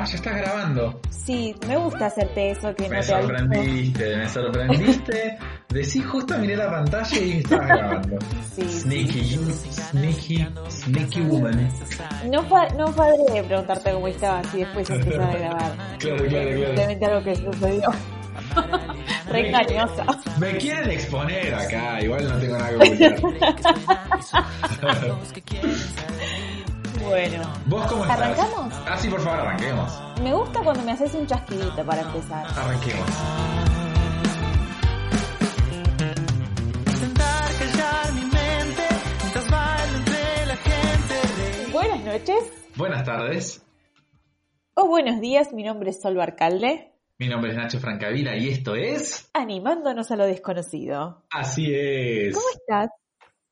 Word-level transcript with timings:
Ah, 0.00 0.04
ya 0.04 0.14
estás 0.14 0.36
grabando. 0.36 1.00
Sí, 1.10 1.54
me 1.66 1.76
gusta 1.76 2.06
hacerte 2.06 2.50
eso 2.52 2.72
que 2.74 2.88
Me 2.88 2.98
no 3.00 3.04
te 3.04 3.14
aviso. 3.14 3.28
sorprendiste, 3.28 4.16
me 4.16 4.28
sorprendiste. 4.28 5.38
Decí 5.70 6.00
justo 6.02 6.38
miré 6.38 6.56
la 6.56 6.70
pantalla 6.70 7.18
y 7.18 7.38
estabas 7.38 7.66
grabando. 7.66 8.18
Sí. 8.54 8.62
Sneaky, 8.68 9.38
sneaky, 9.70 10.46
sneaky 10.68 11.20
woman. 11.22 11.68
No, 12.30 12.42
fa- 12.44 12.68
no 12.76 12.92
preguntarte 12.94 13.92
cómo 13.92 14.08
estabas 14.08 14.54
y 14.54 14.58
después 14.58 14.90
empezar 14.90 15.22
a 15.22 15.36
grabar. 15.36 15.72
Claro, 15.98 16.16
claro, 16.26 16.28
claro. 16.28 16.66
Simplemente 16.66 17.06
algo 17.06 17.24
que 17.24 17.36
sucedió. 17.36 17.90
Re 19.30 19.48
engañosa. 19.48 20.04
Me 20.38 20.56
quieren 20.58 20.90
exponer 20.90 21.54
acá, 21.54 22.00
igual 22.02 22.28
no 22.28 22.38
tengo 22.38 22.58
nada 22.58 22.70
que 22.70 22.76
ocultar. 23.08 23.56
Bueno, 27.08 27.42
¿Vos 27.66 27.86
cómo 27.86 28.04
estás? 28.04 28.20
¿Arrancamos? 28.20 28.74
Ah, 28.86 28.96
sí, 28.98 29.08
por 29.08 29.20
favor, 29.20 29.40
arranquemos. 29.40 29.90
me 30.22 30.34
gusta 30.34 30.60
cuando 30.62 30.82
me 30.82 30.92
haces 30.92 31.14
un 31.14 31.26
chasquidito 31.26 31.84
para 31.84 32.02
empezar. 32.02 32.46
Arranquemos. 32.46 33.08
Intentar 36.86 37.48
callar 37.58 38.12
mi 38.12 38.20
mente 38.22 38.82
mientras 39.22 39.50
bailo 39.50 39.96
entre 39.98 40.46
la 40.46 40.56
gente. 40.56 41.72
Buenas 41.72 42.00
noches 42.04 42.52
Buenas 42.76 43.04
tardes. 43.04 43.62
o 44.74 44.86
buenos 44.86 45.20
días, 45.20 45.52
mi 45.52 45.62
nombre 45.64 45.90
es 45.90 46.00
Sol 46.00 46.16
Barcalde, 46.16 46.92
Mi 47.18 47.28
nombre 47.28 47.50
es 47.50 47.56
Nacho 47.56 47.80
Francavila 47.80 48.36
y 48.36 48.48
esto 48.50 48.74
es... 48.76 49.30
animándonos 49.34 50.10
a 50.10 50.16
lo 50.16 50.24
desconocido. 50.24 51.24
Así 51.30 51.66
es. 51.74 52.34
¿Cómo 52.34 52.46
estás? 52.54 52.90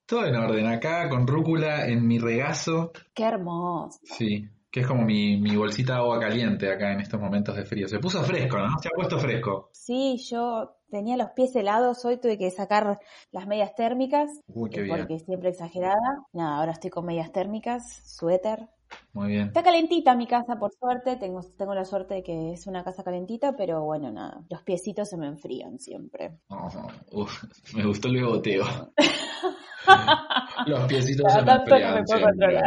Todo 0.07 0.25
en 0.27 0.37
orden 0.37 0.67
acá, 0.67 1.09
con 1.09 1.27
rúcula 1.27 1.87
en 1.87 2.07
mi 2.07 2.19
regazo. 2.19 2.93
Qué 3.13 3.25
hermoso. 3.25 3.99
Sí, 4.05 4.49
que 4.71 4.81
es 4.81 4.87
como 4.87 5.03
mi, 5.05 5.37
mi 5.41 5.57
bolsita 5.57 5.95
de 5.95 5.99
agua 5.99 6.21
caliente 6.21 6.71
acá 6.71 6.93
en 6.93 7.01
estos 7.01 7.21
momentos 7.21 7.57
de 7.57 7.65
frío. 7.65 7.89
Se 7.89 7.99
puso 7.99 8.23
fresco, 8.23 8.59
¿no? 8.59 8.79
Se 8.81 8.89
ha 8.89 8.93
puesto 8.95 9.19
fresco. 9.19 9.71
Sí, 9.73 10.19
yo 10.31 10.77
tenía 10.91 11.17
los 11.17 11.31
pies 11.31 11.57
helados, 11.57 12.05
hoy 12.05 12.19
tuve 12.19 12.39
que 12.39 12.51
sacar 12.51 13.01
las 13.33 13.47
medias 13.47 13.75
térmicas, 13.75 14.31
Uy, 14.47 14.71
qué 14.71 14.83
bien. 14.83 14.97
porque 14.97 15.19
siempre 15.19 15.49
exagerada. 15.51 15.97
Nada, 16.33 16.59
ahora 16.59 16.73
estoy 16.73 16.91
con 16.91 17.05
medias 17.05 17.33
térmicas, 17.33 18.03
suéter. 18.05 18.69
Muy 19.13 19.29
bien. 19.29 19.49
Está 19.49 19.63
calentita 19.63 20.15
mi 20.15 20.27
casa, 20.27 20.57
por 20.59 20.73
suerte, 20.73 21.17
tengo, 21.17 21.41
tengo 21.57 21.75
la 21.75 21.85
suerte 21.85 22.15
de 22.15 22.23
que 22.23 22.53
es 22.53 22.67
una 22.67 22.85
casa 22.85 23.03
calentita, 23.03 23.57
pero 23.57 23.83
bueno, 23.83 24.11
nada, 24.13 24.43
los 24.51 24.63
piecitos 24.63 25.09
se 25.09 25.17
me 25.17 25.27
enfrían 25.27 25.79
siempre. 25.79 26.39
Oh, 26.49 26.69
uf, 27.13 27.45
me 27.75 27.85
gustó 27.85 28.09
el 28.09 28.17
beboteo. 28.17 28.65
Los 30.67 30.85
piecitos 30.85 31.33
se 31.33 31.43
me 31.43 31.47
no 31.47 31.53
me 31.53 31.61
enfrían 31.61 32.05
puedo 32.05 32.21
siempre. 32.21 32.61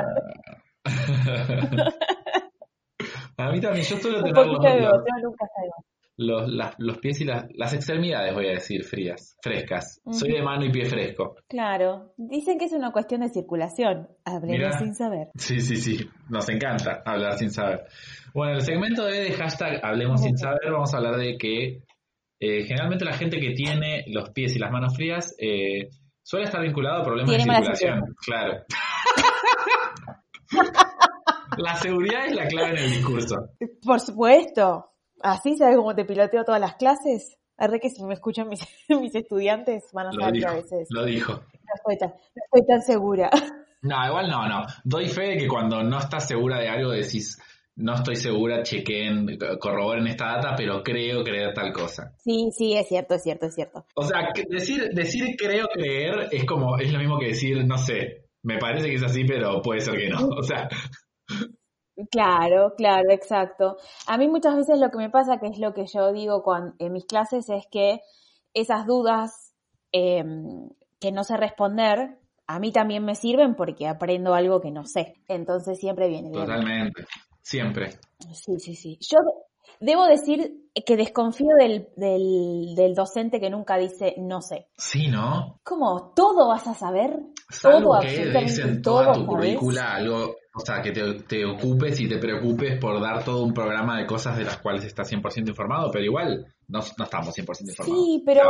A 3.38 3.52
mí 3.52 3.62
también, 3.62 3.86
yo 3.86 3.98
suelo 3.98 4.18
tener 4.22 4.36
los, 4.36 4.48
los, 4.48 4.62
beboteo 4.62 5.14
nunca 5.24 5.48
salgo. 5.56 5.86
Los- 6.22 6.50
las- 6.50 6.76
los 6.80 6.98
pies 6.98 7.22
y 7.22 7.26
las, 7.26 7.46
las 7.56 7.74
extremidades, 7.74 8.34
voy 8.34 8.48
a 8.48 8.52
decir, 8.52 8.84
frías, 8.84 9.38
frescas. 9.42 10.02
Soy 10.12 10.34
de 10.34 10.42
mano 10.42 10.66
y 10.66 10.70
pie 10.72 10.86
fresco. 10.86 11.36
Claro, 11.48 12.14
dicen 12.18 12.60
que 12.60 12.66
es 12.66 12.74
una 12.74 12.92
cuestión 12.92 13.22
de 13.22 13.30
circulación. 13.30 14.10
Hablemos 14.26 14.76
sin 14.78 14.94
saber. 14.94 15.28
Sí, 15.36 15.62
sí, 15.62 15.78
sí, 15.78 15.98
nos 16.30 16.48
encanta 16.50 17.02
hablar 17.06 17.38
sin 17.38 17.52
saber. 17.52 17.86
Bueno, 18.34 18.56
el 18.56 18.62
segmento 18.62 19.06
de, 19.06 19.22
de 19.22 19.32
hashtag 19.32 19.80
Hablemos 19.84 20.22
sin 20.22 20.38
saber, 20.38 20.72
vamos 20.72 20.94
a 20.94 20.98
hablar 20.98 21.16
de 21.18 21.38
que 21.38 21.84
eh, 22.42 22.64
generalmente 22.64 23.06
la 23.06 23.14
gente 23.14 23.40
que 23.40 23.52
tiene 23.52 24.04
los 24.08 24.30
pies 24.32 24.56
y 24.56 24.60
las 24.60 24.72
manos 24.72 24.96
frías 24.96 25.34
eh, 25.40 25.90
suele 26.22 26.46
estar 26.46 26.62
vinculado 26.62 27.02
a 27.02 27.06
problemas 27.06 27.32
de 27.32 27.40
circulación. 27.40 28.16
Claro. 28.26 28.64
la 31.58 31.76
seguridad 31.76 32.26
es 32.28 32.36
la 32.36 32.48
clave 32.48 32.70
en 32.72 32.78
el 32.78 32.90
discurso. 32.92 33.36
Por 33.86 34.00
supuesto. 34.00 34.86
Así 35.22 35.58
sabes 35.58 35.78
cómo 35.78 35.96
te 35.96 36.06
piloteo 36.06 36.44
todas 36.44 36.62
las 36.62 36.76
clases. 36.76 37.38
Arre 37.58 37.80
que 37.80 37.90
si 37.90 38.04
me 38.04 38.14
escuchan 38.14 38.48
mis, 38.48 38.62
mis 38.90 39.14
estudiantes 39.14 39.86
van 39.94 40.08
a 40.08 40.12
saber 40.12 40.40
que 40.40 40.48
a 40.48 40.54
veces 40.54 40.88
lo 40.90 41.06
dijo. 41.06 41.34
no 41.34 41.74
estoy 41.76 41.98
tan, 41.98 42.10
no 42.10 42.44
estoy 42.46 42.68
tan 42.68 42.82
segura. 42.82 43.30
No, 43.82 43.96
igual 44.06 44.30
no, 44.30 44.46
no. 44.46 44.66
Doy 44.84 45.08
fe 45.08 45.22
de 45.22 45.38
que 45.38 45.48
cuando 45.48 45.82
no 45.82 46.00
estás 46.00 46.28
segura 46.28 46.60
de 46.60 46.68
algo 46.68 46.92
decís, 46.92 47.40
no 47.78 47.96
estoy 47.96 48.18
segura, 48.18 48.62
chequen, 48.62 49.38
corroboren 49.58 50.06
esta 50.08 50.36
data, 50.36 50.54
pero 50.58 50.84
creo 50.84 51.24
creer 51.24 51.54
tal 51.54 51.72
cosa. 51.72 52.14
Sí, 52.18 52.50
sí, 52.52 52.74
es 52.74 52.90
cierto, 52.90 53.16
es 53.16 53.24
cierto, 53.24 53.46
es 53.46 53.56
cierto. 53.56 53.86
O 53.96 54.04
sea, 54.04 54.34
decir, 54.50 54.90
decir 54.94 55.36
creo 55.38 55.68
creer 55.68 56.28
es 56.30 56.44
como, 56.44 56.78
es 56.78 56.92
lo 56.92 57.00
mismo 57.00 57.18
que 57.18 57.28
decir, 57.28 57.66
no 57.66 57.78
sé, 57.78 58.26
me 58.44 58.58
parece 58.58 58.90
que 58.90 58.96
es 58.96 59.04
así, 59.04 59.24
pero 59.24 59.62
puede 59.62 59.80
ser 59.80 59.98
que 59.98 60.10
no. 60.10 60.28
O 60.28 60.44
sea, 60.44 60.68
Claro, 62.12 62.74
claro, 62.78 63.10
exacto. 63.12 63.78
A 64.08 64.18
mí 64.18 64.28
muchas 64.28 64.56
veces 64.56 64.80
lo 64.80 64.90
que 64.90 64.98
me 64.98 65.10
pasa, 65.10 65.38
que 65.40 65.48
es 65.48 65.60
lo 65.60 65.74
que 65.74 65.86
yo 65.88 66.12
digo 66.14 66.44
cuan- 66.44 66.76
en 66.80 66.94
mis 66.94 67.06
clases, 67.06 67.50
es 67.50 67.66
que 67.72 68.02
esas 68.54 68.86
dudas 68.86 69.54
eh, 69.92 70.24
que 71.00 71.12
no 71.12 71.24
sé 71.24 71.36
responder, 71.38 72.18
a 72.48 72.60
mí 72.60 72.72
también 72.72 73.04
me 73.06 73.16
sirven 73.16 73.56
porque 73.56 73.88
aprendo 73.88 74.34
algo 74.34 74.62
que 74.62 74.72
no 74.72 74.86
sé. 74.86 75.16
Entonces 75.28 75.80
siempre 75.80 76.08
viene 76.08 76.30
bien. 76.30 76.46
totalmente. 76.46 77.06
Siempre. 77.42 77.92
Sí, 78.34 78.60
sí, 78.60 78.76
sí. 78.76 78.98
Yo 79.02 79.18
debo 79.80 80.06
decir 80.06 80.70
que 80.86 80.96
desconfío 80.98 81.56
del, 81.58 81.90
del, 81.96 82.76
del 82.76 82.94
docente 82.96 83.40
que 83.40 83.50
nunca 83.50 83.78
dice 83.78 84.16
no 84.18 84.42
sé. 84.42 84.68
Sí, 84.78 85.08
¿no? 85.08 85.60
¿Cómo? 85.64 86.12
¿Todo 86.16 86.48
vas 86.48 86.68
a 86.68 86.74
saber? 86.74 87.20
Salvo 87.50 87.92
todo, 87.92 88.02
que 88.02 88.08
absolutamente 88.08 88.50
des 88.52 88.60
en 88.60 88.82
todo, 88.82 89.04
toda 89.04 89.14
tu 89.14 89.70
algo, 89.80 90.36
o 90.62 90.66
sea, 90.66 90.82
que 90.82 90.92
te, 90.92 91.14
te 91.24 91.46
ocupes 91.46 92.00
y 92.00 92.08
te 92.08 92.18
preocupes 92.18 92.78
por 92.80 93.02
dar 93.02 93.24
todo 93.24 93.44
un 93.44 93.54
programa 93.54 93.98
de 94.00 94.06
cosas 94.06 94.38
de 94.38 94.44
las 94.44 94.58
cuales 94.58 94.84
estás 94.84 95.12
100% 95.12 95.48
informado, 95.48 95.90
pero 95.92 96.04
igual 96.04 96.46
no, 96.68 96.80
no 96.98 97.04
estamos 97.04 97.36
100% 97.36 97.40
informados. 97.40 97.86
Sí, 97.86 98.24
pero 98.26 98.44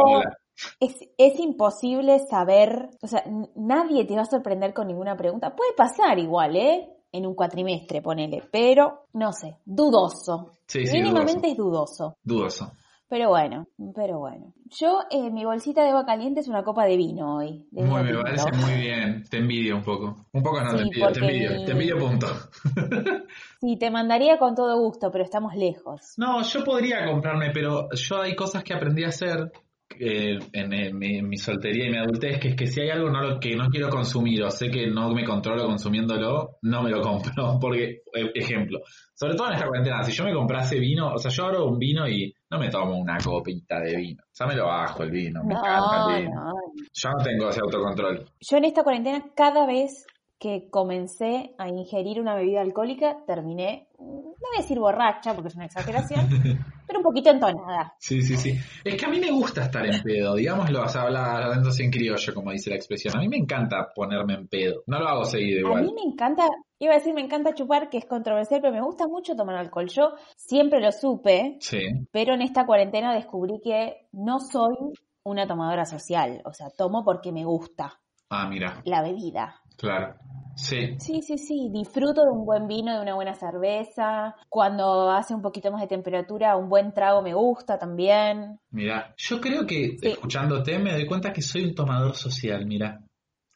es, 0.80 0.96
es 1.18 1.40
imposible 1.40 2.20
saber, 2.30 2.90
o 3.02 3.08
sea, 3.08 3.24
nadie 3.56 4.06
te 4.06 4.16
va 4.16 4.24
a 4.24 4.26
sorprender 4.26 4.74
con 4.74 4.88
ninguna 4.88 5.16
pregunta. 5.16 5.56
Puede 5.56 5.74
pasar 5.74 6.18
igual, 6.20 6.56
¿eh? 6.56 6.90
En 7.12 7.26
un 7.26 7.34
cuatrimestre, 7.34 8.02
ponele, 8.02 8.44
pero 8.52 9.06
no 9.14 9.32
sé, 9.34 9.58
dudoso. 9.66 10.52
Sí, 10.68 10.86
sí, 10.86 10.98
Mínimamente 10.98 11.50
es 11.50 11.58
dudoso. 11.58 12.18
Dudoso. 12.24 12.72
Pero 13.10 13.30
bueno, 13.30 13.68
pero 13.96 14.20
bueno. 14.20 14.54
Yo, 14.80 15.00
eh, 15.10 15.32
mi 15.32 15.44
bolsita 15.44 15.82
de 15.82 15.90
agua 15.90 16.06
caliente 16.06 16.42
es 16.42 16.48
una 16.48 16.64
copa 16.64 16.86
de 16.86 16.96
vino 16.96 17.38
hoy. 17.38 17.66
de 17.72 17.84
Muy, 17.84 18.04
me 18.04 18.14
parece 18.22 18.52
muy 18.52 18.74
bien. 18.80 19.24
Te 19.28 19.38
envidio 19.38 19.78
un 19.78 19.82
poco. 19.82 20.28
Un 20.32 20.44
poco 20.44 20.62
no, 20.62 20.76
te 20.76 20.84
envidio, 20.84 21.12
te 21.12 21.20
envidio. 21.20 21.66
Te 21.66 21.72
envidio 21.72 21.98
punto. 21.98 22.28
Sí, 23.62 23.78
te 23.78 23.92
mandaría 23.92 24.38
con 24.38 24.56
todo 24.56 24.80
gusto, 24.80 25.12
pero 25.12 25.26
estamos 25.26 25.54
lejos. 25.54 26.14
No, 26.16 26.42
yo 26.44 26.64
podría 26.64 27.06
comprarme, 27.06 27.52
pero 27.54 27.90
yo 27.92 28.22
hay 28.22 28.34
cosas 28.34 28.64
que 28.64 28.74
aprendí 28.74 29.04
a 29.04 29.10
hacer 29.10 29.52
eh, 30.00 30.40
en, 30.54 30.74
en 30.74 30.98
mi, 30.98 31.18
en 31.18 31.28
mi 31.28 31.36
soltería 31.36 31.88
y 31.88 31.90
mi 31.90 31.98
adultez, 31.98 32.40
que 32.40 32.50
es 32.50 32.56
que 32.56 32.68
si 32.68 32.80
hay 32.80 32.90
algo 32.90 33.10
no 33.10 33.22
lo, 33.22 33.40
que 33.40 33.58
no 33.58 33.68
quiero 33.68 33.90
consumir 33.90 34.44
o 34.44 34.50
sé 34.50 34.70
que 34.70 34.88
no 34.88 35.12
me 35.14 35.26
controlo 35.26 35.66
consumiéndolo, 35.66 36.58
no 36.62 36.84
me 36.84 36.90
lo 36.90 37.02
compro. 37.02 37.34
Porque, 37.60 38.04
eh, 38.14 38.32
ejemplo, 38.34 38.80
sobre 39.14 39.36
todo 39.36 39.48
en 39.48 39.56
esta 39.56 39.68
cuarentena, 39.68 40.04
si 40.04 40.14
yo 40.14 40.24
me 40.24 40.34
comprase 40.34 40.80
vino, 40.80 41.12
o 41.14 41.18
sea, 41.18 41.30
yo 41.30 41.44
abro 41.44 41.66
un 41.66 41.78
vino 41.78 42.08
y 42.08 42.34
no 42.50 42.60
me 42.60 42.70
tomo 42.70 42.98
una 42.98 43.18
copita 43.20 43.80
de 43.80 43.96
vino. 43.96 44.24
Sea, 44.32 44.48
me 44.48 44.56
lo 44.56 44.66
bajo 44.68 45.04
el 45.04 45.12
vino, 45.12 45.44
me 45.44 45.54
encanta 45.54 46.00
No, 46.08 46.16
el 46.16 46.24
vino. 46.24 46.44
no. 46.46 46.54
Yo 46.94 47.10
no 47.12 47.24
tengo 47.24 47.50
ese 47.50 47.60
autocontrol. 47.62 48.26
Yo 48.40 48.58
en 48.58 48.66
esta 48.66 48.84
cuarentena, 48.84 49.24
cada 49.36 49.66
vez 49.66 50.06
que 50.40 50.70
comencé 50.70 51.54
a 51.58 51.68
ingerir 51.68 52.22
una 52.22 52.34
bebida 52.34 52.62
alcohólica, 52.62 53.18
terminé, 53.28 53.90
no 54.00 54.06
voy 54.06 54.58
a 54.58 54.62
decir 54.62 54.80
borracha, 54.80 55.34
porque 55.34 55.50
es 55.50 55.56
una 55.56 55.66
exageración, 55.66 56.28
pero 56.88 57.00
un 57.00 57.04
poquito 57.04 57.30
entonada. 57.30 57.94
Sí, 58.00 58.22
sí, 58.22 58.38
sí. 58.38 58.58
Es 58.86 58.96
que 58.96 59.06
a 59.06 59.10
mí 59.10 59.20
me 59.20 59.32
gusta 59.32 59.64
estar 59.66 59.86
en 59.86 60.02
pedo, 60.02 60.36
digámoslo, 60.36 60.82
o 60.84 60.88
sea, 60.88 61.02
habla 61.02 61.44
hablando 61.44 61.68
así 61.70 61.84
en 61.84 61.92
criollo, 61.92 62.34
como 62.34 62.52
dice 62.52 62.70
la 62.70 62.78
expresión. 62.78 63.18
A 63.18 63.20
mí 63.20 63.28
me 63.28 63.36
encanta 63.36 63.90
ponerme 63.94 64.36
en 64.36 64.48
pedo. 64.48 64.82
No 64.88 64.98
lo 65.00 65.10
hago 65.10 65.26
seguido 65.26 65.58
A 65.58 65.70
igual. 65.72 65.84
mí 65.84 65.94
me 65.94 66.10
encanta, 66.14 66.48
iba 66.80 66.94
a 66.94 66.98
decir 66.98 67.14
me 67.14 67.22
encanta 67.22 67.54
chupar, 67.54 67.90
que 67.90 67.98
es 67.98 68.06
controversial, 68.06 68.62
pero 68.62 68.74
me 68.74 68.82
gusta 68.82 69.08
mucho 69.08 69.36
tomar 69.36 69.56
alcohol. 69.58 69.88
Yo 69.90 70.14
siempre 70.36 70.80
lo 70.82 70.92
supe, 70.92 71.58
Sí. 71.60 71.80
pero 72.12 72.34
en 72.34 72.42
esta 72.42 72.66
cuarentena 72.66 73.14
descubrí 73.14 73.60
que 73.64 74.08
no 74.14 74.40
soy 74.40 74.76
una 75.24 75.46
tomadora 75.46 75.86
social, 75.86 76.42
o 76.46 76.54
sea, 76.54 76.70
tomo 76.76 77.04
porque 77.04 77.32
me 77.32 77.44
gusta 77.46 78.00
Ah, 78.30 78.48
mira, 78.50 78.82
la 78.86 79.02
bebida. 79.02 79.56
claro. 79.78 80.16
Sí. 80.56 80.96
Sí, 81.00 81.22
sí, 81.22 81.38
sí, 81.38 81.70
disfruto 81.72 82.24
de 82.26 82.32
un 82.32 82.46
buen 82.46 82.68
vino, 82.68 82.94
de 82.94 83.02
una 83.02 83.16
buena 83.16 83.34
cerveza. 83.34 84.36
Cuando 84.50 85.10
hace 85.10 85.34
un 85.34 85.42
poquito 85.42 85.72
más 85.72 85.80
de 85.82 85.88
temperatura, 85.88 86.58
un 86.58 86.68
buen 86.68 86.94
trago 86.94 87.22
me 87.22 87.34
gusta 87.34 87.78
también. 87.80 88.60
Mira, 88.72 89.14
yo 89.16 89.40
creo 89.40 89.66
que 89.66 89.96
Sí. 89.98 90.08
escuchándote 90.10 90.78
me 90.80 90.92
doy 90.92 91.06
cuenta 91.08 91.32
que 91.32 91.42
soy 91.42 91.64
un 91.66 91.76
tomador 91.76 92.14
social, 92.16 92.66
mira. 92.66 93.00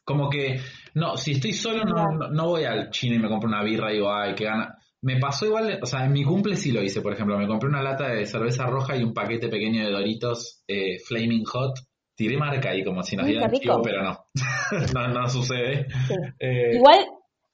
Como 0.04 0.28
que, 0.28 0.60
no, 0.94 1.16
si 1.16 1.32
estoy 1.32 1.52
solo 1.52 1.84
no, 1.84 2.28
no, 2.30 2.46
voy 2.46 2.64
al 2.64 2.90
chino 2.90 3.14
y 3.14 3.18
me 3.18 3.28
compro 3.28 3.48
una 3.48 3.62
birra 3.62 3.90
y 3.90 3.96
digo, 3.96 4.12
ay, 4.12 4.34
qué 4.34 4.44
gana. 4.44 4.76
Me 5.02 5.18
pasó 5.18 5.46
igual, 5.46 5.78
o 5.82 5.86
sea, 5.86 6.04
en 6.04 6.12
mi 6.12 6.24
cumple 6.24 6.56
sí 6.56 6.72
lo 6.72 6.82
hice, 6.82 7.00
por 7.00 7.12
ejemplo, 7.12 7.38
me 7.38 7.46
compré 7.46 7.68
una 7.68 7.82
lata 7.82 8.08
de 8.08 8.26
cerveza 8.26 8.66
roja 8.66 8.96
y 8.96 9.02
un 9.02 9.12
paquete 9.12 9.48
pequeño 9.48 9.84
de 9.84 9.90
Doritos 9.90 10.62
eh, 10.68 10.98
Flaming 10.98 11.44
Hot. 11.44 11.74
Tiré 12.16 12.38
marca 12.38 12.70
ahí 12.70 12.84
como 12.84 13.02
si 13.02 13.16
nos 13.16 13.26
dieran 13.26 13.50
chivo, 13.50 13.82
pero 13.82 14.02
no. 14.02 14.26
no, 14.94 15.08
no 15.08 15.28
sucede. 15.28 15.88
Sí. 16.06 16.14
Eh, 16.38 16.76
Igual 16.76 17.06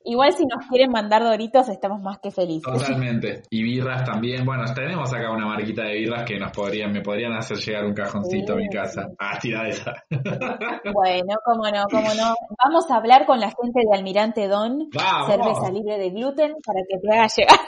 Igual 0.04 0.32
si 0.32 0.44
nos 0.46 0.66
quieren 0.68 0.90
mandar 0.90 1.22
doritos 1.22 1.68
estamos 1.68 2.00
más 2.00 2.18
que 2.18 2.30
felices. 2.30 2.72
Totalmente. 2.72 3.42
Y 3.50 3.62
birras 3.62 4.04
también. 4.04 4.44
Bueno, 4.44 4.64
tenemos 4.74 5.12
acá 5.12 5.30
una 5.30 5.46
marquita 5.46 5.82
de 5.82 5.98
birras 5.98 6.24
que 6.24 6.38
nos 6.38 6.52
podrían, 6.52 6.92
me 6.92 7.02
podrían 7.02 7.32
hacer 7.32 7.58
llegar 7.58 7.84
un 7.84 7.94
cajoncito 7.94 8.52
a 8.54 8.56
mi 8.56 8.68
casa. 8.68 9.08
Ah, 9.18 9.38
tira 9.40 9.68
esa. 9.68 9.92
Bueno, 10.92 11.34
cómo 11.44 11.64
no, 11.70 11.84
cómo 11.90 12.14
no. 12.14 12.34
Vamos 12.64 12.90
a 12.90 12.96
hablar 12.96 13.26
con 13.26 13.40
la 13.40 13.48
gente 13.48 13.80
de 13.88 13.96
Almirante 13.96 14.48
Don, 14.48 14.88
Vamos. 14.94 15.26
cerveza 15.26 15.70
libre 15.70 15.98
de 15.98 16.10
gluten, 16.10 16.54
para 16.64 16.80
que 16.88 16.98
te 16.98 17.12
haga 17.12 17.26
llegar 17.26 17.60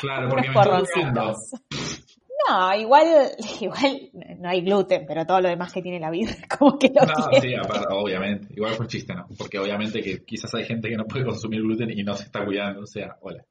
Claro, 0.00 0.28
porque 0.28 0.48
me 0.54 0.60
estoy. 0.60 1.97
No, 2.48 2.74
igual, 2.74 3.06
igual 3.60 4.10
no 4.38 4.48
hay 4.48 4.60
gluten, 4.62 5.04
pero 5.06 5.26
todo 5.26 5.40
lo 5.40 5.48
demás 5.48 5.72
que 5.72 5.82
tiene 5.82 5.98
la 6.00 6.10
vida, 6.10 6.30
como 6.58 6.78
que 6.78 6.88
lo 6.88 7.02
No, 7.06 7.28
tiene. 7.30 7.40
sí, 7.40 7.54
aparte, 7.54 7.86
obviamente. 7.90 8.48
Igual 8.54 8.74
fue 8.74 8.84
un 8.84 8.90
chiste, 8.90 9.14
¿no? 9.14 9.26
Porque 9.36 9.58
obviamente 9.58 10.00
que 10.02 10.24
quizás 10.24 10.54
hay 10.54 10.64
gente 10.64 10.88
que 10.88 10.96
no 10.96 11.04
puede 11.06 11.24
consumir 11.24 11.62
gluten 11.62 11.90
y 11.90 12.02
no 12.04 12.14
se 12.14 12.24
está 12.24 12.44
cuidando. 12.44 12.82
O 12.82 12.86
sea, 12.86 13.16
hola. 13.22 13.44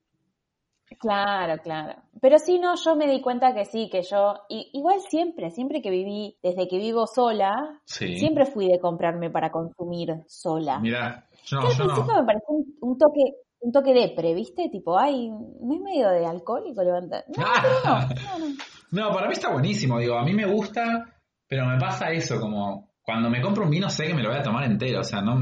Claro, 0.99 1.61
claro. 1.61 2.01
Pero 2.21 2.39
sí, 2.39 2.59
no, 2.59 2.75
yo 2.75 2.95
me 2.95 3.07
di 3.11 3.21
cuenta 3.21 3.53
que 3.53 3.65
sí, 3.65 3.89
que 3.91 4.01
yo, 4.03 4.35
i- 4.47 4.69
igual 4.73 5.01
siempre, 5.01 5.51
siempre 5.51 5.81
que 5.81 5.89
viví, 5.89 6.37
desde 6.41 6.67
que 6.67 6.77
vivo 6.77 7.05
sola, 7.07 7.81
Sí. 7.83 8.17
siempre 8.17 8.45
fui 8.45 8.67
de 8.69 8.79
comprarme 8.79 9.29
para 9.29 9.51
consumir 9.51 10.13
sola. 10.27 10.79
Mira, 10.79 11.27
yo 11.45 11.59
al 11.59 11.65
principio 11.67 12.05
no. 12.05 12.21
me 12.21 12.25
pareció 12.25 12.47
un, 12.55 12.75
un 12.79 12.97
toque, 12.97 13.21
un 13.59 13.71
toque 13.73 13.93
depre, 13.93 14.33
¿viste? 14.33 14.69
Tipo, 14.69 14.97
ay, 14.97 15.27
no 15.29 15.75
es 15.75 15.81
medio 15.81 16.07
de 16.09 16.25
alcohólico 16.25 16.81
levantar. 16.81 17.25
No, 17.35 17.43
pero 17.61 17.73
no, 17.83 17.99
no, 18.39 18.47
no. 18.47 18.55
No, 18.91 19.13
para 19.13 19.27
mí 19.27 19.33
está 19.33 19.51
buenísimo. 19.51 19.99
Digo, 19.99 20.17
a 20.17 20.23
mí 20.23 20.33
me 20.33 20.45
gusta, 20.45 21.05
pero 21.47 21.65
me 21.65 21.77
pasa 21.77 22.11
eso, 22.11 22.39
como 22.39 22.91
cuando 23.01 23.29
me 23.29 23.41
compro 23.41 23.63
un 23.65 23.69
vino 23.71 23.89
sé 23.89 24.05
que 24.07 24.13
me 24.13 24.21
lo 24.23 24.29
voy 24.29 24.37
a 24.39 24.43
tomar 24.43 24.63
entero. 24.65 25.01
O 25.01 25.03
sea, 25.03 25.21
no. 25.21 25.37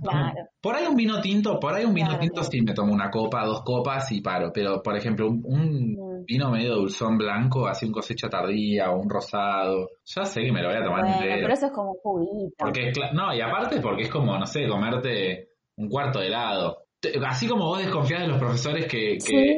Claro. 0.00 0.32
por 0.60 0.76
ahí 0.76 0.86
un 0.86 0.94
vino 0.94 1.20
tinto, 1.20 1.58
por 1.58 1.74
ahí 1.74 1.84
un 1.84 1.92
vino 1.92 2.06
Claro, 2.10 2.20
tinto 2.20 2.44
sí 2.44 2.60
me 2.62 2.72
tomo 2.72 2.92
una 2.92 3.10
copa, 3.10 3.44
dos 3.44 3.62
copas 3.62 4.12
y 4.12 4.20
paro. 4.20 4.52
Pero, 4.54 4.80
por 4.80 4.96
ejemplo, 4.96 5.26
un, 5.28 5.42
un 5.44 5.98
Mm. 6.20 6.24
vino 6.24 6.50
medio 6.50 6.74
dulzón 6.76 7.16
blanco, 7.18 7.66
así 7.66 7.86
un 7.86 7.92
cosecha 7.92 8.28
tardía 8.28 8.90
o 8.92 9.00
un 9.00 9.08
rosado, 9.10 9.88
ya 10.04 10.24
sé 10.24 10.42
que 10.42 10.52
me 10.52 10.62
lo 10.62 10.68
voy 10.68 10.76
a 10.78 10.84
tomar 10.84 11.00
Bueno, 11.02 11.16
entero. 11.16 11.36
pero 11.42 11.52
eso 11.54 11.66
es 11.66 11.72
como 11.72 11.94
juguito. 11.94 12.54
Porque, 12.58 12.88
es 12.90 12.98
no, 13.12 13.34
y 13.34 13.40
aparte 13.40 13.80
porque 13.80 14.02
es 14.04 14.10
como, 14.10 14.38
no 14.38 14.46
sé, 14.46 14.68
comerte 14.68 15.48
un 15.76 15.88
cuarto 15.88 16.20
de 16.20 16.26
helado. 16.28 16.84
Así 17.26 17.48
como 17.48 17.64
vos 17.66 17.78
desconfías 17.78 18.20
de 18.20 18.28
los 18.28 18.38
profesores 18.38 18.86
que, 18.86 19.12
que, 19.14 19.20
Sí, 19.20 19.56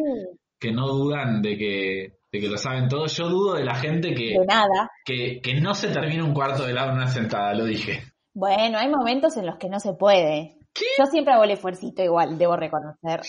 que 0.59 0.73
no 0.73 0.87
dudan 0.89 1.43
de 1.43 1.57
que, 1.59 2.13
de 2.33 2.41
que 2.41 2.49
lo 2.49 2.57
saben 2.57 2.89
todo, 2.89 3.07
yo 3.07 3.29
dudo 3.29 3.55
de 3.55 3.65
la 3.65 3.75
gente 3.75 4.15
que, 4.15 4.39
de 4.39 4.47
nada. 4.47 4.91
que, 5.05 5.41
que 5.43 5.61
no 5.61 5.75
se 5.75 5.89
termina 5.89 6.25
un 6.25 6.33
cuarto 6.35 6.65
de 6.65 6.71
helado 6.73 6.91
en 6.91 6.97
una 6.97 7.09
sentada, 7.09 7.53
lo 7.55 7.65
dije. 7.65 8.05
Bueno, 8.33 8.79
hay 8.79 8.89
momentos 8.89 9.37
en 9.37 9.47
los 9.47 9.57
que 9.57 9.69
no 9.69 9.81
se 9.81 9.95
puede. 9.95 10.57
Yo 10.99 11.07
siempre 11.07 11.35
hago 11.35 11.43
el 11.43 11.51
esfuercito 11.51 12.03
igual, 12.05 12.39
debo 12.39 12.57
reconocer. 12.57 13.23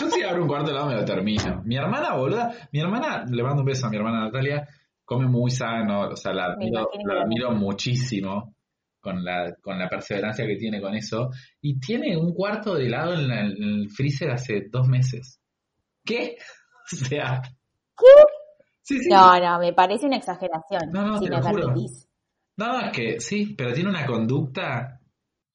Yo 0.00 0.08
si 0.10 0.22
abro 0.22 0.42
un 0.42 0.48
cuarto 0.48 0.66
de 0.66 0.72
helado 0.72 0.86
me 0.88 0.94
lo 0.94 1.04
termino. 1.04 1.60
Mi 1.64 1.76
hermana, 1.76 2.14
boluda, 2.14 2.54
mi 2.72 2.80
hermana, 2.80 3.24
le 3.28 3.42
mando 3.42 3.62
un 3.62 3.66
beso 3.66 3.86
a 3.86 3.90
mi 3.90 3.96
hermana 3.96 4.20
Natalia, 4.26 4.64
come 5.04 5.26
muy 5.26 5.50
sano, 5.50 6.02
o 6.10 6.16
sea, 6.16 6.32
la 6.32 6.52
admiro, 6.52 6.88
la 7.04 7.50
muchísimo 7.50 8.54
con 9.00 9.24
la, 9.24 9.54
con 9.60 9.78
la 9.78 9.88
perseverancia 9.88 10.46
que 10.46 10.56
tiene 10.56 10.80
con 10.80 10.94
eso. 10.94 11.30
Y 11.60 11.80
tiene 11.80 12.16
un 12.16 12.32
cuarto 12.32 12.74
de 12.76 12.86
helado 12.86 13.14
en, 13.14 13.26
la- 13.26 13.40
en 13.40 13.62
el 13.62 13.90
freezer 13.90 14.30
hace 14.30 14.66
dos 14.70 14.86
meses. 14.86 15.40
¿Qué? 16.04 16.36
O 16.92 16.96
sea... 16.96 17.42
¿Qué? 17.98 18.22
Sí, 18.82 18.98
sí. 19.00 19.08
No, 19.10 19.38
no, 19.38 19.58
me 19.58 19.72
parece 19.72 20.06
una 20.06 20.16
exageración, 20.16 20.90
No, 20.92 21.02
no, 21.06 21.18
si 21.18 21.24
te 21.24 21.30
me 21.30 21.36
lo 21.36 21.42
juro. 21.42 21.66
permitís. 21.66 22.08
No, 22.56 22.72
no, 22.72 22.80
es 22.80 22.92
que 22.92 23.20
sí, 23.20 23.54
pero 23.56 23.72
tiene 23.72 23.90
una 23.90 24.06
conducta. 24.06 24.94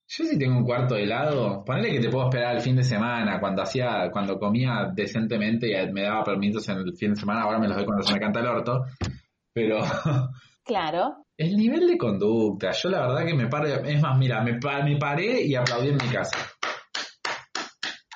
Yo 0.07 0.25
si 0.25 0.37
tengo 0.37 0.57
un 0.57 0.65
cuarto 0.65 0.95
de 0.95 1.03
helado, 1.03 1.63
ponele 1.65 1.91
que 1.91 1.99
te 1.99 2.09
puedo 2.09 2.25
esperar 2.25 2.55
el 2.55 2.61
fin 2.61 2.75
de 2.75 2.83
semana, 2.83 3.39
cuando 3.39 3.63
hacía, 3.63 4.09
cuando 4.11 4.37
comía 4.37 4.91
decentemente 4.93 5.67
y 5.71 5.91
me 5.91 6.03
daba 6.03 6.23
permisos 6.23 6.67
en 6.69 6.77
el 6.79 6.95
fin 6.95 7.13
de 7.13 7.19
semana, 7.19 7.41
ahora 7.43 7.57
me 7.59 7.67
los 7.67 7.75
doy 7.77 7.85
cuando 7.85 8.03
se 8.03 8.13
me 8.13 8.19
canta 8.19 8.39
el 8.41 8.47
orto. 8.47 8.85
Pero 9.53 9.79
Claro. 10.65 11.25
el 11.37 11.55
nivel 11.57 11.87
de 11.87 11.97
conducta, 11.97 12.71
yo 12.71 12.89
la 12.89 13.07
verdad 13.07 13.25
que 13.25 13.33
me 13.33 13.47
paré, 13.47 13.73
es 13.91 14.01
más, 14.01 14.17
mira, 14.17 14.41
me, 14.43 14.53
me 14.83 14.97
paré 14.97 15.41
y 15.41 15.55
aplaudí 15.55 15.89
en 15.89 15.95
mi 15.97 16.09
casa. 16.13 16.37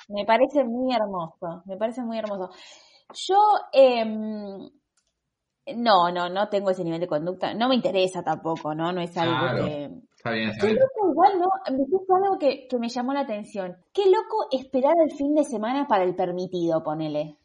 Me 0.08 0.24
parece 0.24 0.64
muy 0.64 0.94
hermoso, 0.94 1.62
me 1.66 1.76
parece 1.76 2.00
muy 2.02 2.18
hermoso. 2.18 2.50
Yo, 3.14 3.36
em, 3.72 4.68
no, 5.76 6.10
no, 6.10 6.28
no 6.28 6.48
tengo 6.48 6.70
ese 6.70 6.84
nivel 6.84 7.00
de 7.00 7.06
conducta, 7.06 7.54
no 7.54 7.68
me 7.68 7.74
interesa 7.74 8.22
tampoco, 8.22 8.74
¿no? 8.74 8.92
No 8.92 9.00
es 9.00 9.16
algo 9.16 9.38
Claro. 9.38 9.64
que... 9.64 9.90
Está 10.16 10.30
bien, 10.32 10.48
está 10.50 10.66
Qué 10.66 10.72
bien. 10.74 10.78
loco 10.80 11.10
igual, 11.12 11.38
¿no? 11.38 11.46
Me 11.70 11.78
dijiste 11.84 12.12
algo 12.22 12.38
que, 12.38 12.66
que 12.68 12.78
me 12.78 12.88
llamó 12.88 13.12
la 13.12 13.20
atención. 13.20 13.76
Qué 13.92 14.06
loco 14.06 14.48
esperar 14.50 14.94
el 15.04 15.12
fin 15.16 15.34
de 15.34 15.44
semana 15.44 15.86
para 15.86 16.04
el 16.04 16.14
permitido, 16.16 16.82
ponele. 16.82 17.36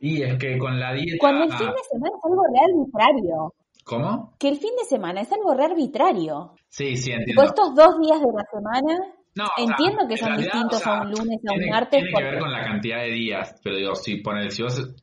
Y 0.00 0.22
es 0.22 0.36
que 0.38 0.58
con 0.58 0.80
la 0.80 0.92
dieta... 0.94 1.16
Cuando 1.20 1.44
el 1.44 1.52
fin 1.52 1.68
de 1.68 1.82
semana 1.90 2.16
es 2.16 2.24
algo 2.24 2.42
re 2.44 2.60
arbitrario. 2.60 3.54
¿Cómo? 3.84 4.34
Que 4.38 4.48
el 4.48 4.56
fin 4.58 4.70
de 4.78 4.84
semana 4.84 5.20
es 5.20 5.32
algo 5.32 5.54
re 5.54 5.64
arbitrario. 5.64 6.54
Sí, 6.68 6.96
sí, 6.96 7.10
Tipo, 7.10 7.18
entiendo. 7.20 7.42
estos 7.44 7.74
dos 7.74 8.00
días 8.00 8.20
de 8.20 8.32
la 8.32 8.44
semana, 8.50 9.14
No, 9.34 9.44
o 9.44 9.48
sea, 9.56 9.64
entiendo 9.64 10.06
que 10.08 10.16
son 10.16 10.28
realidad, 10.28 10.52
distintos 10.52 10.80
o 10.80 10.84
sea, 10.84 10.98
a 10.98 11.02
un 11.02 11.10
lunes, 11.10 11.40
a 11.48 11.52
un 11.54 11.68
martes. 11.70 12.00
tiene 12.02 12.12
que 12.16 12.22
ver 12.24 12.38
con 12.38 12.52
la 12.52 12.62
cantidad 12.64 12.98
de 12.98 13.10
días, 13.10 13.60
pero 13.64 13.76
digo, 13.76 13.94
si 13.94 14.16
poner, 14.16 14.50
si 14.52 14.62
vos, 14.62 14.94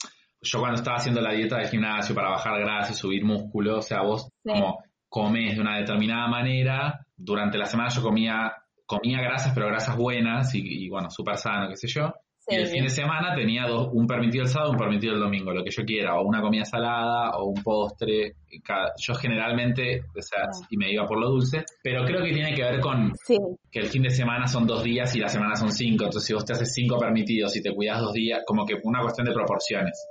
yo 0.42 0.60
cuando 0.60 0.76
estaba 0.78 0.98
haciendo 0.98 1.22
la 1.22 1.34
dieta 1.34 1.58
de 1.58 1.68
gimnasio 1.68 2.14
para 2.16 2.30
bajar 2.30 2.60
grasa 2.60 2.92
y 2.92 2.96
subir 2.96 3.26
músculo, 3.26 3.78
o 3.78 3.82
sea, 3.82 4.02
vos 4.02 4.30
Sí. 4.44 4.52
como 4.52 4.84
comes 5.10 5.56
de 5.56 5.62
una 5.62 5.78
determinada 5.78 6.28
manera, 6.28 7.06
durante 7.18 7.58
la 7.58 7.66
semana 7.66 7.90
yo 7.90 8.02
comía, 8.04 8.54
comía 8.86 9.20
grasas, 9.22 9.52
pero 9.54 9.68
grasas 9.68 9.98
buenas 9.98 10.54
y, 10.54 10.62
y, 10.86 10.90
bueno, 10.90 11.10
súper 11.10 11.38
sano, 11.38 11.68
qué 11.68 11.76
sé 11.76 11.88
yo. 11.88 12.14
Y 12.50 12.56
el 12.56 12.68
fin 12.68 12.84
de 12.84 12.90
semana 12.90 13.36
tenía 13.36 13.66
dos, 13.68 13.90
un 13.94 14.08
permitido 14.08 14.44
el 14.44 14.50
sábado, 14.50 14.72
un 14.72 14.78
permitido 14.78 15.14
el 15.14 15.20
domingo, 15.20 15.52
lo 15.52 15.64
que 15.64 15.70
yo 15.72 15.84
quiera, 15.86 16.20
o 16.20 16.24
una 16.28 16.42
comida 16.42 16.66
salada, 16.66 17.32
o 17.38 17.46
un 17.46 17.62
postre. 17.64 18.34
cada- 18.64 18.92
yo 19.00 19.14
generalmente, 19.14 20.02
o 20.18 20.22
sea, 20.22 20.46
Ah. 20.46 20.66
y 20.72 20.78
me 20.78 20.92
iba 20.92 21.06
por 21.06 21.20
lo 21.20 21.30
dulce, 21.30 21.64
pero 21.84 22.04
creo 22.04 22.24
que 22.24 22.32
tiene 22.34 22.54
que 22.56 22.64
ver 22.64 22.80
con, 22.80 23.14
Sí, 23.24 23.38
que 23.72 23.80
el 23.80 23.86
fin 23.88 24.02
de 24.02 24.10
semana 24.10 24.48
son 24.48 24.66
dos 24.66 24.84
días 24.84 25.16
y 25.16 25.20
la 25.20 25.30
semana 25.30 25.56
son 25.56 25.72
cinco. 25.72 26.06
Entonces, 26.06 26.26
si 26.26 26.34
vos 26.34 26.44
te 26.46 26.54
haces 26.54 26.74
cinco 26.74 26.98
permitidos 26.98 27.56
y 27.56 27.62
te 27.62 27.72
cuidas 27.74 28.02
dos 28.02 28.14
días, 28.14 28.42
como 28.48 28.66
que 28.66 28.74
una 28.84 29.02
cuestión 29.02 29.28
de 29.28 29.34
proporciones, 29.34 30.04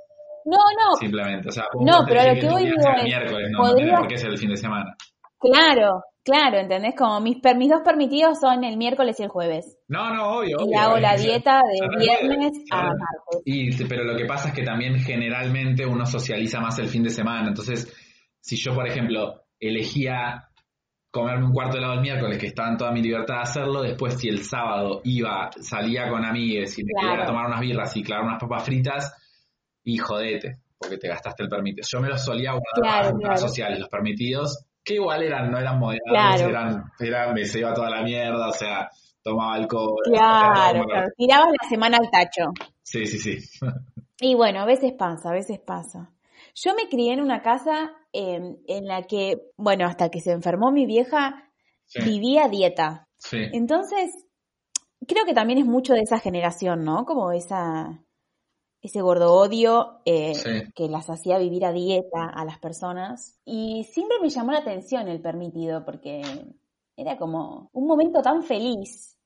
no, 0.44 0.56
no, 0.56 0.94
simplemente. 0.98 1.48
O 1.48 1.52
sea, 1.52 1.64
No, 1.80 2.04
pero 2.06 2.32
lo 2.32 2.40
que 2.40 2.46
voy 2.48 2.64
digo 2.66 2.76
es, 2.96 3.04
miércoles, 3.04 3.48
no, 3.50 3.58
no 3.58 3.64
podría- 3.70 3.84
tiene 3.86 3.98
por 3.98 4.08
qué 4.08 4.16
ser 4.18 4.30
el 4.30 4.38
fin 4.38 4.50
de 4.50 4.56
semana. 4.56 4.94
claro, 5.40 6.00
claro, 6.30 6.58
¿entendés? 6.58 6.94
Como 6.96 7.20
mis, 7.20 7.40
per- 7.40 7.56
mis 7.56 7.70
dos 7.70 7.80
permitidos 7.84 8.38
son 8.40 8.62
el 8.64 8.76
miércoles 8.76 9.18
y 9.18 9.22
el 9.22 9.28
jueves. 9.28 9.78
No, 9.88 10.12
no, 10.14 10.38
obvio. 10.38 10.56
Y 10.60 10.64
obvio, 10.64 10.78
hago 10.80 10.98
la 10.98 11.16
dieta 11.16 11.60
de 11.62 11.98
viernes 11.98 12.52
a 12.70 12.82
martes. 12.84 13.42
Y, 13.44 13.84
pero 13.84 14.04
lo 14.04 14.16
que 14.16 14.26
pasa 14.26 14.48
es 14.48 14.54
que 14.54 14.62
también 14.62 14.98
generalmente 15.00 15.86
uno 15.86 16.04
socializa 16.06 16.60
más 16.60 16.78
el 16.78 16.88
fin 16.88 17.02
de 17.02 17.10
semana. 17.10 17.48
Entonces, 17.48 17.92
si 18.40 18.56
yo, 18.56 18.74
por 18.74 18.86
ejemplo, 18.86 19.42
elegía 19.58 20.44
comerme 21.10 21.46
un 21.46 21.52
cuarto 21.52 21.72
de 21.72 21.78
helado 21.78 21.94
el 21.94 22.00
miércoles, 22.02 22.38
que 22.38 22.46
estaba 22.48 22.68
en 22.68 22.76
toda 22.76 22.92
mi 22.92 23.00
libertad 23.02 23.36
de 23.36 23.40
hacerlo, 23.40 23.82
después 23.82 24.14
si 24.20 24.28
el 24.28 24.42
sábado 24.44 25.00
iba, 25.04 25.50
salía 25.60 26.08
con 26.10 26.24
amigues 26.24 26.78
y 26.78 26.84
me 26.84 26.92
Claro. 26.92 27.10
quería 27.10 27.26
tomar 27.26 27.46
unas 27.46 27.60
birras 27.60 27.96
y 27.96 28.02
clavar 28.02 28.26
unas 28.26 28.40
papas 28.40 28.64
fritas, 28.64 29.14
y 29.82 29.96
jodete, 29.96 30.58
porque 30.78 30.98
te 30.98 31.08
gastaste 31.08 31.44
el 31.44 31.48
permitido. 31.48 31.86
Yo 31.90 32.00
me 32.00 32.08
los 32.08 32.22
solía 32.22 32.50
guardar 32.52 33.02
Claro, 33.02 33.16
claro. 33.18 33.36
sociales, 33.38 33.80
los 33.80 33.88
permitidos, 33.88 34.66
que 34.88 34.94
igual 34.94 35.22
eran, 35.22 35.50
no 35.50 35.58
eran 35.58 35.78
moderados, 35.78 36.40
Claro. 36.40 36.48
eran, 36.48 36.84
eran, 36.98 37.34
me 37.34 37.44
se 37.44 37.58
iba 37.60 37.72
toda 37.74 37.90
la 37.90 38.02
mierda, 38.02 38.48
o 38.48 38.52
sea, 38.52 38.90
tomaba 39.22 39.54
alcohol. 39.54 40.00
Claro. 40.04 40.84
Tirabas 41.16 41.48
la 41.62 41.68
semana 41.68 41.98
al 41.98 42.10
tacho. 42.10 42.50
Sí, 42.82 43.06
sí, 43.06 43.18
sí. 43.18 43.38
Y 44.20 44.34
bueno, 44.34 44.60
a 44.60 44.64
veces 44.64 44.92
pasa, 44.98 45.30
a 45.30 45.32
veces 45.32 45.60
pasa. 45.60 46.10
Yo 46.56 46.74
me 46.74 46.88
crié 46.88 47.12
en 47.12 47.20
una 47.20 47.40
casa 47.40 47.92
eh, 48.12 48.56
en 48.66 48.86
la 48.86 49.02
que, 49.02 49.38
bueno, 49.56 49.86
hasta 49.86 50.08
que 50.08 50.20
se 50.20 50.32
enfermó 50.32 50.72
mi 50.72 50.86
vieja, 50.86 51.44
Sí, 51.84 52.00
vivía 52.02 52.48
dieta. 52.48 53.06
sí. 53.16 53.38
Entonces, 53.52 54.10
creo 55.06 55.24
que 55.24 55.34
también 55.34 55.60
es 55.60 55.66
mucho 55.66 55.94
de 55.94 56.00
esa 56.00 56.18
generación, 56.18 56.84
¿no? 56.84 57.04
Como 57.04 57.30
esa, 57.30 58.02
ese 58.80 59.00
gordo 59.02 59.32
odio 59.34 60.00
eh, 60.04 60.34
Sí. 60.34 60.72
que 60.74 60.88
las 60.88 61.08
hacía 61.10 61.38
vivir 61.38 61.64
a 61.64 61.72
dieta 61.72 62.26
a 62.32 62.44
las 62.44 62.58
personas. 62.58 63.38
Y 63.44 63.84
siempre 63.92 64.18
me 64.20 64.28
llamó 64.30 64.52
la 64.52 64.58
atención 64.58 65.08
el 65.08 65.20
permitido, 65.20 65.84
porque 65.84 66.22
era 66.96 67.16
como 67.16 67.70
un 67.72 67.86
momento 67.86 68.22
tan 68.22 68.42
feliz. 68.42 69.16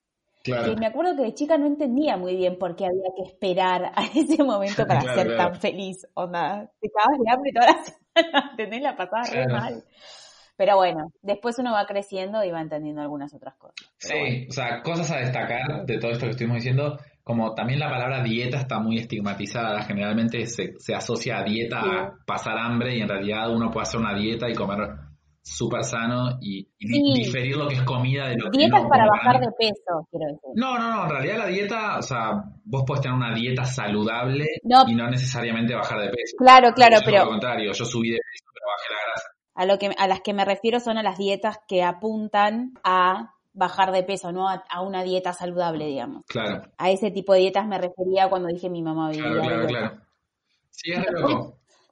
Claro. 0.45 0.71
Que 0.75 0.77
me 0.81 0.87
acuerdo 0.87 1.15
que 1.15 1.23
de 1.23 1.35
chica 1.35 1.57
no 1.57 1.67
entendía 1.67 2.17
muy 2.17 2.35
bien 2.35 2.59
por 2.59 2.75
qué 2.75 2.87
había 2.87 3.11
que 3.17 3.23
esperar 3.23 3.93
a 3.95 4.05
ese 4.15 4.43
momento 4.43 4.87
para 4.87 5.01
Claro, 5.03 5.15
ser 5.19 5.27
claro. 5.35 5.51
tan 5.53 5.61
feliz. 5.61 6.07
Onda, 6.15 6.71
te 6.81 6.89
cagabas 6.91 7.19
de 7.21 7.31
hambre 7.31 7.53
toda 7.53 7.67
la 7.67 7.85
semana, 7.85 8.51
¿entendés? 8.51 8.83
La 8.83 8.97
pasaba 8.97 9.23
re 9.25 9.47
mal. 9.47 9.85
Pero 10.65 10.77
bueno, 10.77 11.11
después 11.23 11.59
uno 11.59 11.73
va 11.73 11.87
creciendo 11.87 12.45
y 12.45 12.53
va 12.53 12.61
entendiendo 12.61 13.03
algunas 13.03 13.35
otras 13.35 13.57
cosas. 13.57 13.75
Bueno. 14.09 14.27
Sí, 14.31 14.47
o 14.49 14.53
sea, 14.53 14.81
cosas 14.83 15.11
a 15.11 15.17
destacar 15.17 15.85
de 15.85 15.99
todo 15.99 16.13
esto 16.13 16.27
que 16.27 16.31
estuvimos 16.31 16.59
diciendo, 16.59 16.99
como 17.25 17.53
también 17.57 17.81
la 17.81 17.91
palabra 17.91 18.23
dieta 18.23 18.59
está 18.59 18.79
muy 18.79 18.99
estigmatizada, 18.99 19.83
generalmente 19.83 20.47
se, 20.47 20.75
se 20.79 20.95
asocia 20.95 21.39
a 21.39 21.43
dieta 21.43 21.81
Sí. 21.83 21.89
a 21.91 22.13
pasar 22.25 22.57
hambre 22.59 22.97
y 22.97 23.01
en 23.01 23.09
realidad 23.09 23.51
uno 23.53 23.73
puede 23.73 23.83
hacer 23.83 23.99
una 23.99 24.15
dieta 24.15 24.49
y 24.49 24.55
comer 24.55 24.79
súper 25.43 25.83
sano 25.83 26.39
y, 26.41 26.61
y 26.79 26.87
di- 26.87 27.13
Sí. 27.17 27.25
diferir 27.25 27.57
lo 27.57 27.67
que 27.67 27.75
es 27.75 27.83
comida 27.83 28.29
de 28.29 28.37
lo 28.37 28.49
que 28.49 28.59
Dietas 28.59 28.85
no 28.85 28.89
para 28.89 29.07
bajar 29.09 29.41
de 29.41 29.49
peso, 29.59 30.07
quiero 30.13 30.27
decir. 30.27 30.51
No, 30.55 30.79
no, 30.79 30.95
no, 30.95 31.03
en 31.07 31.11
realidad 31.11 31.39
la 31.39 31.47
dieta, 31.47 31.99
o 31.99 32.03
sea, 32.03 32.31
vos 32.65 32.85
podés 32.87 33.03
tener 33.03 33.17
una 33.17 33.35
dieta 33.35 33.65
saludable 33.65 34.47
No. 34.63 34.85
y 34.87 34.95
no 34.95 35.11
necesariamente 35.11 35.75
bajar 35.75 35.99
de 36.03 36.11
peso. 36.11 36.37
Claro, 36.39 36.71
claro, 36.73 36.99
Yo, 37.01 37.03
pero 37.05 37.23
Al 37.23 37.29
contrario, 37.29 37.73
yo 37.73 37.85
subí 37.85 38.11
de 38.11 38.19
peso, 38.19 38.45
pero 38.55 38.67
bajé 38.71 38.93
la 38.95 39.11
grasa. 39.11 39.29
A 39.63 39.67
lo 39.67 39.79
que 39.79 39.95
a 39.97 40.09
las 40.09 40.21
que 40.21 40.33
me 40.33 40.45
refiero 40.45 40.81
son 40.81 40.99
a 40.99 41.05
las 41.05 41.19
dietas 41.19 41.61
que 41.69 41.85
apuntan 41.85 42.75
a 42.83 43.35
bajar 43.53 43.93
de 43.93 44.03
peso, 44.03 44.33
no 44.33 44.49
a, 44.49 44.65
a 44.69 44.83
una 44.83 45.05
dieta 45.05 45.33
saludable, 45.33 45.87
digamos. 45.87 46.25
Claro, 46.27 46.63
A 46.79 46.91
ese 46.91 47.13
tipo 47.13 47.33
de 47.33 47.41
dietas 47.41 47.67
me 47.67 47.79
refería 47.79 48.29
cuando 48.29 48.49
dije 48.49 48.69
mi 48.69 48.83
mamá 48.83 49.11
vivía 49.11 49.31
claro, 49.31 49.43
claro, 49.43 49.67
claro. 49.69 50.01
Sí, 50.71 50.93
es. 50.93 51.05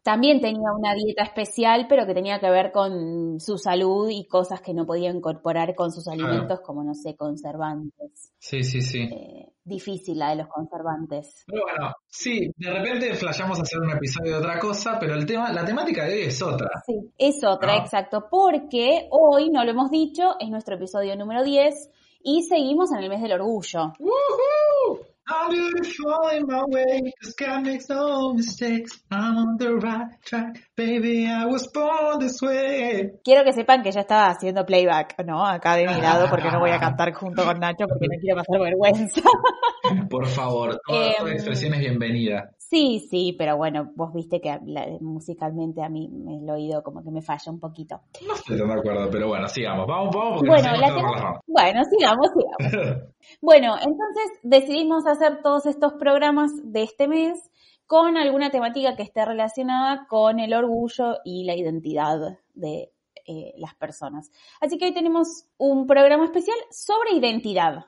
También 0.03 0.41
tenía 0.41 0.73
una 0.75 0.95
dieta 0.95 1.23
especial, 1.25 1.87
pero 1.87 2.07
que 2.07 2.15
tenía 2.15 2.41
que 2.41 2.49
ver 2.49 2.73
con 2.73 3.39
su 3.39 3.59
salud 3.59 4.09
y 4.11 4.27
cosas 4.27 4.63
que 4.63 4.73
no 4.73 4.87
podía 4.87 5.11
incorporar 5.11 5.75
con 5.75 5.93
sus 5.93 6.09
alimentos, 6.09 6.61
como 6.63 6.83
no 6.83 6.95
sé, 6.95 7.17
conservantes. 7.17 8.33
Sí, 8.39 8.63
sí, 8.63 8.81
sí. 8.81 9.03
Eh, 9.03 9.53
difícil 9.63 10.19
la 10.19 10.31
de 10.31 10.37
los 10.37 10.49
conservantes. 10.49 11.45
Pero 11.47 11.63
bueno, 11.65 11.93
sí, 12.09 12.51
de 12.57 12.71
repente 12.71 13.15
flasheamos 13.15 13.59
a 13.59 13.63
hacer 13.63 13.79
un 13.79 13.91
episodio 13.91 14.33
de 14.33 14.39
otra 14.39 14.59
cosa, 14.59 14.97
pero 14.99 15.15
el 15.15 15.27
tema, 15.27 15.53
la 15.53 15.67
temática 15.67 16.05
de 16.07 16.15
hoy 16.15 16.23
es 16.23 16.41
otra. 16.41 16.71
Sí, 16.87 16.95
es 17.19 17.45
otra, 17.45 17.77
No. 17.77 17.83
exacto, 17.83 18.27
porque 18.31 19.07
hoy, 19.11 19.51
no 19.51 19.65
lo 19.65 19.71
hemos 19.73 19.91
dicho, 19.91 20.35
es 20.41 20.49
nuestro 20.49 20.77
episodio 20.77 21.15
número 21.15 21.45
10 21.45 21.91
y 22.23 22.43
seguimos 22.45 22.91
en 22.93 23.01
el 23.03 23.11
mes 23.11 23.21
del 23.21 23.33
orgullo. 23.33 23.93
Woohoo! 23.99 25.10
I'm 25.33 25.51
beautiful 25.51 26.29
in 26.37 26.47
my 26.47 26.63
way, 26.67 27.13
'cause 27.23 27.35
God 27.39 27.63
makes 27.65 27.89
no 27.89 28.35
mistakes. 28.35 29.01
I'm 29.11 29.37
on 29.37 29.57
the 29.59 29.75
right 29.77 30.09
track, 30.25 30.59
baby, 30.77 31.27
I 31.27 31.45
was 31.47 31.71
born 31.73 32.19
this 32.19 32.41
way. 32.43 33.13
Quiero 33.23 33.45
que 33.45 33.53
sepan 33.53 33.83
que 33.83 33.93
ya 33.93 34.01
estaba 34.01 34.29
haciendo 34.29 34.67
playback, 34.67 35.23
¿no? 35.25 35.47
Acá 35.47 35.77
de 35.77 35.87
mi 35.87 36.01
lado, 36.01 36.29
porque 36.29 36.51
no 36.51 36.59
voy 36.59 36.71
a 36.71 36.81
cantar 36.97 37.13
junto 37.15 37.45
con 37.45 37.61
Nacho 37.61 37.87
porque 37.89 38.07
no 38.09 38.21
quiero 38.21 38.37
pasar 38.39 38.61
vergüenza. 38.61 39.23
Por 40.09 40.27
favor, 40.27 40.81
toda, 40.87 41.07
Em, 41.09 41.15
toda 41.19 41.33
expresión 41.33 41.75
es 41.75 41.81
bienvenida. 41.81 42.51
Sí, 42.71 43.05
sí, 43.11 43.35
pero 43.37 43.57
bueno, 43.57 43.91
vos 43.97 44.13
viste 44.15 44.41
que 44.41 44.61
la- 44.65 44.87
musicalmente 45.01 45.83
a 45.83 45.89
mí 45.89 46.09
me- 46.09 46.39
el 46.39 46.49
oído 46.49 46.85
como 46.85 47.03
que 47.03 47.11
me 47.11 47.21
falla 47.21 47.51
un 47.51 47.59
poquito. 47.59 48.01
No 48.25 48.35
estoy 48.35 48.57
tan 48.57 48.69
de 48.69 48.75
acuerdo, 48.75 49.11
pero 49.11 49.27
bueno, 49.27 49.49
sigamos, 49.49 49.89
vamos, 49.89 50.15
vamos, 50.15 50.41
Bueno, 50.47 50.71
la 50.77 50.95
por 50.95 51.41
Bueno, 51.49 51.83
sigamos, 51.85 52.29
sigamos. 52.29 52.59
Bueno, 53.43 53.75
entonces 53.75 54.39
decidimos 54.45 55.05
hacer 55.09 55.43
todos 55.43 55.67
estos 55.67 55.95
programas 55.95 56.53
de 56.63 56.85
este 56.85 57.09
mes 57.09 57.51
con 57.87 58.17
alguna 58.17 58.51
temática 58.51 58.95
que 58.95 59.03
esté 59.03 59.25
relacionada 59.25 60.07
con 60.09 60.39
el 60.39 60.55
orgullo 60.55 61.17
y 61.25 61.43
la 61.45 61.57
identidad 61.57 62.39
de 62.55 62.93
eh, 63.27 63.53
las 63.57 63.75
personas. 63.75 64.31
Así 64.61 64.79
que 64.79 64.87
hoy 64.87 64.95
tenemos 64.95 65.47
un 65.59 65.89
programa 65.89 66.25
especial 66.25 66.57
sobre 66.71 67.13
identidad. 67.15 67.87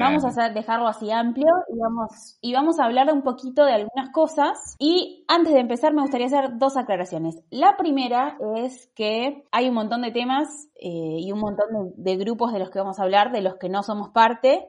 Vamos 0.00 0.24
a 0.24 0.48
dejarlo 0.50 0.88
así 0.88 1.10
amplio 1.10 1.46
y 1.68 1.78
vamos, 1.78 2.38
y 2.40 2.52
vamos 2.52 2.78
a 2.78 2.84
hablar 2.84 3.12
un 3.12 3.22
poquito 3.22 3.64
de 3.64 3.72
algunas 3.72 4.10
cosas. 4.10 4.76
Y 4.78 5.24
antes 5.28 5.52
de 5.52 5.60
empezar 5.60 5.94
me 5.94 6.02
gustaría 6.02 6.26
hacer 6.26 6.58
dos 6.58 6.76
aclaraciones. 6.76 7.42
La 7.50 7.76
primera 7.76 8.38
es 8.56 8.88
que 8.94 9.44
hay 9.50 9.68
un 9.68 9.74
montón 9.74 10.02
de 10.02 10.12
temas 10.12 10.68
eh, 10.76 11.18
y 11.18 11.32
un 11.32 11.40
montón 11.40 11.94
de, 11.96 12.12
de 12.12 12.16
grupos 12.16 12.52
de 12.52 12.58
los 12.58 12.70
que 12.70 12.78
vamos 12.78 12.98
a 12.98 13.02
hablar, 13.02 13.32
de 13.32 13.42
los 13.42 13.56
que 13.56 13.68
no 13.68 13.82
somos 13.82 14.10
parte. 14.10 14.66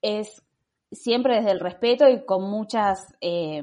Es 0.00 0.42
siempre 0.92 1.36
desde 1.36 1.52
el 1.52 1.60
respeto 1.60 2.08
y 2.08 2.24
con 2.24 2.48
muchas, 2.48 3.14
eh, 3.20 3.62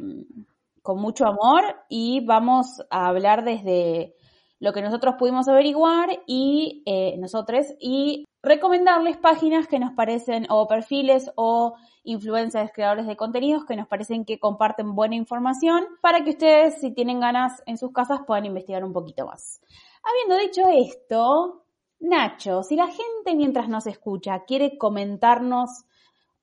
con 0.82 1.00
mucho 1.00 1.26
amor 1.26 1.64
y 1.88 2.26
vamos 2.26 2.82
a 2.90 3.08
hablar 3.08 3.44
desde 3.44 4.16
lo 4.60 4.74
que 4.74 4.82
nosotros 4.82 5.16
pudimos 5.18 5.48
averiguar 5.48 6.10
y 6.26 6.84
eh, 6.86 7.16
nosotros 7.18 7.68
y 7.80 8.26
recomendarles 8.42 9.18
páginas 9.18 9.68
que 9.68 9.80
nos 9.80 9.94
parecen 9.94 10.46
o 10.50 10.68
perfiles 10.68 11.30
o 11.36 11.76
influencers 12.04 12.72
creadores 12.74 13.06
de 13.06 13.18
contenidos 13.18 13.66
que 13.66 13.76
nos 13.76 13.88
parecen 13.88 14.26
que 14.26 14.40
comparten 14.40 14.96
buena 14.96 15.16
información 15.16 15.86
para 16.02 16.24
que 16.24 16.32
ustedes 16.32 16.80
si 16.80 16.94
tienen 16.94 17.20
ganas 17.20 17.62
en 17.66 17.78
sus 17.78 17.92
casas 17.92 18.22
puedan 18.26 18.46
investigar 18.46 18.84
un 18.84 18.94
poquito 18.94 19.26
más. 19.26 19.62
Habiendo 20.04 20.38
dicho 20.38 20.62
esto, 20.70 21.66
Nacho, 22.00 22.64
si 22.64 22.76
la 22.76 22.88
gente 22.88 23.36
mientras 23.36 23.68
nos 23.68 23.86
escucha 23.88 24.44
quiere 24.48 24.78
comentarnos 24.78 25.86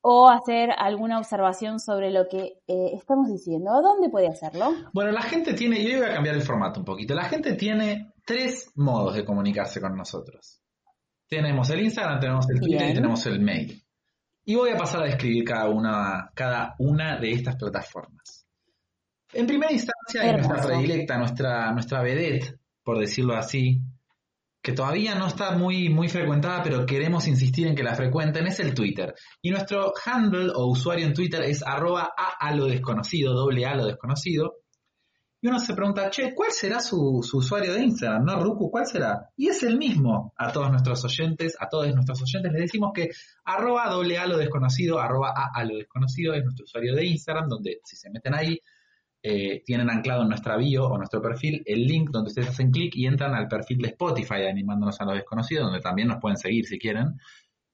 o 0.09 0.29
hacer 0.29 0.71
alguna 0.76 1.19
observación 1.19 1.81
sobre 1.81 2.12
lo 2.12 2.29
que 2.29 2.61
eh, 2.69 2.91
estamos 2.93 3.29
diciendo, 3.29 3.73
¿a 3.73 3.81
dónde 3.81 4.09
puede 4.09 4.29
hacerlo? 4.29 4.73
Bueno, 4.93 5.11
la 5.11 5.23
gente 5.23 5.53
tiene, 5.55 5.83
yo 5.83 5.99
voy 5.99 6.07
a 6.09 6.15
cambiar 6.15 6.37
el 6.37 6.43
formato 6.43 6.79
un 6.79 6.87
poquito. 6.87 7.12
La 7.12 7.25
gente 7.25 7.55
tiene 7.55 8.12
tres 8.25 8.71
modos 8.76 9.17
de 9.17 9.25
comunicarse 9.25 9.81
con 9.81 9.97
nosotros. 9.97 10.62
Tenemos 11.28 11.68
el 11.71 11.80
Instagram, 11.80 12.21
tenemos 12.21 12.49
el 12.50 12.61
Twitter 12.61 12.78
Bien. 12.78 12.90
y 12.90 12.95
tenemos 12.95 13.26
el 13.26 13.40
mail. 13.40 13.83
Y 14.45 14.54
voy 14.54 14.71
a 14.71 14.76
pasar 14.76 15.02
a 15.02 15.06
describir 15.06 15.45
cada 15.45 15.68
una, 15.68 16.30
cada 16.35 16.75
una 16.78 17.18
de 17.18 17.33
estas 17.33 17.56
plataformas. 17.56 18.47
En 19.33 19.47
primera 19.47 19.73
instancia, 19.73 20.23
hay 20.23 20.33
nuestra 20.33 20.62
predilecta, 20.62 21.18
nuestra, 21.18 21.73
nuestra 21.73 22.02
vedette, 22.02 22.59
por 22.85 22.99
decirlo 22.99 23.35
así, 23.35 23.80
que 24.62 24.73
todavía 24.73 25.14
no 25.14 25.26
está 25.26 25.56
muy, 25.56 25.88
muy 25.88 26.09
frecuentada, 26.09 26.62
pero 26.62 26.87
queremos 26.87 27.26
insistir 27.26 27.66
en 27.66 27.75
que 27.75 27.83
la 27.83 27.95
frecuenten, 27.95 28.47
es 28.47 28.61
el 28.61 28.75
Twitter. 28.75 29.14
Y 29.42 29.50
nuestro 29.50 29.92
handle 30.04 30.50
o 30.54 30.66
usuario 30.66 31.06
en 31.06 31.14
Twitter 31.14 31.42
es 31.42 31.62
arroba 31.64 32.12
a, 32.16 32.37
a 32.38 32.54
lo 32.54 32.66
desconocido, 32.66 33.35
doble 33.35 33.66
a 33.66 33.75
lo 33.75 33.87
desconocido. 33.87 34.59
Y 35.40 35.49
uno 35.49 35.59
se 35.59 35.75
pregunta, 35.75 36.09
che, 36.11 36.35
¿cuál 36.35 36.50
será 36.50 36.81
su, 36.81 37.21
su 37.23 37.38
usuario 37.38 37.75
de 37.75 37.83
Instagram? 37.83 38.25
¿No, 38.25 38.43
Ruku? 38.43 38.71
¿Cuál 38.71 38.87
será? 38.87 39.31
Y 39.37 39.49
es 39.49 39.62
el 39.62 39.76
mismo 39.76 40.33
a 40.37 40.50
todos 40.50 40.71
nuestros 40.71 41.05
oyentes, 41.05 41.57
a 41.61 41.69
todos 41.69 41.93
nuestros 41.95 42.23
oyentes 42.23 42.52
les 42.52 42.62
decimos 42.62 42.93
que 42.95 43.11
arroba 43.45 43.88
doble 43.88 44.19
a 44.19 44.26
lo 44.26 44.38
desconocido, 44.38 44.99
arroba 44.99 45.35
a, 45.37 45.50
a 45.55 45.64
lo 45.64 45.76
desconocido 45.76 46.35
es 46.35 46.43
nuestro 46.43 46.64
usuario 46.64 46.95
de 46.95 47.07
Instagram, 47.07 47.49
donde 47.49 47.81
si 47.85 47.97
se 47.97 48.11
meten 48.11 48.35
ahí, 48.35 48.61
eh, 49.28 49.64
tienen 49.64 49.90
anclado 49.90 50.23
en 50.23 50.28
nuestra 50.28 50.57
bio 50.57 50.85
o 50.85 50.97
nuestro 50.97 51.21
perfil 51.21 51.61
el 51.66 51.85
link 51.85 52.11
donde 52.11 52.28
ustedes 52.28 52.50
hacen 52.50 52.71
clic 52.71 52.95
y 52.95 53.07
entran 53.07 53.35
al 53.35 53.49
perfil 53.49 53.78
de 53.78 53.88
Spotify 53.88 54.37
de 54.37 54.50
animándonos 54.50 55.00
a 55.00 55.05
lo 55.05 55.14
desconocido, 55.14 55.64
donde 55.64 55.81
también 55.81 56.07
nos 56.07 56.19
pueden 56.21 56.37
seguir 56.37 56.64
si 56.64 56.78
quieren. 56.78 57.19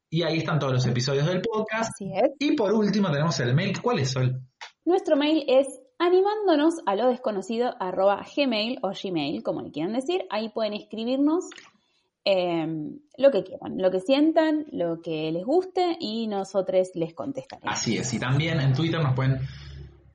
Y 0.08 0.22
ahí 0.22 0.38
están 0.38 0.58
todos 0.58 0.72
los 0.72 0.86
episodios 0.86 1.26
del 1.26 1.42
podcast. 1.42 1.90
Así 1.94 2.10
es. 2.14 2.30
Y 2.38 2.56
por 2.56 2.72
último 2.72 3.10
tenemos 3.10 3.38
el 3.40 3.54
mail. 3.54 3.78
¿Cuál 3.82 3.98
es, 3.98 4.12
Sol? 4.12 4.40
Nuestro 4.86 5.14
mail 5.14 5.44
es 5.46 5.66
animándonos 6.02 6.80
a 6.84 6.96
lo 6.96 7.06
desconocido 7.08 7.76
arroba 7.78 8.26
gmail 8.36 8.80
o 8.82 8.90
gmail, 8.90 9.42
como 9.44 9.62
le 9.62 9.70
quieran 9.70 9.92
decir. 9.92 10.26
Ahí 10.30 10.48
pueden 10.48 10.74
escribirnos 10.74 11.48
eh, 12.24 12.66
lo 13.16 13.30
que 13.30 13.44
quieran, 13.44 13.78
lo 13.78 13.90
que 13.92 14.00
sientan, 14.00 14.66
lo 14.72 15.00
que 15.00 15.30
les 15.30 15.44
guste 15.44 15.96
y 16.00 16.26
nosotros 16.26 16.90
les 16.94 17.14
contestaremos. 17.14 17.72
Así 17.72 17.96
es. 17.96 18.12
Y 18.14 18.18
también 18.18 18.60
en 18.60 18.72
Twitter 18.72 19.00
nos 19.00 19.14
pueden 19.14 19.38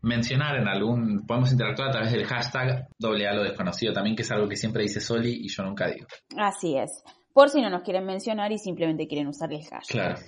mencionar 0.02 0.58
en 0.58 0.68
algún, 0.68 1.26
podemos 1.26 1.54
interactuar 1.54 1.88
a 1.88 1.92
través 1.92 2.12
del 2.12 2.26
hashtag 2.26 2.90
doble 3.00 3.26
a 3.26 3.34
lo 3.34 3.44
desconocido 3.44 3.94
también, 3.94 4.18
que 4.18 4.24
es 4.24 4.32
algo 4.32 4.50
que 4.50 4.58
siempre 4.58 4.84
dice 4.84 5.00
Soli 5.00 5.40
y 5.42 5.48
yo 5.48 5.64
nunca 5.64 5.88
digo. 5.88 6.06
Así 6.38 6.76
es. 6.76 7.02
Por 7.32 7.50
si 7.50 7.62
no 7.62 7.70
nos 7.70 7.84
quieren 7.84 8.06
mencionar 8.06 8.52
y 8.52 8.58
simplemente 8.58 9.08
quieren 9.08 9.28
usar 9.28 9.54
el 9.54 9.64
hashtag. 9.64 9.88
Claro, 9.88 10.20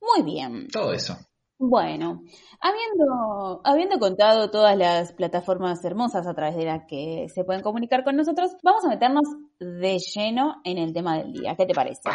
Muy 0.00 0.30
bien. 0.30 0.68
todo 0.68 0.92
eso. 0.92 1.16
Bueno, 1.58 2.22
habiendo, 2.60 3.62
habiendo 3.64 3.98
contado 3.98 4.50
todas 4.50 4.76
las 4.76 5.14
plataformas 5.14 5.82
hermosas 5.84 6.26
a 6.26 6.34
través 6.34 6.54
de 6.56 6.66
las 6.66 6.84
que 6.86 7.28
se 7.30 7.44
pueden 7.44 7.62
comunicar 7.62 8.04
con 8.04 8.14
nosotros, 8.14 8.56
vamos 8.62 8.84
a 8.84 8.90
meternos 8.90 9.24
de 9.58 9.98
lleno 9.98 10.60
en 10.64 10.76
el 10.76 10.92
tema 10.92 11.16
del 11.16 11.32
día. 11.32 11.56
¿Qué 11.56 11.64
te 11.64 11.72
parece? 11.72 12.10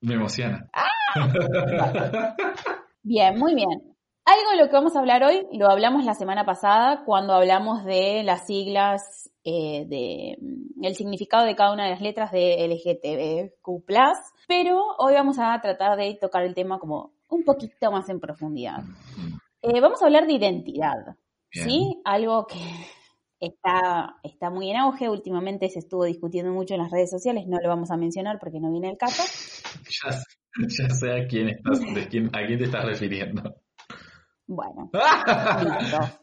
Me 0.00 0.14
emociona. 0.14 0.70
Bien, 3.04 3.36
muy 3.36 3.54
bien. 3.54 3.92
Algo 4.24 4.50
de 4.52 4.56
lo 4.56 4.68
que 4.68 4.76
vamos 4.76 4.94
a 4.94 5.00
hablar 5.00 5.24
hoy 5.24 5.44
lo 5.52 5.68
hablamos 5.68 6.04
la 6.04 6.14
semana 6.14 6.46
pasada 6.46 7.02
cuando 7.04 7.32
hablamos 7.34 7.84
de 7.84 8.22
las 8.22 8.46
siglas, 8.46 9.28
eh, 9.42 9.84
de 9.88 10.36
mm, 10.40 10.84
el 10.84 10.94
significado 10.94 11.44
de 11.44 11.56
cada 11.56 11.72
una 11.72 11.84
de 11.84 11.90
las 11.90 12.00
letras 12.00 12.30
de 12.30 12.64
LGTBQ+, 12.68 13.82
pero 14.46 14.80
hoy 14.98 15.14
vamos 15.14 15.40
a 15.40 15.60
tratar 15.60 15.96
de 15.96 16.16
tocar 16.20 16.44
el 16.44 16.54
tema 16.54 16.78
como 16.78 17.12
un 17.32 17.44
poquito 17.44 17.90
más 17.90 18.08
en 18.08 18.20
profundidad. 18.20 18.84
Eh, 19.62 19.80
vamos 19.80 20.02
a 20.02 20.06
hablar 20.06 20.26
de 20.26 20.34
identidad, 20.34 21.16
Bien. 21.52 21.66
¿sí? 21.66 22.00
Algo 22.04 22.46
que 22.46 22.58
está, 23.40 24.16
está 24.22 24.50
muy 24.50 24.70
en 24.70 24.76
auge, 24.76 25.08
últimamente 25.08 25.68
se 25.68 25.80
estuvo 25.80 26.04
discutiendo 26.04 26.52
mucho 26.52 26.74
en 26.74 26.80
las 26.80 26.90
redes 26.90 27.10
sociales, 27.10 27.46
no 27.46 27.58
lo 27.62 27.68
vamos 27.68 27.90
a 27.90 27.96
mencionar 27.96 28.38
porque 28.38 28.60
no 28.60 28.70
viene 28.70 28.90
el 28.90 28.98
caso. 28.98 29.22
Ya, 29.88 30.18
ya 30.68 30.90
sé 30.90 31.12
a 31.12 31.26
quién, 31.26 31.48
estás, 31.48 31.80
de 31.80 32.08
quién, 32.08 32.26
a 32.28 32.46
quién 32.46 32.58
te 32.58 32.64
estás 32.64 32.84
refiriendo. 32.84 33.42
Bueno. 34.46 34.90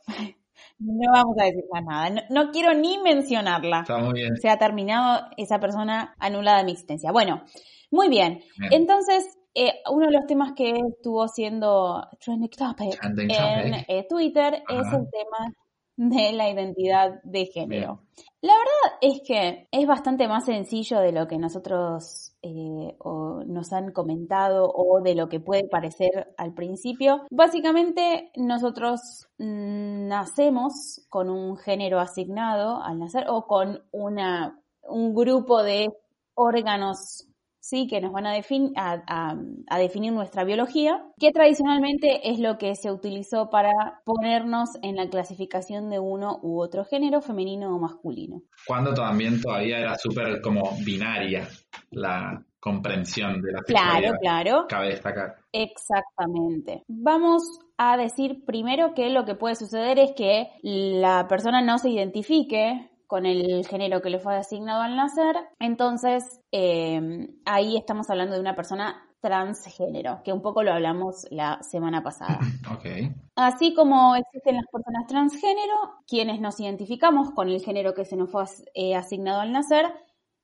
No 0.81 1.11
vamos 1.11 1.35
a 1.37 1.43
decir 1.43 1.65
más 1.73 1.83
nada, 1.83 2.09
no, 2.09 2.21
no 2.29 2.51
quiero 2.51 2.73
ni 2.73 2.97
mencionarla. 2.99 3.81
Está 3.81 3.97
muy 3.97 4.13
bien. 4.13 4.37
Se 4.37 4.49
ha 4.49 4.57
terminado 4.57 5.27
esa 5.35 5.59
persona 5.59 6.15
anulada 6.19 6.59
de 6.59 6.63
mi 6.63 6.71
existencia. 6.71 7.11
Bueno, 7.11 7.43
muy 7.91 8.07
bien. 8.07 8.41
Bien. 8.57 8.73
Entonces, 8.73 9.38
eh, 9.53 9.81
uno 9.91 10.07
de 10.07 10.13
los 10.13 10.25
temas 10.27 10.53
que 10.53 10.71
estuvo 10.71 11.27
siendo 11.27 12.07
trending 12.19 12.49
topic 12.49 12.99
Trending 12.99 13.31
en 13.31 13.71
topic. 13.71 13.85
eh, 13.87 14.07
Twitter 14.07 14.63
es 14.69 14.93
el 14.93 15.09
tema 15.09 15.53
de 15.99 16.31
la 16.31 16.49
identidad 16.49 17.21
de 17.23 17.45
género. 17.47 18.03
La 18.41 18.53
verdad 18.53 18.99
es 19.01 19.21
que 19.27 19.67
es 19.69 19.85
bastante 19.85 20.29
más 20.29 20.45
sencillo 20.45 21.01
de 21.01 21.11
lo 21.11 21.27
que 21.27 21.37
nosotros 21.37 22.37
eh, 22.41 22.95
o 22.99 23.43
nos 23.45 23.73
han 23.73 23.91
comentado 23.91 24.71
o 24.73 25.01
de 25.01 25.13
lo 25.13 25.27
que 25.27 25.41
puede 25.41 25.67
parecer 25.67 26.33
al 26.37 26.53
principio. 26.53 27.23
Básicamente 27.31 28.31
nosotros 28.37 29.27
mm, 29.39 30.07
nacemos 30.07 31.05
con 31.09 31.29
un 31.29 31.57
género 31.57 31.99
asignado 31.99 32.81
al 32.81 32.97
nacer 32.97 33.25
o 33.27 33.45
con 33.45 33.83
una, 33.91 34.57
un 34.83 35.13
grupo 35.13 35.63
de 35.63 35.89
órganos 36.33 37.28
¿sí? 37.59 37.87
que 37.87 38.01
nos 38.01 38.11
van 38.11 38.27
a, 38.27 38.33
defin 38.33 38.73
a, 38.75 39.03
a, 39.07 39.35
a, 39.69 39.79
definir 39.79 40.13
nuestra 40.13 40.43
biología, 40.43 41.03
que 41.19 41.31
tradicionalmente 41.31 42.29
es 42.29 42.39
lo 42.39 42.57
que 42.57 42.75
se 42.75 42.91
utilizó 42.91 43.49
para 43.49 44.01
ponernos 44.05 44.69
en 44.81 44.95
la 44.95 45.09
clasificación 45.09 45.89
de 45.89 45.99
uno 45.99 46.39
u 46.41 46.61
otro 46.61 46.85
género, 46.85 47.21
femenino 47.21 47.75
o 47.75 47.79
masculino. 47.79 48.43
Cuando 48.65 48.93
también 48.93 49.41
todavía 49.41 49.79
era 49.79 49.97
súper 49.97 50.41
como 50.41 50.71
binaria 50.85 51.47
la 51.91 52.43
comprensión 52.59 53.41
de 53.41 53.51
la 53.53 53.61
Claro, 53.61 54.17
claro. 54.19 54.65
Cabe 54.67 54.89
destacar. 54.89 55.37
Exactamente. 55.51 56.83
Vamos 56.87 57.43
a 57.77 57.97
decir 57.97 58.43
primero 58.45 58.93
que 58.93 59.09
lo 59.09 59.25
que 59.25 59.35
puede 59.35 59.55
suceder 59.55 59.99
es 59.99 60.11
que 60.11 60.49
la 60.61 61.27
persona 61.27 61.61
no 61.61 61.77
se 61.77 61.89
identifique 61.89 62.89
con 63.09 63.25
el 63.25 63.65
género 63.65 64.03
que 64.03 64.11
le 64.11 64.19
fue 64.19 64.37
asignado 64.37 64.83
al 64.83 64.95
nacer. 64.95 65.35
Entonces, 65.59 66.41
eh, 66.51 67.27
ahí 67.43 67.75
estamos 67.75 68.07
hablando 68.11 68.35
de 68.35 68.39
una 68.39 68.55
persona 68.55 69.03
transgénero, 69.19 70.21
que 70.23 70.31
un 70.31 70.43
poco 70.43 70.61
lo 70.61 70.71
hablamos 70.71 71.25
la 71.31 71.61
semana 71.63 72.03
pasada. 72.03 72.39
Okay. 72.79 73.11
Así 73.35 73.73
como 73.73 74.15
existen 74.15 74.55
las 74.55 74.65
personas 74.71 75.07
transgénero, 75.07 75.73
quienes 76.07 76.39
nos 76.39 76.59
identificamos 76.59 77.31
con 77.31 77.49
el 77.49 77.61
género 77.61 77.93
que 77.95 78.05
se 78.05 78.15
nos 78.15 78.29
fue 78.29 78.43
eh, 78.75 78.95
asignado 78.95 79.41
al 79.41 79.51
nacer, 79.51 79.85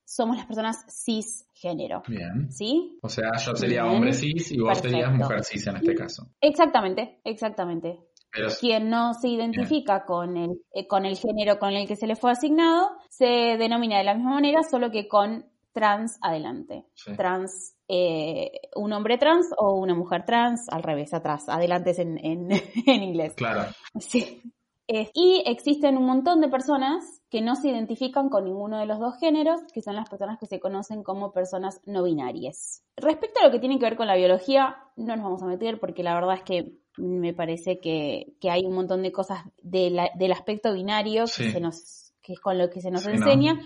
somos 0.04 0.36
las 0.36 0.48
personas 0.48 0.86
cisgénero. 0.90 2.02
Bien. 2.08 2.52
¿Sí? 2.52 2.98
O 3.04 3.10
sea, 3.10 3.30
yo 3.38 3.56
sería 3.56 3.84
Bien. 3.84 3.96
hombre 3.96 4.14
cis 4.14 4.52
y 4.52 4.60
vos 4.60 4.70
Perfecto. 4.70 4.90
serías 4.90 5.14
mujer 5.14 5.44
cis 5.44 5.68
en 5.68 5.76
este 5.78 5.96
caso. 5.96 6.28
Exactamente, 6.42 7.22
exactamente. 7.24 8.00
Pero, 8.36 8.50
quien 8.60 8.90
no 8.90 9.14
se 9.14 9.30
identifica 9.30 10.06
con 10.06 10.36
el, 10.36 10.62
eh, 10.74 10.88
con 10.88 11.06
el 11.06 11.16
género 11.18 11.58
con 11.58 11.74
el 11.74 11.88
que 11.88 11.96
se 11.96 12.08
le 12.08 12.16
fue 12.16 12.32
asignado 12.32 12.90
se 13.10 13.56
denomina 13.58 13.98
de 13.98 14.04
la 14.04 14.14
misma 14.16 14.34
manera, 14.36 14.62
solo 14.64 14.92
que 14.92 15.08
con 15.08 15.46
trans 15.72 16.18
adelante. 16.22 16.86
Sí. 16.94 17.16
Trans, 17.16 17.76
eh, 17.88 18.52
un 18.76 18.94
hombre 18.94 19.18
trans 19.18 19.48
o 19.58 19.76
una 19.76 19.94
mujer 19.94 20.24
trans, 20.26 20.68
al 20.70 20.84
revés, 20.84 21.14
atrás. 21.14 21.50
Adelante 21.50 21.92
es 21.92 22.00
en, 22.00 22.18
en, 22.24 22.50
en 22.88 23.04
inglés. 23.04 23.34
Claro. 23.36 23.72
Sí. 24.00 24.42
Eh, 24.88 25.10
y 25.16 25.42
existen 25.48 25.98
un 25.98 26.06
montón 26.06 26.42
de 26.42 26.48
personas 26.48 27.22
que 27.30 27.42
no 27.42 27.56
se 27.56 27.70
identifican 27.70 28.30
con 28.30 28.46
ninguno 28.46 28.80
de 28.80 28.86
los 28.86 29.00
dos 29.00 29.18
géneros, 29.20 29.62
que 29.74 29.82
son 29.82 29.96
las 29.96 30.08
personas 30.08 30.38
que 30.38 30.46
se 30.46 30.60
conocen 30.60 31.04
como 31.04 31.32
personas 31.32 31.82
no 31.86 32.04
binarias. 32.04 32.84
Respecto 32.96 33.40
a 33.40 33.46
lo 33.46 33.52
que 33.52 33.60
tiene 33.60 33.80
que 33.80 33.86
ver 33.86 33.96
con 33.96 34.08
la 34.08 34.16
biología, 34.16 34.78
no 34.96 35.16
nos 35.16 35.26
vamos 35.26 35.44
a 35.44 35.48
meter 35.48 35.80
porque 35.80 36.04
la 36.04 36.14
verdad 36.14 36.36
es 36.36 36.44
que 36.44 36.78
me 36.98 37.34
parece 37.34 37.80
que, 37.80 38.36
que 38.40 38.52
hay 38.52 38.66
un 38.66 38.76
montón 38.76 39.02
de 39.02 39.12
cosas 39.12 39.40
de 39.62 39.90
la, 39.90 40.10
del 40.16 40.32
aspecto 40.32 40.72
binario 40.74 41.26
sí. 41.26 41.46
que, 41.46 41.52
se 41.52 41.60
nos, 41.60 42.14
que 42.22 42.34
es 42.34 42.40
con 42.40 42.58
lo 42.58 42.70
que 42.70 42.82
se 42.82 42.92
nos 42.92 43.04
sí, 43.04 43.10
enseña. 43.10 43.54
No. 43.56 43.62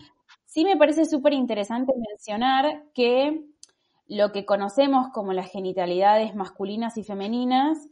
Sí 0.46 0.64
me 0.64 0.78
parece 0.78 1.06
súper 1.06 1.34
interesante 1.34 1.94
mencionar 1.96 2.86
que 2.94 3.46
lo 4.08 4.32
que 4.32 4.46
conocemos 4.46 5.10
como 5.14 5.34
las 5.34 5.52
genitalidades 5.52 6.34
masculinas 6.34 6.98
y 6.98 7.04
femeninas 7.04 7.88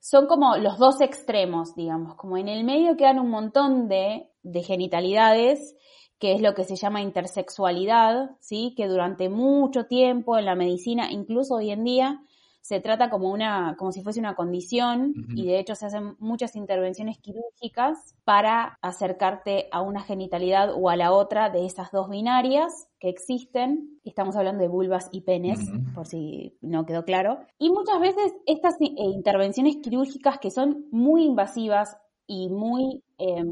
son 0.00 0.26
como 0.26 0.56
los 0.56 0.78
dos 0.78 1.00
extremos, 1.00 1.74
digamos, 1.74 2.14
como 2.16 2.36
en 2.36 2.48
el 2.48 2.64
medio 2.64 2.96
quedan 2.96 3.20
un 3.20 3.30
montón 3.30 3.88
de, 3.88 4.28
de 4.42 4.62
genitalidades, 4.62 5.76
que 6.18 6.32
es 6.34 6.42
lo 6.42 6.54
que 6.54 6.64
se 6.64 6.76
llama 6.76 7.02
intersexualidad, 7.02 8.30
¿sí? 8.40 8.74
que 8.76 8.88
durante 8.88 9.28
mucho 9.28 9.84
tiempo 9.84 10.38
en 10.38 10.46
la 10.46 10.54
medicina, 10.54 11.10
incluso 11.10 11.54
hoy 11.56 11.70
en 11.70 11.84
día, 11.84 12.20
se 12.60 12.80
trata 12.80 13.10
como 13.10 13.30
una, 13.30 13.74
como 13.78 13.92
si 13.92 14.02
fuese 14.02 14.20
una 14.20 14.34
condición 14.34 15.14
uh 15.16 15.20
-huh. 15.20 15.38
y 15.38 15.46
de 15.46 15.58
hecho 15.58 15.74
se 15.74 15.86
hacen 15.86 16.16
muchas 16.18 16.56
intervenciones 16.56 17.18
quirúrgicas 17.18 18.14
para 18.24 18.78
acercarte 18.82 19.68
a 19.72 19.80
una 19.80 20.02
genitalidad 20.02 20.70
o 20.74 20.88
a 20.88 20.96
la 20.96 21.12
otra 21.12 21.50
de 21.50 21.64
esas 21.66 21.90
dos 21.90 22.08
binarias 22.08 22.88
que 22.98 23.08
existen. 23.08 23.98
Estamos 24.04 24.36
hablando 24.36 24.62
de 24.62 24.68
vulvas 24.68 25.08
y 25.10 25.22
penes, 25.22 25.58
uh 25.58 25.72
-huh. 25.72 25.94
por 25.94 26.06
si 26.06 26.56
no 26.60 26.84
quedó 26.84 27.04
claro. 27.04 27.38
Y 27.58 27.70
muchas 27.70 27.98
veces 28.00 28.32
estas 28.46 28.74
eh, 28.80 28.90
intervenciones 28.96 29.76
quirúrgicas 29.82 30.38
que 30.38 30.50
son 30.50 30.86
muy 30.90 31.24
invasivas 31.24 31.96
y 32.26 32.48
muy 32.48 33.02
eh, 33.18 33.44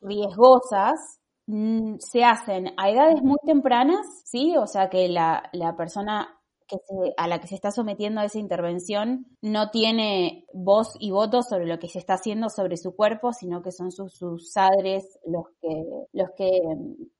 riesgosas, 0.00 1.20
mm, 1.46 1.96
se 1.98 2.24
hacen 2.24 2.72
a 2.76 2.88
edades 2.90 3.22
muy 3.22 3.36
tempranas, 3.44 4.06
¿sí? 4.24 4.56
O 4.56 4.66
sea 4.66 4.88
que 4.88 5.08
la, 5.08 5.50
la 5.52 5.76
persona 5.76 6.35
que 6.66 6.76
se, 6.78 7.14
a 7.16 7.28
la 7.28 7.40
que 7.40 7.46
se 7.46 7.54
está 7.54 7.70
sometiendo 7.70 8.20
a 8.20 8.24
esa 8.24 8.38
intervención 8.38 9.26
no 9.40 9.70
tiene 9.70 10.46
voz 10.52 10.96
y 10.98 11.10
voto 11.10 11.42
sobre 11.42 11.66
lo 11.66 11.78
que 11.78 11.88
se 11.88 11.98
está 11.98 12.14
haciendo 12.14 12.48
sobre 12.48 12.76
su 12.76 12.94
cuerpo, 12.94 13.32
sino 13.32 13.62
que 13.62 13.72
son 13.72 13.92
sus, 13.92 14.14
sus 14.14 14.52
padres 14.54 15.18
los 15.26 15.46
que, 15.60 15.84
los 16.12 16.30
que 16.36 16.50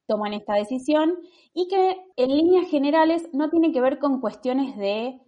toman 0.06 0.34
esta 0.34 0.54
decisión 0.54 1.18
y 1.52 1.68
que 1.68 1.96
en 2.16 2.30
líneas 2.30 2.68
generales 2.68 3.28
no 3.32 3.50
tiene 3.50 3.72
que 3.72 3.80
ver 3.80 3.98
con 3.98 4.20
cuestiones 4.20 4.76
de 4.76 5.20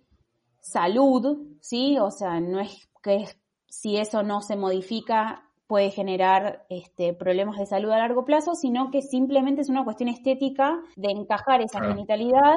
salud, 0.61 1.39
¿sí? 1.61 1.99
O 1.99 2.11
sea, 2.11 2.41
no 2.41 2.61
es 2.61 2.89
que 3.03 3.27
si 3.69 3.97
eso 3.97 4.23
no 4.23 4.41
se 4.41 4.57
modifica 4.57 5.45
puede 5.69 5.91
generar 5.91 6.65
este, 6.71 7.13
problemas 7.13 7.59
de 7.59 7.67
salud 7.67 7.91
a 7.91 7.99
largo 7.99 8.25
plazo, 8.25 8.55
sino 8.55 8.91
que 8.91 9.03
simplemente 9.03 9.61
es 9.61 9.69
una 9.69 9.85
cuestión 9.85 10.09
estética 10.09 10.81
de 10.97 11.11
encajar 11.11 11.61
esa 11.61 11.81
genitalidad 11.85 12.57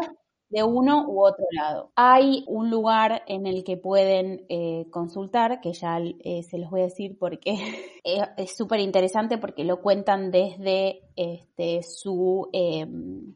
de 0.51 0.63
uno 0.63 1.05
u 1.07 1.25
otro 1.25 1.45
lado. 1.51 1.91
Hay 1.95 2.43
un 2.47 2.69
lugar 2.69 3.23
en 3.27 3.47
el 3.47 3.63
que 3.63 3.77
pueden 3.77 4.45
eh, 4.49 4.85
consultar, 4.91 5.61
que 5.61 5.71
ya 5.71 5.97
eh, 5.99 6.43
se 6.43 6.57
los 6.57 6.69
voy 6.69 6.81
a 6.81 6.85
decir 6.85 7.17
porque 7.17 7.55
es 8.37 8.55
súper 8.55 8.81
interesante 8.81 9.37
porque 9.37 9.63
lo 9.63 9.81
cuentan 9.81 10.29
desde 10.29 11.03
este, 11.15 11.81
su 11.83 12.49
eh, 12.51 12.85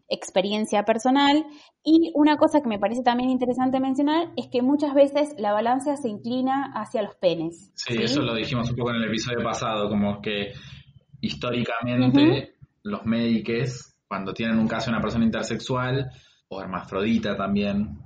experiencia 0.10 0.84
personal. 0.84 1.46
Y 1.84 2.12
una 2.16 2.36
cosa 2.36 2.62
que 2.62 2.68
me 2.68 2.80
parece 2.80 3.02
también 3.02 3.30
interesante 3.30 3.80
mencionar 3.80 4.34
es 4.36 4.48
que 4.48 4.62
muchas 4.62 4.94
veces 4.94 5.36
la 5.38 5.54
balanza 5.54 5.96
se 5.96 6.10
inclina 6.10 6.74
hacia 6.76 7.02
los 7.02 7.16
penes. 7.16 7.72
Sí, 7.76 7.94
¿sí? 7.94 8.04
eso 8.04 8.22
lo 8.22 8.36
dijimos 8.36 8.70
un 8.70 8.76
poco 8.76 8.90
en 8.90 8.98
el 8.98 9.06
episodio 9.06 9.42
pasado, 9.42 9.88
como 9.88 10.22
que 10.22 10.52
históricamente 11.22 12.20
uh 12.20 12.34
-huh. 12.34 12.50
los 12.84 13.06
médicos, 13.06 13.96
cuando 14.06 14.34
tienen 14.34 14.60
un 14.60 14.68
caso 14.68 14.88
de 14.88 14.98
una 14.98 15.02
persona 15.02 15.24
intersexual, 15.24 16.12
o 16.50 16.62
hermafrodita 16.62 17.36
también. 17.36 18.00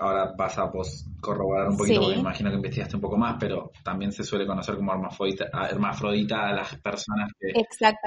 Ahora 0.00 0.34
vas 0.36 0.58
a 0.58 0.70
pues, 0.72 1.08
corroborar 1.20 1.68
un 1.68 1.76
poquito, 1.76 1.94
sí. 1.94 2.00
porque 2.00 2.16
me 2.16 2.20
imagino 2.22 2.50
que 2.50 2.56
investigaste 2.56 2.96
un 2.96 3.02
poco 3.02 3.16
más, 3.16 3.36
pero 3.38 3.70
también 3.84 4.10
se 4.10 4.24
suele 4.24 4.46
conocer 4.46 4.74
como 4.76 4.92
hermafrodita, 4.92 5.50
hermafrodita 5.70 6.48
a 6.48 6.52
las 6.52 6.76
personas 6.80 7.30
que, 7.38 7.52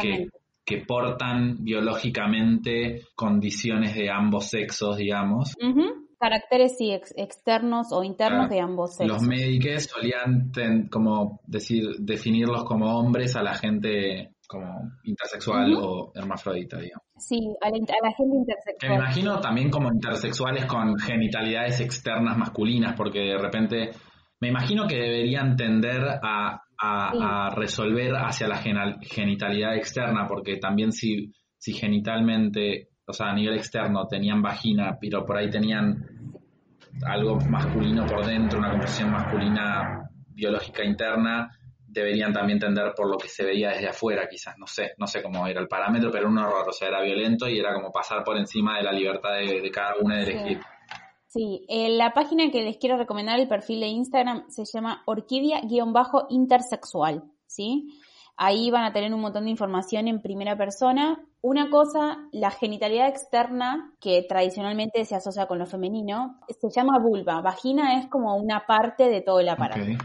que, 0.01 0.27
que, 0.65 0.85
portan 0.85 1.63
biológicamente 1.63 3.03
condiciones 3.15 3.95
de 3.95 4.09
ambos 4.09 4.49
sexos, 4.49 4.97
digamos. 4.97 5.53
Uh 5.61 5.67
-huh. 5.67 6.07
Caracteres 6.19 6.77
sí, 6.77 6.91
ex 6.91 7.13
externos 7.15 7.91
o 7.91 8.03
internos 8.03 8.49
de 8.49 8.59
ambos 8.59 8.95
sexos. 8.95 9.21
Los 9.21 9.21
médicos 9.21 9.83
solían 9.83 10.51
ten, 10.51 10.89
como 10.89 11.41
decir, 11.45 11.85
definirlos 11.99 12.63
como 12.63 12.97
hombres 12.97 13.35
a 13.35 13.43
la 13.43 13.53
gente 13.53 14.33
como 14.47 14.91
intersexual 15.03 15.73
uh 15.73 15.77
-huh. 15.77 15.83
o 15.83 16.11
hermafrodita, 16.15 16.77
digamos. 16.77 17.03
Sí, 17.17 17.39
a 17.61 17.69
la, 17.69 17.77
a 17.77 18.07
la, 18.07 18.13
gente 18.15 18.37
intersexual. 18.37 18.77
Que 18.79 18.89
me 18.89 18.95
imagino 18.95 19.39
también 19.39 19.69
como 19.69 19.91
intersexuales 19.91 20.65
con 20.65 20.97
genitalidades 20.97 21.81
externas 21.81 22.37
masculinas, 22.37 22.95
porque 22.95 23.19
de 23.19 23.37
repente 23.37 23.91
me 24.39 24.49
imagino 24.49 24.87
que 24.87 24.95
deberían 24.95 25.55
tender 25.55 26.01
a, 26.21 26.61
a, 26.77 27.11
sí. 27.11 27.17
a 27.21 27.49
resolver 27.55 28.13
hacia 28.15 28.47
la 28.47 28.57
genitalidad 28.57 29.75
externa, 29.75 30.27
porque 30.27 30.57
también 30.57 30.91
si, 30.91 31.31
si 31.57 31.73
genitalmente, 31.73 32.89
o 33.05 33.13
sea, 33.13 33.31
a 33.31 33.33
nivel 33.33 33.55
externo 33.55 34.07
tenían 34.07 34.41
vagina, 34.41 34.97
pero 34.99 35.25
por 35.25 35.37
ahí 35.37 35.49
tenían 35.49 36.05
algo 37.05 37.39
masculino 37.49 38.05
por 38.05 38.25
dentro, 38.25 38.59
una 38.59 38.71
composición 38.71 39.11
masculina 39.11 40.09
biológica 40.29 40.83
interna, 40.83 41.49
deberían 41.99 42.33
también 42.33 42.59
tender 42.59 42.93
por 42.95 43.09
lo 43.09 43.17
que 43.17 43.27
se 43.27 43.43
veía 43.43 43.69
desde 43.69 43.89
afuera, 43.89 44.27
quizás, 44.29 44.57
no 44.57 44.67
sé, 44.67 44.93
no 44.97 45.07
sé 45.07 45.21
cómo 45.21 45.47
era 45.47 45.59
el 45.59 45.67
parámetro, 45.67 46.11
pero 46.11 46.23
era 46.23 46.31
un 46.31 46.37
horror, 46.37 46.69
o 46.69 46.73
sea, 46.73 46.87
era 46.87 47.01
violento 47.01 47.47
y 47.47 47.59
era 47.59 47.73
como 47.73 47.91
pasar 47.91 48.23
por 48.23 48.37
encima 48.37 48.77
de 48.77 48.83
la 48.83 48.91
libertad 48.91 49.35
de, 49.35 49.61
de 49.61 49.71
cada 49.71 49.95
uno 49.99 50.15
de 50.15 50.23
elegir. 50.23 50.59
Sí, 51.27 51.65
eh, 51.67 51.89
la 51.89 52.13
página 52.13 52.49
que 52.51 52.63
les 52.63 52.77
quiero 52.77 52.97
recomendar, 52.97 53.39
el 53.39 53.47
perfil 53.47 53.81
de 53.81 53.87
Instagram, 53.87 54.49
se 54.49 54.65
llama 54.65 55.03
orquídea-intersexual, 55.05 57.23
¿sí? 57.45 58.01
Ahí 58.37 58.71
van 58.71 58.85
a 58.85 58.93
tener 58.93 59.13
un 59.13 59.21
montón 59.21 59.45
de 59.45 59.49
información 59.49 60.07
en 60.07 60.21
primera 60.21 60.55
persona. 60.55 61.19
Una 61.41 61.69
cosa, 61.69 62.19
la 62.31 62.51
genitalidad 62.51 63.07
externa, 63.07 63.93
que 63.99 64.23
tradicionalmente 64.29 65.03
se 65.05 65.15
asocia 65.15 65.47
con 65.47 65.57
lo 65.59 65.65
femenino, 65.65 66.39
se 66.47 66.69
llama 66.69 66.99
vulva. 66.99 67.41
Vagina 67.41 67.99
es 67.99 68.07
como 68.07 68.35
una 68.35 68.65
parte 68.67 69.09
de 69.09 69.21
todo 69.21 69.39
el 69.39 69.49
aparato. 69.49 69.81
Okay. 69.81 69.97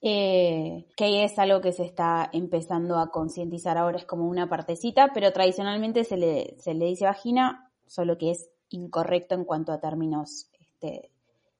Eh, 0.00 0.86
que 0.96 1.24
es 1.24 1.38
algo 1.38 1.60
que 1.60 1.72
se 1.72 1.84
está 1.84 2.28
empezando 2.32 2.98
a 2.98 3.10
concientizar 3.10 3.76
ahora, 3.78 3.98
es 3.98 4.04
como 4.06 4.28
una 4.28 4.48
partecita, 4.48 5.10
pero 5.14 5.32
tradicionalmente 5.32 6.04
se 6.04 6.16
le, 6.16 6.56
se 6.58 6.74
le 6.74 6.86
dice 6.86 7.04
vagina, 7.04 7.70
solo 7.86 8.16
que 8.18 8.30
es 8.32 8.50
incorrecto 8.70 9.34
en 9.34 9.44
cuanto 9.44 9.72
a 9.72 9.80
términos 9.80 10.50
este, 10.60 11.10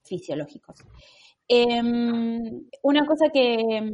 fisiológicos. 0.04 0.76
Em, 1.50 2.66
una 2.82 3.06
cosa 3.06 3.30
que, 3.30 3.54
em, 3.54 3.92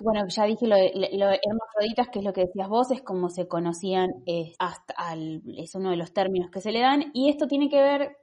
bueno, 0.00 0.26
ya 0.28 0.44
dije 0.46 0.66
lo, 0.66 0.76
lo 0.76 1.30
hermafroditas, 1.30 2.08
que 2.08 2.18
es 2.18 2.24
lo 2.24 2.32
que 2.32 2.46
decías 2.46 2.68
vos, 2.68 2.90
es 2.90 3.02
como 3.02 3.28
se 3.30 3.46
conocían, 3.46 4.10
es, 4.26 4.56
hasta 4.58 4.94
al- 4.94 5.42
es 5.56 5.74
uno 5.76 5.90
de 5.90 5.96
los 5.96 6.12
términos 6.12 6.50
que 6.50 6.60
se 6.60 6.72
le 6.72 6.80
dan, 6.80 7.10
y 7.14 7.28
esto 7.30 7.46
tiene 7.46 7.68
que 7.68 7.80
ver 7.80 8.16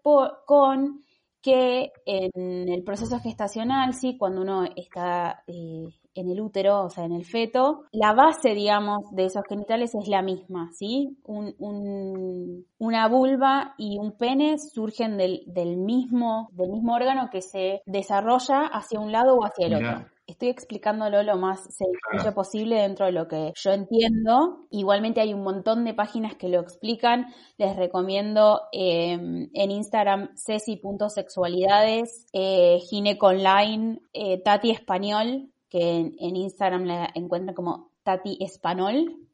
con 0.46 1.06
que 1.46 1.92
en 2.08 2.68
el 2.70 2.84
proceso 2.84 3.20
gestacional, 3.20 3.94
sí, 3.94 4.18
cuando 4.18 4.42
uno 4.42 4.64
está 4.76 5.44
eh, 5.46 5.84
en 6.16 6.30
el 6.32 6.42
útero, 6.42 6.86
o 6.86 6.90
sea, 6.90 7.04
en 7.06 7.12
el 7.12 7.26
feto, 7.26 7.84
la 7.92 8.14
base, 8.14 8.56
digamos, 8.56 9.12
de 9.12 9.26
esos 9.26 9.44
genitales 9.48 9.94
es 9.94 10.08
la 10.08 10.24
misma, 10.24 10.72
¿sí? 10.74 11.18
Un- 11.26 11.54
un- 11.60 12.66
una 12.80 13.08
vulva 13.08 13.76
y 13.78 13.98
un 14.00 14.18
pene 14.18 14.58
surgen 14.58 15.18
del, 15.18 15.44
del 15.46 15.78
mismo, 15.78 16.50
del 16.54 16.72
mismo 16.72 16.94
órgano 16.96 17.30
que 17.32 17.42
se 17.42 17.82
desarrolla 17.86 18.62
hacia 18.72 19.00
un 19.00 19.12
lado 19.12 19.36
o 19.36 19.46
hacia 19.46 19.68
el 19.68 19.76
Mirá. 19.76 19.98
otro. 20.00 20.15
Estoy 20.28 20.50
explicándolo 20.50 21.22
lo 21.22 21.38
más 21.38 21.62
sencillo 21.64 22.34
posible 22.34 22.82
dentro 22.82 23.06
de 23.06 23.12
lo 23.12 23.28
que 23.28 23.54
yo 23.56 23.72
entiendo. 23.72 24.66
Igualmente 24.72 25.22
hay 25.22 25.36
un 25.36 25.44
montón 25.44 25.86
de 25.86 25.94
páginas 25.94 26.36
que 26.36 26.50
lo 26.50 26.60
explican. 26.60 27.28
Les 27.58 27.76
recomiendo 27.76 28.62
eh, 28.72 29.12
en 29.12 29.72
Instagram 29.72 30.36
ceci.sexualidades, 30.36 32.26
eh, 32.34 32.80
Gineco 32.90 33.28
Online, 33.28 34.02
eh, 34.14 34.42
Tati 34.42 34.72
Español, 34.72 35.52
que 35.70 35.98
en, 35.98 36.16
en 36.20 36.36
Instagram 36.36 36.86
la 36.86 37.12
encuentran 37.14 37.54
como 37.54 37.92
Tati 38.02 38.38
Español. 38.42 39.25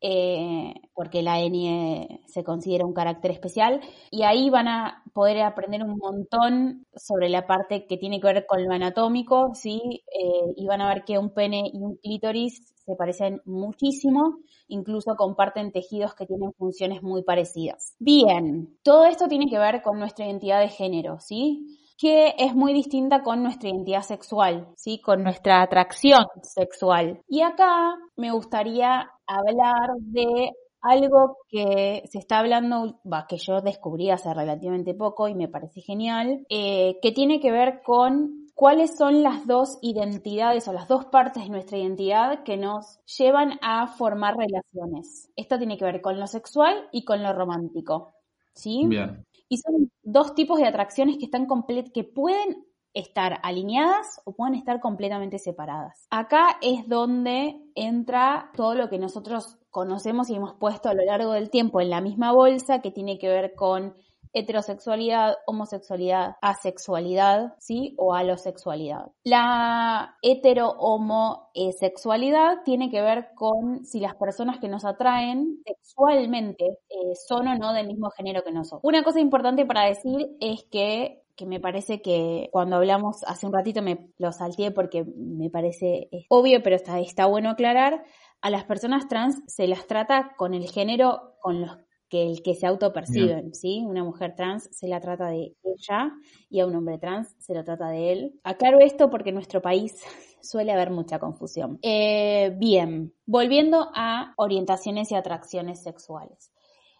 Eh, 0.00 0.74
porque 0.94 1.22
la 1.22 1.40
N 1.40 2.22
se 2.26 2.44
considera 2.44 2.86
un 2.86 2.92
carácter 2.92 3.30
especial, 3.30 3.80
y 4.10 4.22
ahí 4.22 4.50
van 4.50 4.68
a 4.68 5.02
poder 5.12 5.40
aprender 5.42 5.82
un 5.82 5.96
montón 5.98 6.86
sobre 6.94 7.28
la 7.28 7.46
parte 7.46 7.86
que 7.86 7.96
tiene 7.96 8.20
que 8.20 8.26
ver 8.26 8.46
con 8.46 8.64
lo 8.64 8.72
anatómico, 8.72 9.50
¿sí? 9.54 10.02
Eh, 10.06 10.52
y 10.56 10.66
van 10.66 10.80
a 10.80 10.88
ver 10.88 11.04
que 11.04 11.18
un 11.18 11.30
pene 11.34 11.70
y 11.72 11.78
un 11.82 11.96
clítoris 11.96 12.74
se 12.84 12.96
parecen 12.96 13.42
muchísimo, 13.44 14.38
incluso 14.68 15.14
comparten 15.16 15.72
tejidos 15.72 16.14
que 16.14 16.26
tienen 16.26 16.52
funciones 16.54 17.02
muy 17.02 17.22
parecidas. 17.22 17.94
Bien, 17.98 18.78
todo 18.82 19.04
esto 19.04 19.28
tiene 19.28 19.46
que 19.48 19.58
ver 19.58 19.82
con 19.82 19.98
nuestra 19.98 20.26
identidad 20.26 20.60
de 20.60 20.68
género, 20.68 21.20
¿sí? 21.20 21.77
Que 21.98 22.34
es 22.38 22.54
muy 22.54 22.72
distinta 22.72 23.22
con 23.22 23.42
nuestra 23.42 23.68
identidad 23.68 24.02
sexual, 24.02 24.68
¿sí? 24.76 25.00
Con 25.00 25.24
nuestra 25.24 25.60
atracción 25.62 26.26
sexual. 26.42 27.20
Y 27.28 27.42
acá 27.42 27.96
me 28.16 28.30
gustaría 28.30 29.10
hablar 29.26 29.90
de 29.98 30.52
algo 30.80 31.38
que 31.48 32.04
se 32.08 32.18
está 32.18 32.38
hablando, 32.38 33.00
va, 33.04 33.26
que 33.26 33.36
yo 33.36 33.60
descubrí 33.60 34.10
hace 34.10 34.32
relativamente 34.32 34.94
poco 34.94 35.26
y 35.26 35.34
me 35.34 35.48
parece 35.48 35.80
genial, 35.80 36.46
eh, 36.48 36.98
que 37.02 37.10
tiene 37.10 37.40
que 37.40 37.50
ver 37.50 37.82
con 37.82 38.46
cuáles 38.54 38.96
son 38.96 39.24
las 39.24 39.46
dos 39.46 39.78
identidades 39.82 40.68
o 40.68 40.72
las 40.72 40.86
dos 40.86 41.06
partes 41.06 41.42
de 41.42 41.50
nuestra 41.50 41.78
identidad 41.78 42.44
que 42.44 42.56
nos 42.56 43.00
llevan 43.18 43.58
a 43.60 43.88
formar 43.88 44.36
relaciones. 44.36 45.30
Esto 45.34 45.58
tiene 45.58 45.76
que 45.76 45.84
ver 45.84 46.00
con 46.00 46.18
lo 46.18 46.28
sexual 46.28 46.88
y 46.92 47.04
con 47.04 47.24
lo 47.24 47.32
romántico. 47.32 48.12
¿Sí? 48.54 48.84
Bien. 48.86 49.24
Y 49.48 49.58
son 49.58 49.90
dos 50.02 50.34
tipos 50.34 50.58
de 50.58 50.66
atracciones 50.66 51.16
que 51.18 51.24
están 51.24 51.46
pueden 52.04 52.66
estar 52.94 53.40
alineadas 53.42 54.20
o 54.24 54.32
pueden 54.32 54.54
estar 54.54 54.80
completamente 54.80 55.38
separadas. 55.38 56.06
Acá 56.10 56.58
es 56.60 56.88
donde 56.88 57.60
entra 57.74 58.50
todo 58.54 58.74
lo 58.74 58.88
que 58.88 58.98
nosotros 58.98 59.58
conocemos 59.70 60.30
y 60.30 60.34
hemos 60.34 60.54
puesto 60.54 60.88
a 60.88 60.94
lo 60.94 61.04
largo 61.04 61.32
del 61.32 61.50
tiempo 61.50 61.80
en 61.80 61.90
la 61.90 62.00
misma 62.00 62.32
bolsa 62.32 62.80
que 62.80 62.90
tiene 62.90 63.18
que 63.18 63.28
ver 63.28 63.54
con 63.54 63.94
heterosexualidad, 64.32 65.36
homosexualidad, 65.46 66.36
asexualidad, 66.40 67.54
¿sí? 67.58 67.94
O 67.98 68.14
alosexualidad. 68.14 69.12
La 69.24 70.16
hetero-homosexualidad 70.22 72.62
tiene 72.64 72.90
que 72.90 73.02
ver 73.02 73.30
con 73.34 73.84
si 73.84 74.00
las 74.00 74.14
personas 74.16 74.58
que 74.58 74.68
nos 74.68 74.84
atraen 74.84 75.62
sexualmente 75.64 76.78
eh, 76.88 77.14
son 77.26 77.48
o 77.48 77.56
no 77.56 77.72
del 77.72 77.86
mismo 77.86 78.10
género 78.10 78.42
que 78.42 78.52
nosotros. 78.52 78.82
Una 78.84 79.02
cosa 79.02 79.20
importante 79.20 79.64
para 79.66 79.86
decir 79.86 80.36
es 80.40 80.64
que 80.70 81.22
que 81.38 81.46
me 81.46 81.60
parece 81.60 82.02
que 82.02 82.48
cuando 82.50 82.76
hablamos 82.76 83.22
hace 83.24 83.46
un 83.46 83.52
ratito 83.52 83.80
me 83.80 84.10
lo 84.18 84.32
salteé 84.32 84.72
porque 84.72 85.04
me 85.04 85.50
parece 85.50 86.08
es 86.10 86.26
obvio, 86.28 86.62
pero 86.64 86.74
está, 86.74 86.98
está 86.98 87.26
bueno 87.26 87.50
aclarar, 87.50 88.04
a 88.40 88.50
las 88.50 88.64
personas 88.64 89.06
trans 89.08 89.40
se 89.46 89.68
las 89.68 89.86
trata 89.86 90.34
con 90.36 90.52
el 90.52 90.68
género 90.68 91.36
con 91.40 91.60
los 91.60 91.78
que 92.08 92.22
el 92.22 92.42
que 92.42 92.54
se 92.54 92.66
autoperciben, 92.66 93.54
¿sí? 93.54 93.84
Una 93.86 94.02
mujer 94.02 94.34
trans 94.34 94.68
se 94.72 94.88
la 94.88 95.00
trata 95.00 95.28
de 95.28 95.54
ella 95.62 96.12
y 96.48 96.60
a 96.60 96.66
un 96.66 96.74
hombre 96.74 96.98
trans 96.98 97.34
se 97.38 97.54
lo 97.54 97.64
trata 97.64 97.88
de 97.88 98.12
él. 98.12 98.40
Aclaro 98.44 98.80
esto 98.80 99.10
porque 99.10 99.30
en 99.30 99.36
nuestro 99.36 99.60
país 99.60 100.02
suele 100.42 100.72
haber 100.72 100.90
mucha 100.90 101.18
confusión. 101.18 101.78
Eh, 101.82 102.54
bien, 102.56 103.12
volviendo 103.26 103.90
a 103.94 104.34
orientaciones 104.36 105.10
y 105.10 105.14
atracciones 105.14 105.82
sexuales. 105.82 106.52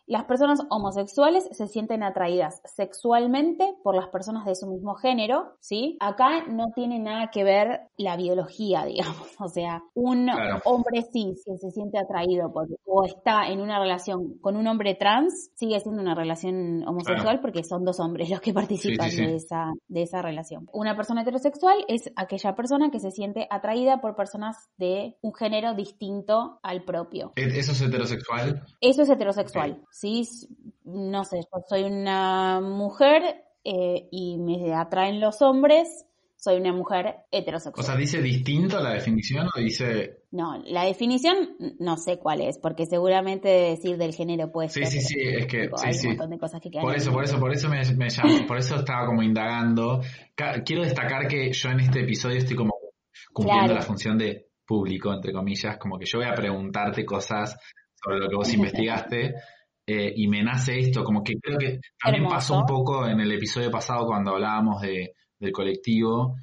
Las 0.08 0.24
personas 0.24 0.60
homosexuales 0.70 1.48
se 1.52 1.66
sienten 1.68 2.02
atraídas 2.02 2.60
sexualmente 2.64 3.74
por 3.84 3.94
las 3.94 4.08
personas 4.08 4.44
de 4.46 4.54
su 4.54 4.66
mismo 4.66 4.94
género, 4.94 5.52
¿sí? 5.60 5.96
Acá 6.00 6.46
no 6.48 6.72
tiene 6.74 6.98
nada 6.98 7.30
que 7.30 7.44
ver 7.44 7.82
la 7.96 8.16
biología, 8.16 8.84
digamos. 8.86 9.28
O 9.38 9.48
sea, 9.48 9.82
un 9.94 10.24
Claro. 10.24 10.60
hombre 10.64 11.02
sí, 11.12 11.34
si 11.36 11.58
se 11.58 11.70
siente 11.70 11.98
atraído 11.98 12.52
por, 12.52 12.66
o 12.86 13.04
está 13.04 13.48
en 13.48 13.60
una 13.60 13.78
relación 13.78 14.38
con 14.40 14.56
un 14.56 14.66
hombre 14.66 14.94
trans, 14.94 15.50
sigue 15.54 15.78
siendo 15.80 16.00
una 16.02 16.14
relación 16.14 16.86
homosexual 16.88 17.40
porque 17.40 17.62
son 17.62 17.84
dos 17.84 18.00
hombres 18.00 18.30
los 18.30 18.40
que 18.40 18.52
participan 18.54 19.10
Sí, 19.10 19.16
sí, 19.16 19.22
sí. 19.24 19.30
de 19.30 19.36
esa, 19.36 19.72
de 19.88 20.02
esa 20.02 20.22
relación. 20.22 20.66
Una 20.72 20.96
persona 20.96 21.22
heterosexual 21.22 21.84
es 21.86 22.10
aquella 22.16 22.54
persona 22.56 22.90
que 22.90 22.98
se 23.00 23.10
siente 23.10 23.46
atraída 23.50 24.00
por 24.00 24.16
personas 24.16 24.56
de 24.78 25.16
un 25.22 25.34
género 25.34 25.74
distinto 25.74 26.58
al 26.62 26.82
propio. 26.84 27.32
¿E- 27.36 27.58
¿Eso 27.58 27.72
es 27.72 27.82
heterosexual? 27.82 28.64
Eso 28.80 29.02
es 29.02 29.10
heterosexual, 29.10 29.82
¿sí? 29.98 30.28
No 30.84 31.24
sé, 31.24 31.38
yo 31.52 31.60
soy 31.68 31.82
una 31.84 32.60
mujer 32.60 33.22
eh, 33.64 34.08
y 34.10 34.38
me 34.38 34.72
atraen 34.74 35.20
los 35.20 35.42
hombres, 35.42 36.06
soy 36.36 36.60
una 36.60 36.72
mujer 36.72 37.06
O 37.06 37.24
heterosexual. 37.32 37.84
sea, 37.84 37.96
¿dice 37.96 38.22
distinto 38.22 38.80
la 38.80 38.90
definición 38.92 39.48
o 39.54 39.58
dice... 39.58 40.22
no, 40.30 40.62
la 40.66 40.84
definición 40.84 41.56
no 41.80 41.96
sé 41.96 42.18
cuál 42.18 42.40
es, 42.42 42.58
porque 42.58 42.86
seguramente 42.86 43.48
decir 43.48 43.96
del 43.98 44.14
género 44.14 44.52
puede 44.52 44.68
Sí, 44.68 44.84
ser. 44.84 44.86
sí, 44.92 45.00
sí, 45.00 45.18
es 45.20 45.46
que... 45.48 45.62
tipo, 45.62 45.76
Sí, 45.78 45.88
hay 45.88 45.98
un 46.02 46.06
montón 46.10 46.30
de 46.30 46.38
cosas 46.38 46.60
que 46.60 46.70
quedan 46.70 46.84
Por 46.84 46.94
eso, 46.94 47.12
por 47.12 47.24
eso, 47.24 47.40
por 47.40 47.52
eso 47.52 47.68
me, 47.68 47.82
me 47.96 48.08
llamó, 48.08 48.46
por 48.46 48.58
eso 48.58 48.76
estaba 48.76 49.04
como 49.06 49.22
indagando. 49.22 50.00
Quiero 50.64 50.84
destacar 50.84 51.26
que 51.26 51.52
yo 51.52 51.70
en 51.70 51.80
este 51.80 52.02
episodio 52.02 52.38
estoy 52.38 52.56
como 52.56 52.72
cumpliendo 53.32 53.64
Claro. 53.66 53.80
la 53.80 53.82
función 53.86 54.16
de 54.16 54.46
público, 54.64 55.12
entre 55.12 55.32
comillas, 55.32 55.76
como 55.78 55.98
que 55.98 56.06
yo 56.06 56.18
voy 56.20 56.28
a 56.28 56.34
preguntarte 56.34 57.04
cosas 57.04 57.58
sobre 58.00 58.18
lo 58.20 58.28
que 58.28 58.36
vos 58.36 58.52
investigaste 58.54 59.34
eh, 59.90 60.12
y 60.14 60.28
me 60.28 60.42
nace 60.42 60.78
esto, 60.78 61.02
como 61.02 61.24
que 61.24 61.34
creo 61.40 61.56
que 61.58 61.80
también 62.02 62.24
Hermoso. 62.24 62.34
pasó 62.34 62.58
un 62.58 62.66
poco 62.66 63.06
en 63.08 63.20
el 63.20 63.32
episodio 63.32 63.70
pasado 63.70 64.06
cuando 64.06 64.32
hablábamos 64.32 64.82
de, 64.82 65.12
del 65.40 65.50
colectivo, 65.52 66.36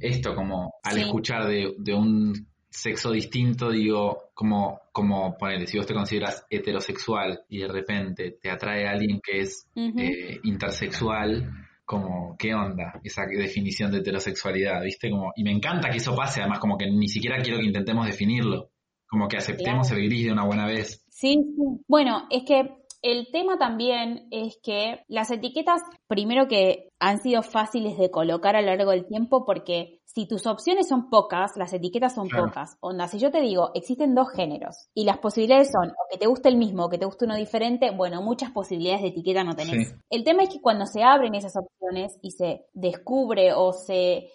esto 0.00 0.34
como 0.34 0.72
al 0.82 0.94
Sí. 0.94 1.00
escuchar 1.02 1.46
de, 1.46 1.74
de 1.78 1.94
un 1.94 2.32
sexo 2.70 3.10
distinto, 3.10 3.70
digo, 3.70 4.30
como, 4.34 4.80
como 4.92 5.36
ponele, 5.38 5.66
si 5.66 5.78
vos 5.78 5.86
te 5.86 5.94
consideras 5.94 6.46
heterosexual 6.50 7.40
y 7.48 7.58
de 7.58 7.68
repente 7.68 8.38
te 8.40 8.50
atrae 8.50 8.86
a 8.86 8.92
alguien 8.92 9.20
que 9.22 9.40
es 9.40 9.68
eh, 9.74 10.38
intersexual, 10.44 11.50
como, 11.84 12.36
¿qué 12.38 12.52
onda? 12.54 13.00
Esa 13.04 13.22
definición 13.26 13.92
de 13.92 13.98
heterosexualidad, 13.98 14.82
¿viste? 14.82 15.08
Como, 15.10 15.32
y 15.36 15.44
me 15.44 15.52
encanta 15.52 15.88
que 15.88 15.98
eso 15.98 16.14
pase, 16.16 16.40
además, 16.40 16.58
como 16.58 16.76
que 16.76 16.90
ni 16.90 17.08
siquiera 17.08 17.38
quiero 17.42 17.58
que 17.60 17.66
intentemos 17.66 18.06
definirlo, 18.06 18.70
como 19.08 19.28
que 19.28 19.36
aceptemos 19.36 19.86
Claro. 19.88 20.02
el 20.02 20.08
gris 20.08 20.26
de 20.26 20.32
una 20.32 20.44
buena 20.44 20.66
vez. 20.66 21.05
Sí, 21.16 21.34
sí. 21.56 21.84
Bueno, 21.88 22.24
es 22.30 22.44
que 22.44 22.76
el 23.00 23.28
tema 23.30 23.56
también 23.56 24.28
es 24.30 24.58
que 24.62 25.00
las 25.08 25.30
etiquetas, 25.30 25.80
primero 26.08 26.46
que 26.46 26.90
han 26.98 27.20
sido 27.20 27.42
fáciles 27.42 27.96
de 27.96 28.10
colocar 28.10 28.54
a 28.54 28.60
lo 28.60 28.66
largo 28.68 28.90
del 28.90 29.06
tiempo, 29.06 29.46
porque 29.46 30.00
si 30.04 30.26
tus 30.26 30.46
opciones 30.46 30.88
son 30.88 31.08
pocas, 31.08 31.52
las 31.56 31.72
etiquetas 31.72 32.14
son 32.14 32.28
Claro. 32.28 32.46
pocas. 32.46 32.76
Onda, 32.80 33.08
si 33.08 33.18
yo 33.18 33.30
te 33.30 33.40
digo, 33.40 33.70
existen 33.74 34.14
dos 34.14 34.28
géneros 34.30 34.88
y 34.92 35.04
las 35.04 35.18
posibilidades 35.18 35.70
son 35.70 35.88
o 35.90 36.06
que 36.10 36.18
te 36.18 36.26
guste 36.26 36.50
el 36.50 36.56
mismo 36.56 36.84
o 36.84 36.88
que 36.90 36.98
te 36.98 37.06
guste 37.06 37.24
uno 37.24 37.36
diferente, 37.36 37.90
bueno, 37.92 38.20
muchas 38.22 38.50
posibilidades 38.50 39.02
de 39.02 39.08
etiqueta 39.08 39.42
no 39.42 39.54
tenés. 39.54 39.88
Sí. 39.88 39.94
El 40.10 40.22
tema 40.22 40.42
es 40.42 40.50
que 40.50 40.60
cuando 40.60 40.84
se 40.84 41.02
abren 41.02 41.34
esas 41.34 41.56
opciones 41.56 42.18
y 42.20 42.32
se 42.32 42.66
descubre 42.74 43.54
o 43.54 43.72
se 43.72 44.30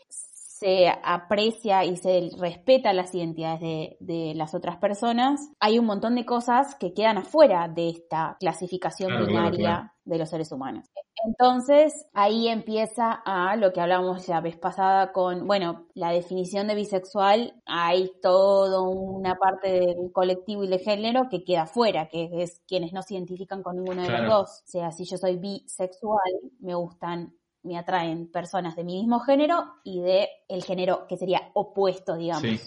se 0.62 0.88
aprecia 1.04 1.84
y 1.86 1.98
se 1.98 2.30
respeta 2.38 2.94
las 2.94 3.16
identidades 3.16 3.60
de, 3.62 3.98
de 4.00 4.36
las 4.36 4.54
otras 4.54 4.78
personas, 4.78 5.50
hay 5.60 5.80
un 5.80 5.86
montón 5.86 6.14
de 6.14 6.24
cosas 6.24 6.76
que 6.76 6.94
quedan 6.94 7.18
afuera 7.18 7.68
de 7.68 7.90
esta 7.90 8.38
clasificación 8.40 9.10
Claro, 9.10 9.26
binaria 9.26 9.60
claro. 9.60 9.90
de 10.06 10.18
los 10.20 10.30
seres 10.30 10.52
humanos. 10.52 10.86
Entonces, 11.26 12.06
ahí 12.14 12.48
empieza 12.48 13.12
a 13.26 13.56
lo 13.56 13.74
que 13.74 13.82
hablábamos 13.82 14.28
la 14.28 14.40
vez 14.42 14.56
pasada 14.58 15.12
con, 15.12 15.48
bueno, 15.48 15.88
la 15.96 16.12
definición 16.12 16.68
de 16.68 16.76
bisexual, 16.76 17.60
hay 17.66 18.12
toda 18.22 18.82
una 18.82 19.36
parte 19.36 19.72
del 19.72 20.12
colectivo 20.14 20.64
y 20.64 20.68
de 20.68 20.78
género 20.80 21.28
que 21.30 21.44
queda 21.44 21.66
fuera, 21.66 22.08
que 22.08 22.30
es 22.44 22.62
quienes 22.68 22.94
no 22.94 23.02
se 23.02 23.16
identifican 23.16 23.64
con 23.64 23.78
ninguno 23.78 24.04
de 24.04 24.10
los 24.10 24.28
dos. 24.28 24.50
O 24.66 24.68
sea, 24.68 24.92
si 24.92 25.06
yo 25.06 25.18
soy 25.18 25.38
bisexual, 25.38 26.32
me 26.60 26.76
gustan, 26.76 27.34
me 27.64 27.78
atraen 27.78 28.32
personas 28.32 28.76
de 28.76 28.84
mi 28.84 29.00
mismo 29.00 29.20
género 29.20 29.76
y 29.84 30.02
de 30.02 30.30
el 30.48 30.64
género 30.64 31.06
que 31.08 31.18
sería 31.18 31.52
opuesto, 31.54 32.16
digamos. 32.16 32.42
Sí, 32.42 32.60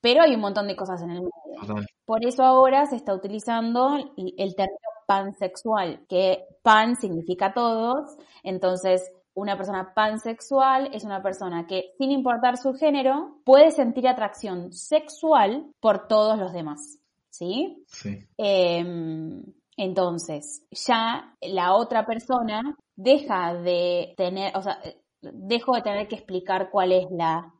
Pero 0.00 0.22
hay 0.22 0.34
un 0.34 0.40
montón 0.40 0.66
de 0.66 0.76
cosas 0.76 1.02
en 1.02 1.10
el 1.10 1.22
total. 1.60 1.86
Por 2.04 2.24
eso 2.24 2.42
ahora 2.44 2.86
se 2.86 2.96
está 2.96 3.14
utilizando 3.14 3.96
el 4.16 4.34
el 4.36 4.54
término 4.54 4.78
pansexual, 5.06 6.06
que 6.08 6.46
pan 6.62 6.94
significa 6.94 7.52
todos, 7.52 8.16
entonces 8.44 9.10
una 9.34 9.56
persona 9.56 9.92
pansexual 9.94 10.90
es 10.92 11.04
una 11.04 11.22
persona 11.22 11.66
que 11.66 11.92
sin 11.98 12.10
importar 12.10 12.56
su 12.56 12.74
género 12.74 13.40
puede 13.44 13.70
sentir 13.70 14.06
atracción 14.06 14.72
sexual 14.72 15.72
por 15.80 16.06
todos 16.08 16.38
los 16.38 16.52
demás, 16.52 16.98
¿sí? 17.28 17.84
Sí. 17.88 18.24
Em, 18.36 19.42
entonces, 19.76 20.62
ya 20.70 21.34
la 21.40 21.74
otra 21.74 22.04
persona 22.04 22.76
deja 23.02 23.54
de 23.54 24.14
tener, 24.16 24.56
o 24.56 24.62
sea, 24.62 24.78
dejo 25.22 25.74
de 25.74 25.82
tener 25.82 26.08
que 26.08 26.16
explicar 26.16 26.70
cuál 26.70 26.92
es 26.92 27.06
la 27.10 27.52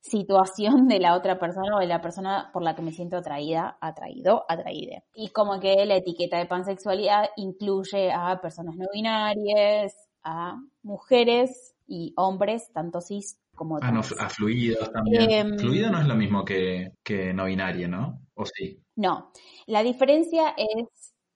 situación 0.00 0.88
de 0.88 0.98
la 0.98 1.14
otra 1.14 1.38
persona 1.38 1.76
o 1.76 1.80
de 1.80 1.86
la 1.86 2.00
persona 2.00 2.50
por 2.52 2.62
la 2.62 2.74
que 2.74 2.82
me 2.82 2.92
siento 2.92 3.18
atraída, 3.18 3.78
atraído, 3.80 4.44
atraída. 4.48 5.02
Y 5.14 5.28
como 5.28 5.60
que 5.60 5.84
la 5.86 5.96
etiqueta 5.96 6.38
de 6.38 6.46
pansexualidad 6.46 7.28
incluye 7.36 8.10
a 8.10 8.40
personas 8.40 8.76
no 8.76 8.86
binarias, 8.92 9.94
a 10.22 10.56
mujeres 10.82 11.74
y 11.86 12.12
hombres, 12.16 12.72
tanto 12.72 13.00
cis 13.00 13.38
como 13.54 13.78
Ah, 13.82 13.92
no, 13.92 14.00
a 14.00 14.28
fluidos 14.30 14.90
también. 14.90 15.30
Em, 15.30 15.58
Fluido 15.58 15.90
no 15.90 16.00
es 16.00 16.06
lo 16.06 16.14
mismo 16.14 16.44
que, 16.44 16.92
que 17.02 17.34
no 17.34 17.44
binario, 17.44 17.88
¿no? 17.88 18.22
¿O 18.34 18.46
sí? 18.46 18.82
No, 18.96 19.30
la 19.66 19.82
diferencia 19.82 20.54
es 20.56 20.86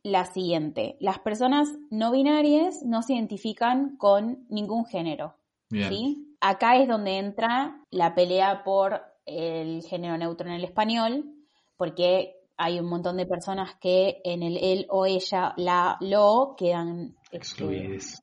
la 0.05 0.27
siguiente. 0.27 0.97
Las 1.01 1.19
personas 1.19 1.69
no 1.91 2.13
binarias 2.13 2.83
no 2.85 3.03
se 3.03 3.15
identifican 3.15 3.97
con 3.97 4.47
ningún 4.49 4.85
género. 4.85 5.35
Bien. 5.71 5.89
¿sí? 5.89 6.37
Acá 6.41 6.77
es 6.77 6.87
donde 6.87 7.19
entra 7.19 7.83
la 7.91 8.15
pelea 8.15 8.63
por 8.63 9.03
el 9.25 9.83
género 9.83 10.17
neutro 10.19 10.47
en 10.47 10.55
el 10.55 10.65
español, 10.65 11.25
porque 11.77 12.37
hay 12.57 12.79
un 12.79 12.87
montón 12.87 13.17
de 13.17 13.27
personas 13.27 13.75
que 13.81 14.21
en 14.25 14.43
el 14.43 14.59
él 14.59 14.87
o 14.91 15.07
ella, 15.07 15.55
la, 15.57 15.97
lo 16.01 16.55
quedan 16.57 17.17
Excluidos. 17.33 18.23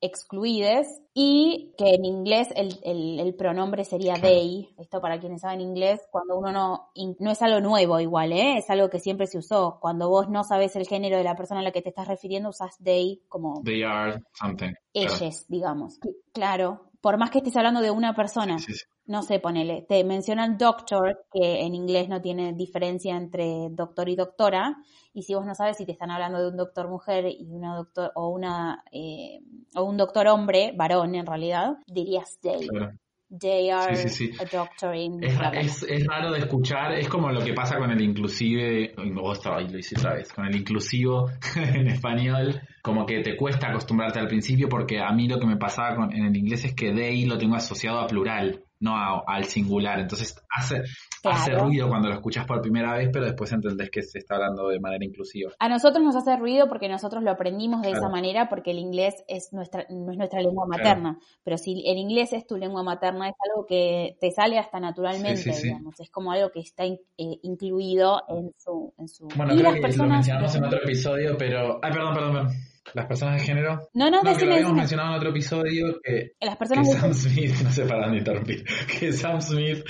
Excluides 0.00 1.00
y 1.14 1.72
que 1.76 1.94
en 1.94 2.04
inglés 2.04 2.48
el, 2.56 2.78
el- 2.82 3.20
el 3.20 3.34
pronombre 3.34 3.84
sería 3.84 4.14
they. 4.14 4.74
Esto 4.78 5.00
para 5.00 5.18
quienes 5.20 5.42
saben 5.42 5.60
inglés, 5.60 6.00
cuando 6.10 6.36
uno 6.38 6.52
no, 6.52 6.90
no 7.18 7.30
es 7.30 7.42
algo 7.42 7.60
nuevo 7.60 8.00
igual, 8.00 8.32
¿eh? 8.32 8.58
es 8.58 8.70
algo 8.70 8.88
que 8.90 9.00
siempre 9.00 9.26
se 9.26 9.38
usó. 9.38 9.78
Cuando 9.80 10.08
vos 10.08 10.28
no 10.28 10.44
sabes 10.44 10.76
el 10.76 10.86
género 10.86 11.16
de 11.18 11.24
la 11.24 11.36
persona 11.36 11.60
a 11.60 11.62
la 11.62 11.72
que 11.72 11.82
te 11.82 11.88
estás 11.90 12.08
refiriendo, 12.08 12.48
usas 12.50 12.76
they 12.82 13.22
como 13.28 13.62
They 13.64 13.82
are 13.82 14.22
something. 14.34 14.72
Claro. 14.92 15.14
ellos, 15.20 15.44
digamos. 15.48 15.98
Claro, 16.32 16.89
por 17.00 17.18
más 17.18 17.30
que 17.30 17.38
estés 17.38 17.56
hablando 17.56 17.80
de 17.80 17.90
una 17.90 18.14
persona, 18.14 18.58
Sí, 18.58 18.74
sí. 18.74 18.84
no 19.06 19.22
sé, 19.22 19.38
ponele, 19.40 19.86
te 19.88 20.04
mencionan 20.04 20.58
doctor, 20.58 21.26
que 21.32 21.60
en 21.62 21.74
inglés 21.74 22.08
no 22.08 22.20
tiene 22.20 22.52
diferencia 22.52 23.16
entre 23.16 23.68
doctor 23.70 24.08
y 24.08 24.16
doctora, 24.16 24.76
y 25.12 25.22
si 25.22 25.34
vos 25.34 25.46
no 25.46 25.54
sabes 25.54 25.76
si 25.76 25.86
te 25.86 25.92
están 25.92 26.10
hablando 26.10 26.40
de 26.40 26.48
un 26.48 26.56
doctor 26.56 26.88
mujer 26.88 27.26
y 27.26 27.46
una 27.50 27.74
doctor 27.76 28.12
o 28.14 28.28
una 28.28 28.84
eh, 28.92 29.40
o 29.74 29.84
un 29.84 29.96
doctor 29.96 30.28
hombre, 30.28 30.72
varón 30.76 31.14
en 31.14 31.26
realidad, 31.26 31.78
dirías 31.86 32.38
they. 32.40 32.68
Claro. 32.68 32.92
They 33.30 33.70
are 33.70 33.94
Sí, 33.94 34.08
sí, 34.08 34.32
sí. 34.32 34.38
a 34.40 34.44
doctor 34.44 34.94
in 34.96 35.22
Es, 35.22 35.38
es, 35.52 35.82
es 35.84 36.06
raro 36.06 36.32
de 36.32 36.40
escuchar, 36.40 36.94
es 36.94 37.08
como 37.08 37.30
lo 37.30 37.40
que 37.40 37.52
pasa 37.52 37.78
con 37.78 37.90
el 37.90 38.00
inclusive, 38.00 38.92
oh, 38.96 39.32
ahí, 39.54 39.68
lo 39.68 39.78
hice 39.78 39.96
otra 39.96 40.14
vez, 40.14 40.32
con 40.32 40.46
el 40.46 40.56
inclusivo 40.56 41.30
en 41.56 41.86
español, 41.86 42.60
como 42.82 43.06
que 43.06 43.20
te 43.20 43.36
cuesta 43.36 43.68
acostumbrarte 43.68 44.18
al 44.18 44.26
principio 44.26 44.68
porque 44.68 44.98
a 44.98 45.12
mí 45.12 45.28
lo 45.28 45.38
que 45.38 45.46
me 45.46 45.56
pasaba 45.56 45.94
con, 45.94 46.12
en 46.12 46.26
el 46.26 46.36
inglés 46.36 46.64
es 46.64 46.74
que 46.74 46.92
they 46.92 47.24
lo 47.24 47.38
tengo 47.38 47.54
asociado 47.54 48.00
a 48.00 48.06
plural, 48.08 48.64
no 48.80 48.96
a- 48.96 49.22
al 49.26 49.44
singular, 49.44 50.00
entonces 50.00 50.34
hace, 50.50 50.82
hace 51.24 51.52
ruido 51.52 51.88
cuando 51.88 52.08
lo 52.08 52.14
escuchas 52.14 52.46
por 52.46 52.60
primera 52.62 52.94
vez, 52.96 53.10
pero 53.12 53.26
después 53.26 53.52
entendés 53.52 53.90
que 53.90 54.02
se 54.02 54.18
está 54.18 54.36
hablando 54.36 54.68
de 54.68 54.80
manera 54.80 55.04
inclusiva. 55.04 55.52
A 55.58 55.68
nosotros 55.68 56.02
nos 56.02 56.16
hace 56.16 56.34
ruido 56.36 56.66
porque 56.68 56.88
nosotros 56.88 57.22
lo 57.22 57.30
aprendimos 57.30 57.82
de 57.82 57.90
esa 57.92 58.08
manera 58.08 58.48
porque 58.48 58.70
el 58.70 58.78
inglés 58.78 59.22
es 59.28 59.52
nuestra, 59.52 59.84
no 59.90 60.10
es 60.12 60.16
nuestra 60.18 60.40
lengua 60.40 60.66
Claro. 60.66 60.82
materna. 60.84 61.18
Pero 61.44 61.58
si 61.58 61.72
el 61.86 61.98
inglés 61.98 62.32
es 62.32 62.46
tu 62.46 62.56
lengua 62.56 62.82
materna, 62.82 63.28
es 63.28 63.34
algo 63.50 63.66
que 63.66 64.16
te 64.20 64.30
sale 64.30 64.58
hasta 64.58 64.80
naturalmente, 64.80 65.36
Sí, 65.36 65.52
sí, 65.52 65.60
sí. 65.60 65.66
digamos. 65.68 66.00
Es 66.00 66.10
como 66.10 66.32
algo 66.32 66.50
que 66.50 66.60
está 66.60 66.84
in- 66.86 66.98
eh, 67.18 67.38
incluido 67.42 68.22
en 68.28 68.52
su, 68.56 68.94
en 68.98 69.08
su... 69.08 69.28
Bueno, 69.36 69.54
y 69.54 69.58
creo 69.58 69.74
que 69.74 69.80
personas... 69.82 70.08
lo 70.08 70.14
mencionamos 70.14 70.54
en 70.56 70.64
otro 70.64 70.82
episodio, 70.82 71.36
pero... 71.38 71.78
Ay, 71.82 71.92
perdón, 71.92 72.14
perdón, 72.14 72.32
perdón. 72.32 72.52
Las 72.94 73.06
personas 73.06 73.40
de 73.40 73.46
género. 73.46 73.80
No, 73.94 74.10
no, 74.10 74.22
No, 74.22 74.36
que 74.36 74.46
lo 74.46 74.54
habíamos 74.54 74.76
mencionado 74.76 75.10
en 75.10 75.16
otro 75.16 75.30
episodio 75.30 76.00
que 76.02 76.32
Las 76.40 76.54
que 76.54 76.58
personas... 76.58 76.88
de- 76.88 76.94
Sam 76.94 77.14
Smith, 77.14 77.52
no 77.64 77.70
sé 77.70 77.84
para 77.86 78.02
dónde 78.06 78.18
interrumpir, 78.18 78.64
que 78.98 79.12
Sam 79.12 79.40
Smith 79.40 79.84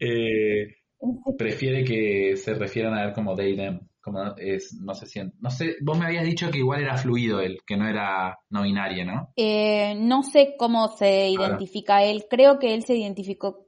eh, 0.00 0.66
prefiere 1.36 1.84
que 1.84 2.36
se 2.36 2.54
refieran 2.54 2.94
a 2.94 3.04
él 3.04 3.12
como 3.12 3.34
they, 3.34 3.56
them, 3.56 3.80
como 4.00 4.34
es, 4.36 4.74
no 4.80 4.94
sé 4.94 5.06
si, 5.06 5.20
no 5.40 5.50
sé, 5.50 5.76
vos 5.82 5.98
me 5.98 6.06
habías 6.06 6.24
dicho 6.24 6.50
que 6.50 6.58
igual 6.58 6.80
era 6.82 6.96
fluido 6.96 7.40
él, 7.40 7.58
que 7.66 7.76
no 7.76 7.88
era 7.88 8.38
no 8.50 8.62
binario, 8.62 9.04
¿no? 9.04 9.32
Eh, 9.36 9.94
no 9.96 10.22
sé 10.22 10.54
cómo 10.58 10.88
se 10.88 11.28
identifica 11.28 12.04
él. 12.04 12.24
Creo 12.30 12.58
que 12.58 12.74
él 12.74 12.84
se 12.84 12.94
identificó, 12.96 13.66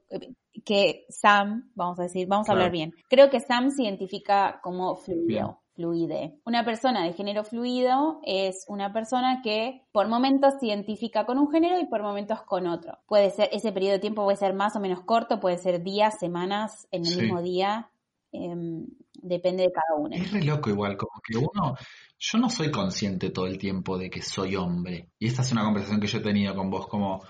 que 0.65 1.05
Sam, 1.09 1.71
vamos 1.75 1.99
a 1.99 2.03
decir, 2.03 2.27
vamos 2.27 2.47
a 2.47 2.53
Claro. 2.53 2.61
hablar 2.61 2.71
bien. 2.71 2.93
Creo 3.09 3.29
que 3.29 3.39
Sam 3.41 3.69
se 3.71 3.83
identifica 3.83 4.59
como 4.63 4.97
Bien. 5.27 5.47
Fluide. 5.79 6.33
Una 6.45 6.65
persona 6.65 7.05
de 7.05 7.13
género 7.13 7.45
fluido 7.45 8.19
es 8.25 8.65
una 8.67 8.91
persona 8.91 9.41
que 9.41 9.83
por 9.93 10.09
momentos 10.09 10.55
se 10.59 10.67
identifica 10.67 11.25
con 11.25 11.37
un 11.37 11.49
género 11.49 11.79
y 11.79 11.85
por 11.85 12.01
momentos 12.03 12.41
con 12.41 12.67
otro. 12.67 12.97
Puede 13.07 13.29
ser, 13.31 13.47
ese 13.53 13.71
periodo 13.71 13.93
de 13.93 13.99
tiempo 13.99 14.25
puede 14.25 14.35
ser 14.35 14.53
más 14.53 14.75
o 14.75 14.81
menos 14.81 15.01
corto, 15.05 15.39
puede 15.39 15.57
ser 15.57 15.81
días, 15.81 16.19
semanas, 16.19 16.85
en 16.91 17.01
el 17.05 17.07
Sí. 17.13 17.21
mismo 17.21 17.41
día. 17.41 17.89
em, 18.31 18.85
depende 19.23 19.63
de 19.63 19.71
cada 19.71 19.99
uno. 19.99 20.15
Es 20.15 20.31
re 20.31 20.43
loco 20.43 20.69
igual, 20.69 20.95
como 20.97 21.19
que 21.27 21.35
uno, 21.35 21.75
yo 22.19 22.37
no 22.37 22.47
soy 22.47 22.69
consciente 22.69 23.31
todo 23.31 23.47
el 23.47 23.57
tiempo 23.57 23.97
de 23.97 24.07
que 24.11 24.21
soy 24.21 24.55
hombre. 24.55 25.09
Y 25.17 25.25
esta 25.25 25.41
es 25.41 25.51
una 25.51 25.63
conversación 25.63 25.99
que 25.99 26.05
yo 26.05 26.19
he 26.19 26.21
tenido 26.21 26.53
con 26.53 26.69
vos, 26.69 26.85
como 26.85 27.23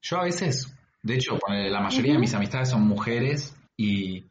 yo 0.00 0.18
a 0.18 0.22
veces, 0.22 0.72
de 1.02 1.16
hecho, 1.16 1.36
la 1.48 1.80
mayoría 1.80 2.12
de 2.12 2.20
mis 2.20 2.32
amistades 2.34 2.68
son 2.70 2.86
mujeres 2.86 3.52
y, 3.76 4.22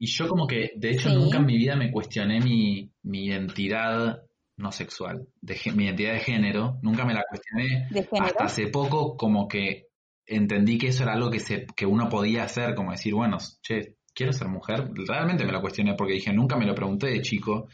y 0.00 0.06
yo 0.06 0.26
como 0.26 0.46
que, 0.48 0.72
de 0.76 0.90
hecho, 0.90 1.10
Sí. 1.10 1.14
nunca 1.14 1.38
en 1.38 1.46
mi 1.46 1.56
vida 1.56 1.76
me 1.76 1.92
cuestioné 1.92 2.40
mi, 2.40 2.90
mi 3.04 3.26
identidad 3.26 4.22
no 4.56 4.72
sexual, 4.72 5.28
de, 5.40 5.56
mi 5.74 5.84
identidad 5.84 6.14
de 6.14 6.20
género, 6.20 6.78
nunca 6.82 7.04
me 7.04 7.14
la 7.14 7.22
cuestioné 7.28 7.88
hasta 8.20 8.44
hace 8.44 8.66
poco 8.68 9.16
como 9.16 9.46
que 9.46 9.86
entendí 10.26 10.76
que 10.78 10.88
eso 10.88 11.02
era 11.04 11.12
algo 11.14 11.30
que, 11.30 11.38
se, 11.40 11.66
que 11.76 11.86
uno 11.86 12.08
podía 12.08 12.42
hacer, 12.44 12.74
como 12.74 12.90
decir, 12.92 13.14
bueno, 13.14 13.38
che, 13.62 13.96
quiero 14.14 14.32
ser 14.32 14.48
mujer. 14.48 14.90
Realmente 15.06 15.44
me 15.44 15.52
lo 15.52 15.60
cuestioné 15.60 15.94
porque 15.94 16.14
dije, 16.14 16.32
nunca 16.32 16.56
me 16.56 16.66
lo 16.66 16.74
pregunté 16.74 17.06
de 17.08 17.20
chico. 17.22 17.68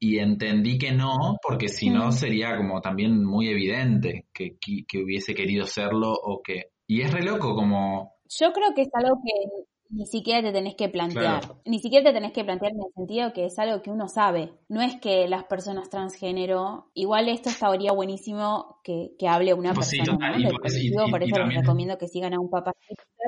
Y 0.00 0.18
entendí 0.18 0.78
que 0.78 0.92
no, 0.92 1.36
porque 1.42 1.68
si 1.68 1.90
no 1.90 2.06
Mm. 2.08 2.12
sería 2.12 2.56
como 2.56 2.80
también 2.80 3.24
muy 3.24 3.48
evidente 3.48 4.26
que, 4.32 4.56
que, 4.60 4.84
que 4.86 4.98
hubiese 5.02 5.34
querido 5.34 5.66
serlo 5.66 6.12
o 6.12 6.40
que... 6.42 6.70
Y 6.86 7.00
es 7.02 7.12
re 7.12 7.22
loco 7.22 7.54
como... 7.56 8.14
Yo 8.30 8.52
creo 8.52 8.72
que 8.74 8.82
es 8.82 8.88
algo 8.94 9.16
que 9.24 9.64
ni 9.90 10.06
siquiera 10.06 10.42
te 10.42 10.52
tenés 10.52 10.74
que 10.74 10.88
plantear. 10.88 11.40
Claro. 11.40 11.60
Ni 11.64 11.78
siquiera 11.78 12.04
te 12.10 12.12
tenés 12.14 12.32
que 12.32 12.44
plantear 12.44 12.72
en 12.72 12.78
el 12.78 12.92
sentido 12.94 13.32
que 13.32 13.46
es 13.46 13.58
algo 13.58 13.82
que 13.82 13.90
uno 13.90 14.08
sabe. 14.08 14.50
No 14.68 14.82
es 14.82 14.96
que 15.00 15.26
las 15.28 15.44
personas 15.44 15.88
transgénero, 15.88 16.90
igual 16.94 17.28
esto 17.28 17.48
estaría 17.48 17.92
buenísimo 17.92 18.80
que, 18.84 19.10
que 19.18 19.28
hable 19.28 19.54
una 19.54 19.72
Pues 19.74 19.88
sí, 19.88 19.98
persona, 19.98 20.18
total, 20.18 20.42
¿no? 20.42 20.48
y 20.48 20.52
por 20.52 20.66
eso- 20.66 20.78
y- 20.80 20.90
por 21.10 21.20
les 21.20 21.56
recomiendo 21.56 21.96
que 21.98 22.08
sigan 22.08 22.34
a 22.34 22.40
un 22.40 22.50
papá. 22.50 22.72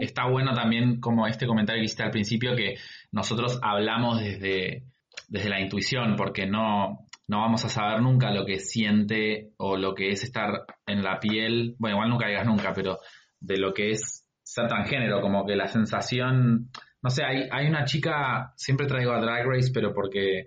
está 0.00 0.28
bueno 0.30 0.52
también 0.54 1.00
como 1.00 1.26
este 1.26 1.46
comentario 1.46 1.80
que 1.80 1.84
hiciste 1.86 2.02
al 2.02 2.10
principio 2.10 2.54
que 2.56 2.76
nosotros 3.12 3.58
hablamos 3.62 4.20
desde, 4.20 4.84
desde 5.28 5.48
la 5.50 5.60
intuición 5.60 6.16
porque 6.16 6.46
no, 6.46 7.06
no 7.28 7.38
vamos 7.40 7.64
a 7.64 7.68
saber 7.68 8.00
nunca 8.02 8.30
lo 8.30 8.44
que 8.46 8.58
siente 8.58 9.50
o 9.58 9.76
lo 9.76 9.94
que 9.94 10.10
es 10.10 10.24
estar 10.24 10.64
en 10.86 11.02
la 11.02 11.18
piel, 11.20 11.74
bueno, 11.78 11.96
igual 11.96 12.10
nunca 12.10 12.28
digas 12.28 12.46
nunca, 12.46 12.72
pero 12.74 12.98
de 13.40 13.56
lo 13.58 13.72
que 13.74 13.90
es 13.90 14.19
ser 14.50 14.66
transgénero, 14.66 15.20
como 15.20 15.46
que 15.46 15.54
la 15.54 15.68
sensación, 15.68 16.70
no 17.02 17.10
sé, 17.10 17.22
hay, 17.24 17.48
hay 17.52 17.68
una 17.68 17.84
chica, 17.84 18.52
siempre 18.56 18.86
traigo 18.88 19.12
a 19.12 19.20
Drag 19.20 19.46
Race, 19.46 19.70
pero 19.72 19.94
porque 19.94 20.46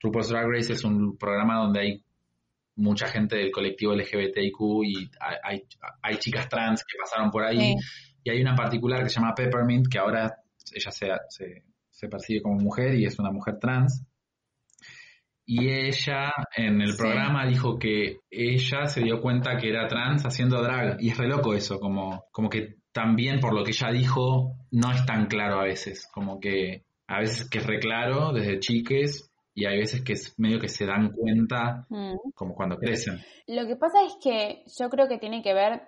RuPaul's 0.00 0.30
Drag 0.30 0.46
Race 0.48 0.72
es 0.72 0.84
un 0.84 1.18
programa 1.18 1.58
donde 1.58 1.80
hay 1.80 2.04
mucha 2.76 3.06
gente 3.08 3.36
del 3.36 3.50
colectivo 3.50 3.94
LGBTIQ 3.94 4.58
y 4.86 5.10
hay, 5.20 5.62
hay, 6.02 6.16
chicas 6.16 6.48
trans 6.48 6.82
que 6.82 6.96
pasaron 6.98 7.30
por 7.30 7.44
ahí. 7.44 7.58
Sí. 7.58 7.74
Y 8.24 8.30
hay 8.30 8.40
una 8.40 8.54
particular 8.54 9.02
que 9.02 9.10
se 9.10 9.20
llama 9.20 9.34
Peppermint, 9.34 9.86
que 9.90 9.98
ahora 9.98 10.34
ella 10.74 10.90
se, 10.90 11.08
se, 11.28 11.64
se 11.90 12.08
percibe 12.08 12.40
como 12.40 12.56
mujer 12.58 12.94
y 12.94 13.04
es 13.04 13.18
una 13.18 13.30
mujer 13.30 13.58
trans. 13.60 14.06
Y 15.44 15.68
ella 15.68 16.32
en 16.56 16.80
el 16.80 16.92
Sí. 16.92 16.98
programa 16.98 17.46
dijo 17.46 17.78
que 17.78 18.20
ella 18.30 18.86
se 18.86 19.02
dio 19.02 19.20
cuenta 19.20 19.58
que 19.58 19.68
era 19.68 19.86
trans 19.88 20.24
haciendo 20.24 20.62
drag. 20.62 20.96
Y 21.02 21.10
es 21.10 21.18
re 21.18 21.28
loco 21.28 21.52
eso, 21.52 21.78
como, 21.78 22.24
como 22.32 22.48
que 22.48 22.76
también 22.92 23.40
por 23.40 23.54
lo 23.54 23.64
que 23.64 23.70
ella 23.70 23.90
dijo 23.90 24.54
no 24.70 24.92
es 24.92 25.04
tan 25.06 25.26
claro 25.26 25.60
a 25.60 25.64
veces. 25.64 26.08
Como 26.12 26.40
que 26.40 26.84
a 27.06 27.20
veces 27.20 27.48
que 27.48 27.58
es 27.58 27.66
re 27.66 27.78
claro 27.78 28.32
desde 28.32 28.58
chiques 28.60 29.30
y 29.54 29.66
hay 29.66 29.78
veces 29.78 30.02
que 30.02 30.14
es 30.14 30.34
medio 30.38 30.58
que 30.58 30.68
se 30.68 30.86
dan 30.86 31.12
cuenta 31.12 31.86
Mm. 31.90 32.14
como 32.34 32.54
cuando 32.54 32.78
crecen. 32.78 33.20
Lo 33.46 33.66
que 33.66 33.76
pasa 33.76 33.98
es 34.06 34.14
que 34.22 34.62
yo 34.78 34.88
creo 34.88 35.08
que 35.08 35.18
tiene 35.18 35.42
que 35.42 35.52
ver, 35.52 35.82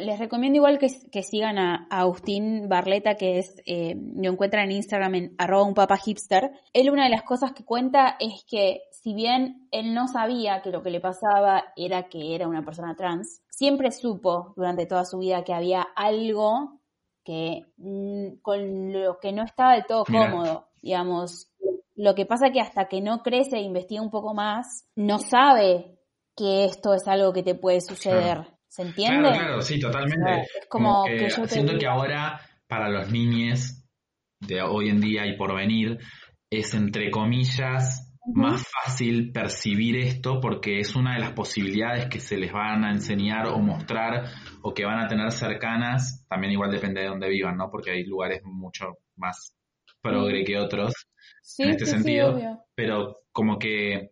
les 0.00 0.18
recomiendo 0.18 0.56
igual 0.56 0.78
que, 0.78 0.88
que 1.10 1.22
sigan 1.22 1.58
a, 1.58 1.86
a 1.90 2.00
Agustín 2.00 2.68
Barleta, 2.68 3.14
que 3.16 3.38
es, 3.38 3.62
eh, 3.66 3.94
lo 3.96 4.30
encuentran 4.30 4.64
en 4.64 4.76
Instagram 4.76 5.14
en 5.14 5.34
arroba 5.38 5.64
un 5.64 5.74
papa 5.74 5.96
hipster. 5.96 6.52
Él 6.72 6.90
una 6.90 7.04
de 7.04 7.10
las 7.10 7.22
cosas 7.22 7.52
que 7.52 7.64
cuenta 7.64 8.16
es 8.20 8.44
que 8.44 8.82
si 8.90 9.14
bien 9.14 9.68
él 9.70 9.94
no 9.94 10.08
sabía 10.08 10.60
que 10.62 10.70
lo 10.70 10.82
que 10.82 10.90
le 10.90 11.00
pasaba 11.00 11.72
era 11.76 12.08
que 12.08 12.34
era 12.34 12.48
una 12.48 12.64
persona 12.64 12.94
trans, 12.96 13.42
siempre 13.48 13.90
supo 13.90 14.52
durante 14.56 14.86
toda 14.86 15.04
su 15.04 15.18
vida 15.18 15.44
que 15.44 15.54
había 15.54 15.82
algo 15.96 16.80
que 17.24 17.66
mm, 17.76 18.40
con 18.42 18.92
lo 18.92 19.18
que 19.18 19.32
no 19.32 19.44
estaba 19.44 19.74
del 19.74 19.86
todo 19.86 20.04
Mira. 20.08 20.30
cómodo, 20.30 20.68
digamos. 20.82 21.50
Lo 21.94 22.14
que 22.14 22.26
pasa 22.26 22.50
que 22.50 22.60
hasta 22.60 22.88
que 22.88 23.00
no 23.00 23.22
crece 23.22 23.56
e 23.56 23.62
investiga 23.62 24.02
un 24.02 24.10
poco 24.10 24.32
más, 24.34 24.86
no 24.94 25.18
sabe 25.18 25.98
que 26.36 26.64
esto 26.64 26.94
es 26.94 27.08
algo 27.08 27.32
que 27.32 27.42
te 27.42 27.54
puede 27.54 27.80
suceder. 27.80 28.57
¿Se 28.68 28.82
entiende? 28.82 29.20
Claro, 29.20 29.38
claro, 29.38 29.62
sí, 29.62 29.80
totalmente. 29.80 30.42
Es 30.42 30.66
como 30.68 31.04
que, 31.04 31.16
que 31.16 31.28
yo 31.30 31.42
te 31.42 31.48
siento 31.48 31.78
que 31.78 31.86
ahora 31.86 32.40
para 32.66 32.88
los 32.88 33.10
niños 33.10 33.84
de 34.40 34.62
hoy 34.62 34.90
en 34.90 35.00
día 35.00 35.26
y 35.26 35.36
por 35.36 35.54
venir 35.54 35.98
es 36.50 36.74
entre 36.74 37.10
comillas 37.10 38.04
más 38.34 38.66
fácil 38.68 39.32
percibir 39.32 39.96
esto 39.96 40.38
porque 40.40 40.80
es 40.80 40.94
una 40.94 41.14
de 41.14 41.20
las 41.20 41.32
posibilidades 41.32 42.06
que 42.06 42.20
se 42.20 42.36
les 42.36 42.52
van 42.52 42.84
a 42.84 42.90
enseñar 42.90 43.48
o 43.48 43.58
mostrar 43.58 44.24
o 44.62 44.74
que 44.74 44.84
van 44.84 45.00
a 45.00 45.08
tener 45.08 45.32
cercanas, 45.32 46.26
también 46.28 46.52
igual 46.52 46.70
depende 46.70 47.00
de 47.00 47.08
dónde 47.08 47.28
vivan, 47.28 47.56
¿no? 47.56 47.70
Porque 47.70 47.90
hay 47.90 48.04
lugares 48.04 48.42
mucho 48.44 48.98
más 49.16 49.56
progre 50.02 50.44
que 50.44 50.58
otros 50.58 50.92
Sí, 51.42 51.62
en 51.62 51.70
este 51.70 51.86
sí, 51.86 51.92
sentido, 51.92 52.38
pero 52.74 53.20
como 53.32 53.58
que 53.58 54.10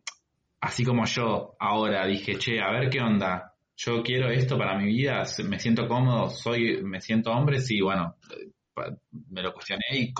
así 0.60 0.84
como 0.84 1.04
yo 1.04 1.54
ahora 1.60 2.06
dije, 2.06 2.38
che, 2.38 2.60
a 2.60 2.70
ver 2.70 2.88
qué 2.88 3.00
onda, 3.00 3.55
yo 3.76 4.02
quiero 4.02 4.30
esto 4.30 4.56
para 4.56 4.78
mi 4.78 4.86
vida, 4.86 5.22
me 5.48 5.58
siento 5.58 5.86
cómodo, 5.86 6.30
soy, 6.30 6.82
me 6.82 7.00
siento 7.00 7.30
hombre, 7.30 7.60
sí, 7.60 7.80
bueno, 7.80 8.16
me 9.30 9.42
lo 9.42 9.52
cuestioné 9.52 9.84
y 9.92 10.12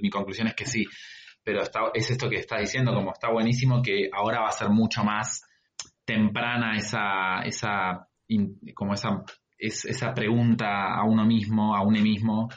mi 0.00 0.10
conclusión 0.10 0.48
es 0.48 0.54
que 0.54 0.66
sí, 0.66 0.84
pero 1.42 1.62
está, 1.62 1.80
es 1.92 2.10
esto 2.10 2.28
que 2.28 2.36
estás 2.36 2.60
diciendo, 2.60 2.94
como 2.94 3.12
está 3.12 3.30
buenísimo 3.30 3.82
que 3.82 4.08
ahora 4.12 4.40
va 4.40 4.48
a 4.48 4.52
ser 4.52 4.70
mucho 4.70 5.02
más 5.04 5.42
temprana 6.04 6.76
esa, 6.76 7.40
esa, 7.44 8.08
como 8.74 8.94
esa, 8.94 9.22
es- 9.58 9.84
esa 9.84 10.12
pregunta 10.12 10.94
a 10.94 11.04
uno 11.04 11.24
mismo, 11.24 11.74
a 11.76 11.82
uno 11.82 12.00
mismo, 12.00 12.48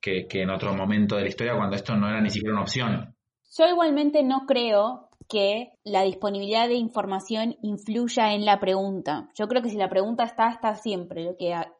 que, 0.00 0.26
que 0.28 0.42
en 0.42 0.50
otro 0.50 0.74
momento 0.74 1.16
de 1.16 1.22
la 1.22 1.28
historia 1.28 1.56
cuando 1.56 1.76
esto 1.76 1.96
no 1.96 2.08
era 2.08 2.20
ni 2.20 2.30
siquiera 2.30 2.54
una 2.54 2.62
opción. 2.62 3.14
Yo 3.56 3.66
igualmente 3.68 4.22
no 4.22 4.44
creo 4.46 5.05
que 5.28 5.72
la 5.84 6.02
disponibilidad 6.02 6.68
de 6.68 6.74
información 6.74 7.56
influya 7.62 8.32
en 8.34 8.44
la 8.44 8.60
pregunta. 8.60 9.28
Yo 9.34 9.48
creo 9.48 9.62
que 9.62 9.70
si 9.70 9.76
la 9.76 9.88
pregunta 9.88 10.24
está, 10.24 10.48
está 10.50 10.74
siempre. 10.76 11.24
Lo 11.24 11.36
que 11.36 11.52
a- 11.54 11.72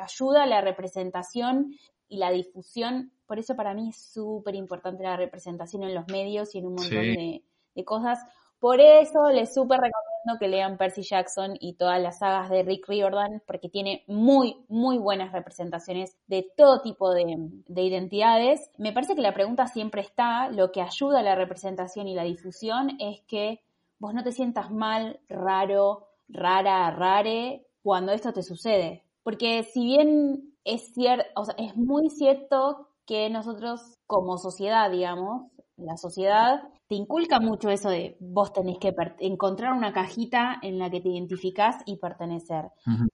ayuda 0.00 0.44
a 0.44 0.46
la 0.46 0.60
representación 0.60 1.74
y 2.08 2.18
la 2.18 2.30
difusión, 2.30 3.12
por 3.26 3.38
eso 3.38 3.56
para 3.56 3.74
mí 3.74 3.88
es 3.90 3.96
súper 4.12 4.54
importante 4.54 5.02
la 5.02 5.16
representación 5.16 5.82
en 5.82 5.94
los 5.94 6.06
medios 6.08 6.54
y 6.54 6.58
en 6.58 6.66
un 6.66 6.74
montón 6.74 7.02
Sí. 7.02 7.16
de, 7.16 7.42
de 7.74 7.84
cosas. 7.84 8.18
Por 8.58 8.80
eso 8.80 9.28
les 9.30 9.52
súper 9.52 9.78
recomiendo 9.80 10.13
que 10.38 10.48
lean 10.48 10.76
Percy 10.76 11.02
Jackson 11.02 11.56
y 11.60 11.74
todas 11.74 12.00
las 12.00 12.18
sagas 12.18 12.50
de 12.50 12.62
Rick 12.62 12.88
Riordan, 12.88 13.42
porque 13.46 13.68
tiene 13.68 14.04
muy, 14.06 14.56
muy 14.68 14.98
buenas 14.98 15.32
representaciones 15.32 16.16
de 16.26 16.46
todo 16.56 16.80
tipo 16.80 17.12
de, 17.12 17.36
de 17.66 17.82
identidades. 17.82 18.70
Me 18.78 18.92
parece 18.92 19.14
que 19.14 19.22
la 19.22 19.34
pregunta 19.34 19.66
siempre 19.66 20.00
está, 20.00 20.48
lo 20.50 20.72
que 20.72 20.82
ayuda 20.82 21.20
a 21.20 21.22
la 21.22 21.34
representación 21.34 22.08
y 22.08 22.14
la 22.14 22.24
difusión 22.24 22.96
es 23.00 23.20
que 23.22 23.60
vos 23.98 24.14
no 24.14 24.22
te 24.22 24.32
sientas 24.32 24.70
mal, 24.70 25.20
raro, 25.28 26.08
rara, 26.28 26.90
rare, 26.90 27.66
cuando 27.82 28.12
esto 28.12 28.32
te 28.32 28.42
sucede. 28.42 29.04
Porque 29.22 29.62
si 29.64 29.84
bien 29.84 30.54
es 30.64 30.92
cierto, 30.94 31.26
o 31.36 31.44
sea, 31.44 31.54
es 31.58 31.76
muy 31.76 32.10
cierto 32.10 32.88
que 33.06 33.30
nosotros 33.30 33.98
como 34.06 34.38
sociedad, 34.38 34.90
digamos, 34.90 35.50
la 35.76 35.96
sociedad 35.96 36.62
te 36.88 36.94
inculca 36.94 37.40
mucho 37.40 37.70
eso 37.70 37.88
de 37.88 38.16
vos 38.20 38.52
tenés 38.52 38.78
que 38.78 38.94
encontrar 39.20 39.72
una 39.72 39.92
cajita 39.92 40.58
en 40.62 40.78
la 40.78 40.90
que 40.90 41.00
te 41.00 41.08
identificás 41.08 41.76
y 41.86 41.96
pertenecer. 41.96 42.66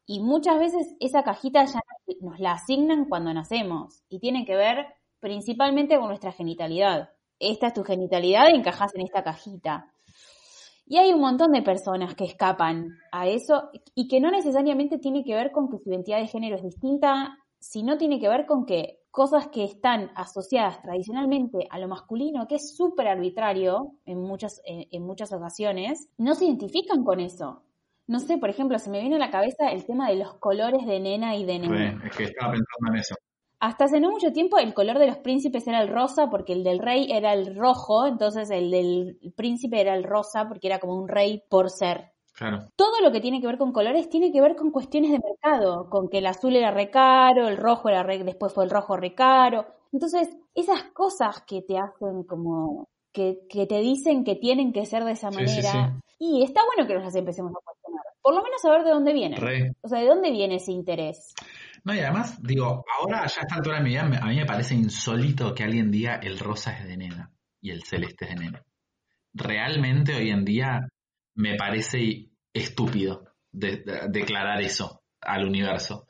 Y 0.07 0.21
muchas 0.21 0.59
veces 0.59 0.97
esa 0.99 1.23
cajita 1.23 1.65
ya 1.65 1.81
nos 2.21 2.41
la 2.41 2.53
asignan 2.53 3.07
cuando 3.07 3.33
nacemos 3.33 4.03
y 4.09 4.19
tiene 4.19 4.45
que 4.45 4.57
ver 4.57 4.87
principalmente 5.21 5.97
con 5.99 6.09
nuestra 6.09 6.33
genitalidad. 6.33 7.11
Esta 7.39 7.69
es 7.69 7.75
tu 7.75 7.85
genitalidad 7.85 8.49
y 8.51 8.57
encajas 8.57 8.95
en 8.95 9.03
esta 9.03 9.23
cajita. 9.23 9.93
Y 10.87 10.99
hay 10.99 11.13
un 11.13 11.21
montón 11.21 11.53
de 11.53 11.63
personas 11.63 12.17
que 12.17 12.25
escapan 12.25 12.99
a 13.13 13.29
eso 13.29 13.71
y 13.95 14.09
que 14.09 14.21
no 14.21 14.33
necesariamente 14.33 14.99
tiene 14.99 15.23
que 15.23 15.35
ver 15.35 15.53
con 15.53 15.71
que 15.71 15.79
su 15.79 15.89
identidad 15.89 16.19
de 16.19 16.27
género 16.27 16.57
es 16.57 16.65
distinta, 16.65 17.39
sino 17.61 17.97
tiene 17.97 18.19
que 18.19 18.29
ver 18.29 18.45
con 18.45 18.67
que 18.67 19.00
cosas 19.11 19.49
que 19.49 19.65
están 19.65 20.11
asociadas 20.15 20.81
tradicionalmente 20.83 21.67
a 21.71 21.79
lo 21.79 21.89
masculino, 21.89 22.47
que 22.47 22.57
es 22.57 22.77
súper 22.77 23.09
arbitrario 23.09 23.97
en 24.05 24.21
muchas, 24.21 24.61
en, 24.65 24.87
en 24.91 25.03
muchas 25.03 25.33
ocasiones, 25.33 26.09
no 26.19 26.35
se 26.35 26.45
identifican 26.45 27.05
con 27.05 27.21
eso. 27.21 27.63
No 28.07 28.19
sé, 28.19 28.39
por 28.39 28.51
ejemplo, 28.51 28.79
se 28.79 28.91
me 28.91 29.01
viene 29.01 29.17
a 29.17 29.21
la 29.21 29.31
cabeza 29.31 29.71
el 29.71 29.85
tema 29.85 30.09
de 30.11 30.17
los 30.17 30.35
colores 30.35 30.85
de 30.85 30.99
nena 30.99 31.37
y 31.37 31.45
de 31.45 31.59
nene. 31.61 31.93
Re, 31.93 32.09
es 32.09 32.17
que 32.17 32.25
estaba 32.25 32.53
pensando 32.53 32.93
en 32.93 32.97
eso. 32.97 33.15
Hasta 33.61 33.85
hace 33.85 34.01
no 34.01 34.11
mucho 34.11 34.33
tiempo 34.33 34.59
el 34.59 34.75
color 34.75 34.99
de 34.99 35.07
los 35.07 35.19
príncipes 35.19 35.69
era 35.69 35.83
el 35.83 35.89
rosa 35.89 36.29
porque 36.31 36.55
el 36.55 36.65
del 36.65 36.79
rey 36.79 37.13
era 37.13 37.35
el 37.35 37.55
rojo, 37.55 38.07
entonces 38.07 38.51
el 38.51 38.71
del 38.71 39.19
príncipe 39.37 39.81
era 39.81 39.95
el 39.95 40.03
rosa 40.03 40.49
porque 40.49 40.67
era 40.67 40.81
como 40.81 40.97
un 40.97 41.09
rey 41.09 41.45
por 41.49 41.71
ser. 41.71 42.13
Claro. 42.41 42.71
Todo 42.75 43.03
lo 43.03 43.13
que 43.13 43.21
tiene 43.21 43.39
que 43.39 43.47
ver 43.47 43.59
con 43.59 43.71
colores 43.71 44.09
tiene 44.09 44.33
que 44.33 44.41
ver 44.41 44.57
con 44.57 44.71
cuestiones 44.71 45.11
de 45.11 45.21
mercado, 45.23 45.91
con 45.91 46.09
que 46.09 46.19
el 46.19 46.27
azul 46.27 46.57
era 46.57 46.71
re 46.71 46.91
caro, 46.91 47.47
el 47.49 47.59
rojo 47.59 47.91
era 47.91 48.03
re, 48.03 48.25
después 48.25 48.55
fue 48.55 48.65
el 48.65 48.71
rojo 48.71 48.97
re 48.97 49.15
caro. 49.15 49.67
Entonces, 49.93 50.35
esas 50.55 50.85
cosas 50.95 51.43
que 51.47 51.61
te 51.61 51.77
hacen 51.77 52.25
como, 52.25 52.89
que, 53.13 53.41
que 53.47 53.67
te 53.67 53.81
dicen 53.81 54.25
que 54.25 54.37
tienen 54.37 54.73
que 54.73 54.87
ser 54.87 55.05
de 55.05 55.13
esa 55.13 55.31
Sí, 55.31 55.47
sí, 55.47 55.57
manera, 55.57 56.01
y 56.19 56.43
está 56.43 56.63
bueno 56.65 56.89
que 56.89 56.95
nos 56.95 57.05
las 57.05 57.15
empecemos 57.15 57.53
a 57.53 57.61
cuestionar. 57.63 58.05
Por 58.23 58.35
lo 58.35 58.43
menos 58.43 58.63
saber 58.63 58.85
de 58.85 58.91
dónde 58.91 59.13
vienen. 59.13 59.39
Re. 59.39 59.75
O 59.83 59.89
sea, 59.89 60.01
de 60.01 60.07
dónde 60.07 60.31
viene 60.31 60.55
ese 60.55 60.73
interés. 60.73 61.35
No, 61.85 61.95
y 61.95 61.99
además, 61.99 62.43
digo, 62.43 62.87
ahora 62.99 63.27
ya 63.27 63.41
a 63.41 63.43
esta 63.43 63.57
altura 63.57 63.77
de 63.77 63.83
mi 63.83 63.91
vida, 63.91 64.05
a 64.05 64.27
mí 64.29 64.37
me 64.37 64.47
parece 64.47 64.75
insólito 64.75 65.55
que 65.55 65.65
alguien 65.65 65.91
diga 65.91 66.15
el 66.15 66.39
rosa 66.39 66.73
es 66.73 66.87
de 66.89 66.97
nena 66.97 67.31
y 67.61 67.71
el 67.71 67.83
celeste 67.83 68.25
es 68.25 68.31
de 68.31 68.45
nena. 68.47 68.65
Realmente 69.35 70.17
hoy 70.17 70.31
en 70.31 70.47
día 70.47 70.89
me 71.35 71.57
parece 71.57 72.30
estúpido 72.53 73.25
de- 73.53 73.79
de- 73.79 74.09
declarar 74.09 74.61
eso 74.63 75.03
al 75.21 75.45
universo. 75.47 76.07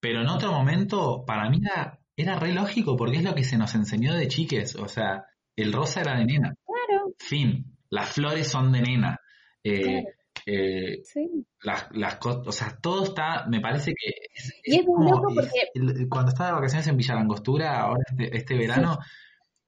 Pero 0.00 0.20
en 0.22 0.28
otro 0.28 0.52
momento, 0.52 1.24
para 1.26 1.48
mí 1.50 1.58
era, 1.64 1.98
era 2.16 2.38
re 2.38 2.52
lógico 2.52 2.96
porque 2.96 3.18
es 3.18 3.24
lo 3.24 3.34
que 3.34 3.44
se 3.44 3.56
nos 3.58 3.74
enseñó 3.74 4.14
de 4.14 4.28
chiques. 4.28 4.76
O 4.76 4.86
sea, 4.88 5.24
el 5.56 5.72
rosa 5.72 6.00
era 6.02 6.18
de 6.18 6.24
nena. 6.26 6.54
Claro, 6.64 7.14
Fin. 7.18 7.76
Las 7.90 8.10
flores 8.10 8.48
son 8.48 8.72
de 8.72 8.82
nena. 8.82 9.18
Eh, 9.62 9.80
Claro. 9.82 10.08
eh, 10.46 11.00
sí. 11.04 11.46
las, 11.62 11.86
las 11.92 12.16
cosas, 12.16 12.46
o 12.46 12.52
sea, 12.52 12.76
todo 12.82 13.04
está, 13.04 13.46
me 13.46 13.60
parece 13.60 13.92
que 13.94 14.10
es, 14.34 14.52
Y 14.64 14.80
es 14.80 14.86
muy 14.86 14.96
como- 14.96 15.10
loco 15.22 15.34
porque- 15.34 16.06
cuando 16.08 16.30
estaba 16.30 16.50
de 16.50 16.54
vacaciones 16.56 16.86
en 16.88 16.96
Villa 16.98 17.14
Langostura, 17.14 17.80
ahora 17.80 18.02
este, 18.10 18.36
este 18.36 18.54
verano, 18.56 18.98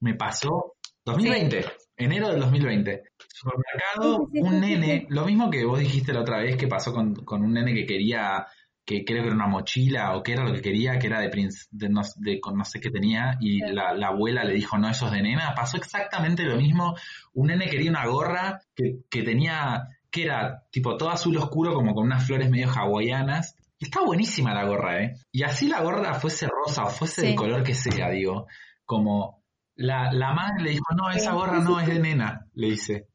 me 0.01 0.15
pasó 0.15 0.75
2020, 1.05 1.65
enero 1.97 2.29
del 2.29 2.41
2020. 2.41 3.05
Supermercado, 3.37 4.29
un 4.33 4.61
nene, 4.61 5.07
lo 5.11 5.25
mismo 5.27 5.51
que 5.51 5.65
vos 5.65 5.79
dijiste 5.79 6.13
la 6.13 6.21
otra 6.21 6.39
vez 6.39 6.57
que 6.57 6.67
pasó 6.69 6.93
con, 6.93 7.15
con 7.15 7.43
un 7.43 7.53
nene 7.53 7.75
que 7.75 7.85
quería, 7.87 8.47
que 8.85 9.05
creo 9.05 9.23
que 9.23 9.27
era 9.29 9.37
una 9.37 9.47
mochila 9.47 10.17
o 10.17 10.23
que 10.23 10.33
era 10.33 10.45
lo 10.45 10.55
que 10.55 10.63
quería, 10.63 10.99
que 10.99 11.07
era 11.09 11.21
de, 11.21 11.31
princ- 11.31 11.69
de, 11.71 11.89
no, 11.89 12.01
de 12.17 12.41
no 12.55 12.65
sé 12.65 12.81
qué 12.81 12.91
tenía, 12.91 13.37
y 13.41 13.59
la, 13.61 13.93
la 13.95 14.09
abuela 14.09 14.43
le 14.45 14.55
dijo, 14.55 14.79
no, 14.79 14.89
eso 14.89 15.07
es 15.07 15.13
de 15.13 15.23
nena. 15.23 15.55
Pasó 15.55 15.77
exactamente 15.77 16.45
lo 16.45 16.57
mismo. 16.57 16.97
Un 17.35 17.49
nene 17.49 17.67
quería 17.69 17.91
una 17.91 18.07
gorra 18.07 18.61
que, 18.75 19.01
que 19.11 19.23
tenía, 19.23 19.89
que 20.11 20.23
era 20.25 20.63
tipo 20.71 20.97
todo 20.97 21.11
azul 21.11 21.37
oscuro, 21.37 21.75
como 21.75 21.95
con 21.95 22.07
unas 22.07 22.27
flores 22.27 22.49
medio 22.49 22.71
hawaianas. 22.71 23.55
Y 23.79 23.85
está 23.85 24.01
buenísima 24.03 24.55
la 24.55 24.65
gorra, 24.65 25.03
¿eh? 25.03 25.17
Y 25.31 25.43
así 25.43 25.69
la 25.69 25.83
gorra 25.83 26.15
fuese 26.15 26.47
rosa 26.47 26.85
o 26.85 26.89
fuese 26.91 27.21
Sí. 27.21 27.27
del 27.27 27.37
color 27.37 27.63
que 27.63 27.75
sea, 27.75 28.09
digo. 28.09 28.47
Como 28.87 29.43
la, 29.75 30.11
la 30.13 30.33
madre 30.33 30.63
le 30.65 30.71
dijo, 30.71 30.95
no, 30.97 31.11
esa 31.11 31.33
gorra 31.33 31.61
no 31.61 31.79
es 31.81 31.87
de 31.87 31.99
nena, 31.99 32.47
le 32.55 32.69
dice. 32.69 33.09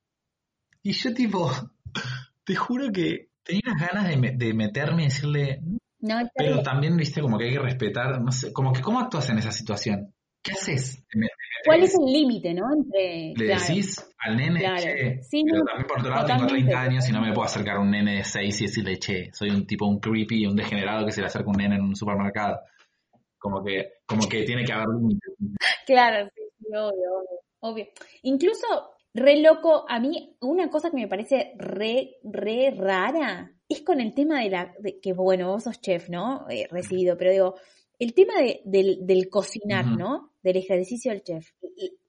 Y 0.84 0.92
yo 0.94 1.14
tipo, 1.14 1.50
te 2.46 2.56
juro 2.56 2.92
que 2.92 3.30
tenía 3.44 3.62
unas 3.68 3.88
ganas 3.92 4.10
de, 4.10 4.18
me- 4.18 4.32
de 4.32 4.54
meterme 4.54 5.04
y 5.04 5.06
decirle, 5.06 5.60
No, 6.00 6.18
Pero 6.36 6.62
también, 6.64 6.98
viste, 6.98 7.22
como 7.22 7.38
que 7.38 7.46
hay 7.46 7.54
que 7.54 7.60
respetar, 7.60 8.20
no 8.22 8.32
sé, 8.32 8.52
como 8.52 8.74
que 8.74 8.82
¿cómo 8.82 9.00
actúas 9.00 9.30
en 9.30 9.38
esa 9.38 9.52
situación? 9.52 10.14
¿Qué 10.44 10.54
haces? 10.54 11.06
¿Me- 11.14 11.28
¿Cuál 11.64 11.84
es 11.84 11.94
el 11.94 12.12
límite, 12.12 12.56
no? 12.56 12.64
Entre, 12.74 13.34
¿Le 13.36 13.46
claro. 13.46 13.62
decís 13.68 14.12
al 14.18 14.36
nene, 14.36 14.60
Claro. 14.62 14.82
che? 14.82 15.22
Sí, 15.22 15.44
pero 15.46 15.60
no, 15.60 15.66
también 15.66 15.88
por 15.88 16.00
otro 16.00 16.10
lado 16.10 16.26
tengo 16.26 16.40
totalmente, 16.42 16.72
30 16.72 16.82
años 16.82 17.08
y 17.10 17.12
no 17.12 17.22
me 17.22 17.32
puedo 17.34 17.44
acercar 17.46 17.78
a 17.78 17.80
un 17.82 17.92
nene 17.92 18.16
de 18.16 18.24
6 18.24 18.60
y 18.62 18.66
decirle, 18.66 18.98
che, 18.98 19.30
soy 19.32 19.52
un 19.52 19.68
tipo, 19.68 19.86
un 19.86 20.00
creepy, 20.00 20.48
un 20.48 20.56
degenerado 20.56 21.06
que 21.06 21.12
se 21.12 21.22
le 21.22 21.28
acerca 21.28 21.46
a 21.48 21.52
un 21.52 21.58
nene 21.58 21.76
en 21.76 21.82
un 21.84 21.96
supermercado. 21.96 22.60
Como 23.38 23.64
que, 23.64 23.92
como 24.08 24.28
que 24.28 24.44
tiene 24.44 24.64
que 24.66 24.74
haber 24.74 24.88
límites. 24.90 25.34
Claro, 25.86 26.28
sí, 26.34 26.42
sí, 26.60 26.66
obvio, 26.70 26.90
obvio, 26.90 27.40
obvio. 27.60 27.86
Incluso, 28.24 28.66
re 29.14 29.40
loco, 29.42 29.86
a 29.90 30.00
mí 30.00 30.36
una 30.42 30.70
cosa 30.70 30.90
que 30.90 30.98
me 30.98 31.08
parece 31.08 31.54
re, 31.58 32.18
re 32.24 32.72
rara 32.72 33.52
es 33.68 33.82
con 33.82 34.00
el 34.02 34.14
tema 34.14 34.42
de 34.42 34.50
la, 34.50 34.74
de 34.80 35.00
que 35.00 35.14
bueno, 35.14 35.50
vos 35.50 35.64
sos 35.64 35.80
chef, 35.82 36.10
¿no? 36.10 36.46
Eh, 36.50 36.68
recibido, 36.70 37.18
pero 37.18 37.32
digo, 37.32 37.56
el 38.00 38.14
tema 38.14 38.34
de- 38.42 38.62
del, 38.66 39.06
del 39.06 39.30
cocinar. 39.30 39.86
¿no? 39.86 40.32
Del 40.44 40.58
ejercicio 40.58 41.12
del 41.12 41.24
chef. 41.24 41.52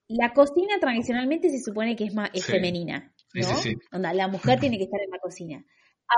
La 0.08 0.32
cocina 0.32 0.78
tradicionalmente 0.80 1.48
se 1.50 1.60
supone 1.60 1.94
que 1.96 2.04
es 2.04 2.14
más 2.14 2.30
es 2.34 2.44
Sí. 2.44 2.52
femenina, 2.52 3.14
¿no? 3.34 3.42
sí, 3.42 3.70
sí. 3.70 3.74
Onda, 3.92 4.12
la 4.14 4.28
mujer 4.28 4.58
tiene 4.60 4.76
que 4.78 4.84
estar 4.84 5.00
en 5.00 5.10
la 5.10 5.18
cocina. 5.18 5.64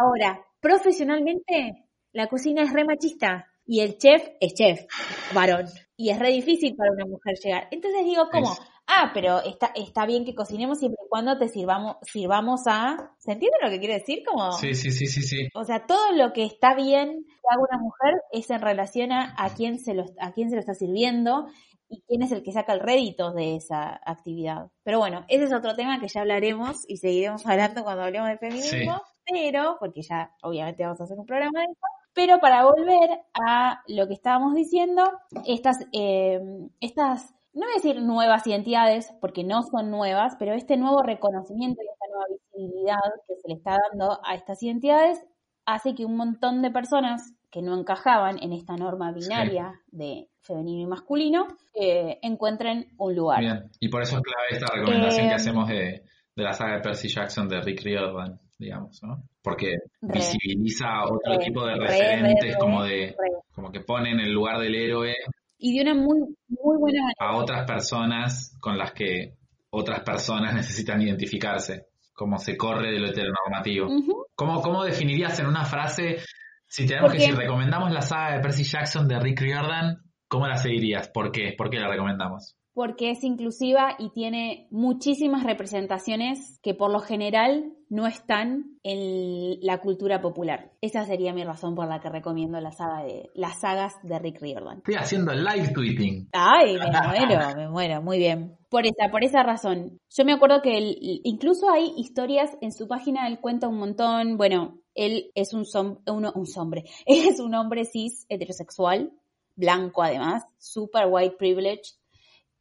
Ahora, 0.00 0.44
profesionalmente, 0.60 1.86
la 2.12 2.26
cocina 2.28 2.62
es 2.62 2.72
re 2.72 2.84
machista 2.84 3.46
y 3.66 3.80
el 3.80 3.98
chef 3.98 4.22
es 4.40 4.54
chef, 4.54 4.86
varón. 5.34 5.66
Y 5.96 6.10
es 6.10 6.18
re 6.18 6.30
difícil 6.30 6.74
para 6.76 6.92
una 6.92 7.06
mujer 7.06 7.34
llegar. 7.42 7.68
Entonces 7.70 8.04
digo, 8.04 8.28
como, 8.30 8.52
Es- 8.52 8.60
ah, 8.86 9.10
pero 9.14 9.42
está, 9.42 9.72
está 9.74 10.06
bien 10.06 10.24
que 10.24 10.34
cocinemos 10.34 10.78
siempre 10.78 10.98
y 11.04 11.08
cuando 11.08 11.38
te 11.38 11.48
sirvamos, 11.48 11.96
sirvamos 12.02 12.62
a. 12.66 13.12
¿Se 13.18 13.32
entiende 13.32 13.58
lo 13.62 13.70
que 13.70 13.78
quiero 13.78 13.94
decir? 13.94 14.22
Como, 14.24 14.52
Sí, 14.52 14.74
sí, 14.74 14.90
sí, 14.90 15.06
sí, 15.06 15.22
sí. 15.22 15.48
o 15.54 15.64
sea, 15.64 15.86
todo 15.86 16.12
lo 16.12 16.32
que 16.32 16.44
está 16.44 16.74
bien 16.74 17.24
que 17.26 17.48
haga 17.50 17.62
una 17.70 17.78
mujer 17.78 18.14
es 18.32 18.50
en 18.50 18.60
relación 18.60 19.12
a, 19.12 19.34
a 19.38 19.54
quién 19.54 19.78
se 19.78 19.94
lo, 19.94 20.04
a 20.20 20.32
quién 20.32 20.50
se 20.50 20.56
lo 20.56 20.60
está 20.60 20.74
sirviendo 20.74 21.46
y 21.88 22.02
quién 22.06 22.22
es 22.22 22.32
el 22.32 22.42
que 22.42 22.52
saca 22.52 22.72
el 22.72 22.80
rédito 22.80 23.32
de 23.32 23.56
esa 23.56 24.00
actividad. 24.04 24.70
Pero 24.82 24.98
bueno, 24.98 25.24
ese 25.28 25.44
es 25.44 25.52
otro 25.52 25.74
tema 25.74 26.00
que 26.00 26.08
ya 26.08 26.20
hablaremos 26.20 26.84
y 26.88 26.96
seguiremos 26.96 27.44
hablando 27.46 27.84
cuando 27.84 28.02
hablemos 28.02 28.28
de 28.28 28.38
feminismo, 28.38 29.00
pero, 29.26 29.76
porque 29.78 30.02
ya 30.02 30.32
obviamente 30.42 30.82
vamos 30.82 31.00
a 31.00 31.04
hacer 31.04 31.18
un 31.18 31.26
programa 31.26 31.60
de 31.60 31.66
eso, 31.66 31.86
pero 32.12 32.38
para 32.38 32.64
volver 32.64 33.10
a 33.34 33.82
lo 33.88 34.06
que 34.06 34.14
estábamos 34.14 34.54
diciendo, 34.54 35.02
estas, 35.46 35.78
eh, 35.92 36.40
estas, 36.80 37.33
no 37.54 37.62
voy 37.62 37.72
a 37.72 37.76
decir 37.76 38.02
nuevas 38.02 38.46
identidades, 38.46 39.12
porque 39.20 39.44
no 39.44 39.62
son 39.62 39.90
nuevas, 39.90 40.36
pero 40.38 40.52
este 40.52 40.76
nuevo 40.76 41.02
reconocimiento 41.02 41.80
y 41.82 41.86
esta 41.86 42.06
nueva 42.10 42.24
visibilidad 42.30 42.98
que 43.26 43.36
se 43.36 43.48
le 43.48 43.54
está 43.54 43.78
dando 43.90 44.20
a 44.24 44.34
estas 44.34 44.62
identidades 44.62 45.24
hace 45.66 45.94
que 45.94 46.04
un 46.04 46.16
montón 46.16 46.62
de 46.62 46.70
personas 46.70 47.32
que 47.50 47.62
no 47.62 47.78
encajaban 47.78 48.42
en 48.42 48.52
esta 48.52 48.76
norma 48.76 49.12
binaria 49.12 49.80
de 49.92 50.28
femenino 50.40 50.82
y 50.82 50.86
masculino 50.86 51.46
eh, 51.72 52.18
encuentren 52.22 52.88
un 52.98 53.14
lugar. 53.14 53.40
Bien. 53.40 53.70
Y 53.80 53.88
por 53.88 54.02
eso 54.02 54.16
es 54.16 54.22
clave 54.22 54.46
esta 54.50 54.74
recomendación 54.74 55.26
Eh, 55.26 55.28
que 55.28 55.34
hacemos 55.34 55.68
de, 55.68 56.02
de 56.34 56.42
la 56.42 56.52
saga 56.52 56.74
de 56.74 56.80
Percy 56.82 57.08
Jackson 57.08 57.48
de 57.48 57.60
Rick 57.60 57.82
Riordan, 57.84 58.40
digamos, 58.58 59.00
¿no? 59.04 59.22
Porque 59.40 59.68
Re. 60.02 60.14
visibiliza 60.14 61.04
otro 61.04 61.34
Re, 61.34 61.38
tipo 61.38 61.64
de 61.64 61.74
re, 61.76 61.86
referentes 61.86 62.54
re, 62.54 62.58
como 62.58 62.82
de 62.82 63.14
como 63.54 63.70
que 63.70 63.80
ponen 63.80 64.18
el 64.18 64.32
lugar 64.32 64.58
del 64.58 64.74
héroe 64.74 65.14
Y 65.56 65.76
de 65.76 65.82
una 65.82 65.94
muy, 65.94 66.36
muy 66.64 66.92
a 67.18 67.36
otras 67.36 67.66
personas 67.66 68.56
con 68.60 68.78
las 68.78 68.92
que 68.92 69.34
otras 69.70 70.00
personas 70.00 70.54
necesitan 70.54 71.00
identificarse, 71.02 71.86
como 72.12 72.38
se 72.38 72.56
corre 72.56 72.92
de 72.92 73.00
lo 73.00 73.08
heteronormativo. 73.08 73.88
¿Cómo, 74.34 74.60
cómo 74.62 74.84
definirías 74.84 75.38
en 75.38 75.46
una 75.46 75.64
frase, 75.64 76.18
si 76.66 76.86
tenemos 76.86 77.12
que 77.12 77.18
decir, 77.18 77.36
recomendamos 77.36 77.92
la 77.92 78.02
saga 78.02 78.36
de 78.36 78.40
Percy 78.40 78.64
Jackson 78.64 79.06
de 79.06 79.20
Rick 79.20 79.40
Riordan, 79.40 80.02
¿cómo 80.28 80.46
la 80.46 80.56
seguirías? 80.56 81.08
¿Por 81.08 81.30
qué? 81.30 81.54
¿Por 81.56 81.70
qué 81.70 81.78
la 81.78 81.88
recomendamos? 81.88 82.56
Porque 82.74 83.10
es 83.10 83.22
inclusiva 83.22 83.94
y 84.00 84.10
tiene 84.10 84.66
muchísimas 84.70 85.44
representaciones 85.44 86.58
que 86.60 86.74
por 86.74 86.90
lo 86.90 86.98
general 86.98 87.72
no 87.88 88.08
están 88.08 88.78
en 88.82 89.60
la 89.60 89.80
cultura 89.80 90.20
popular. 90.20 90.72
Esa 90.80 91.04
sería 91.06 91.32
mi 91.32 91.44
razón 91.44 91.76
por 91.76 91.86
la 91.86 92.00
que 92.00 92.08
recomiendo 92.08 92.60
la 92.60 92.72
saga 92.72 93.04
de, 93.04 93.30
las 93.34 93.60
sagas 93.60 93.94
de 94.02 94.18
Rick 94.18 94.40
Riordan. 94.40 94.78
Estoy 94.78 94.96
haciendo 94.96 95.32
live 95.32 95.68
tweeting. 95.72 96.28
Ay, 96.32 96.74
me 96.76 96.90
muero, 97.08 97.56
me 97.56 97.68
muero, 97.68 98.02
muy 98.02 98.18
bien. 98.18 98.56
Por 98.68 98.86
esa, 98.86 99.08
por 99.10 99.22
esa 99.22 99.44
razón. 99.44 100.00
Yo 100.10 100.24
me 100.24 100.32
acuerdo 100.32 100.60
que 100.60 100.76
él, 100.76 100.96
incluso 101.22 101.70
hay 101.70 101.92
historias 101.96 102.50
en 102.60 102.72
su 102.72 102.88
página, 102.88 103.28
él 103.28 103.38
cuenta 103.40 103.68
un 103.68 103.78
montón, 103.78 104.36
bueno, 104.36 104.80
él 104.96 105.30
es 105.36 105.54
un, 105.54 105.62
som- 105.64 106.00
uno, 106.10 106.32
un 106.34 106.46
hombre, 106.56 106.84
es 107.06 107.38
un 107.38 107.54
hombre 107.54 107.84
cis 107.84 108.26
heterosexual, 108.28 109.12
blanco 109.54 110.02
además, 110.02 110.42
super 110.58 111.06
white 111.08 111.36
privilege, 111.38 111.92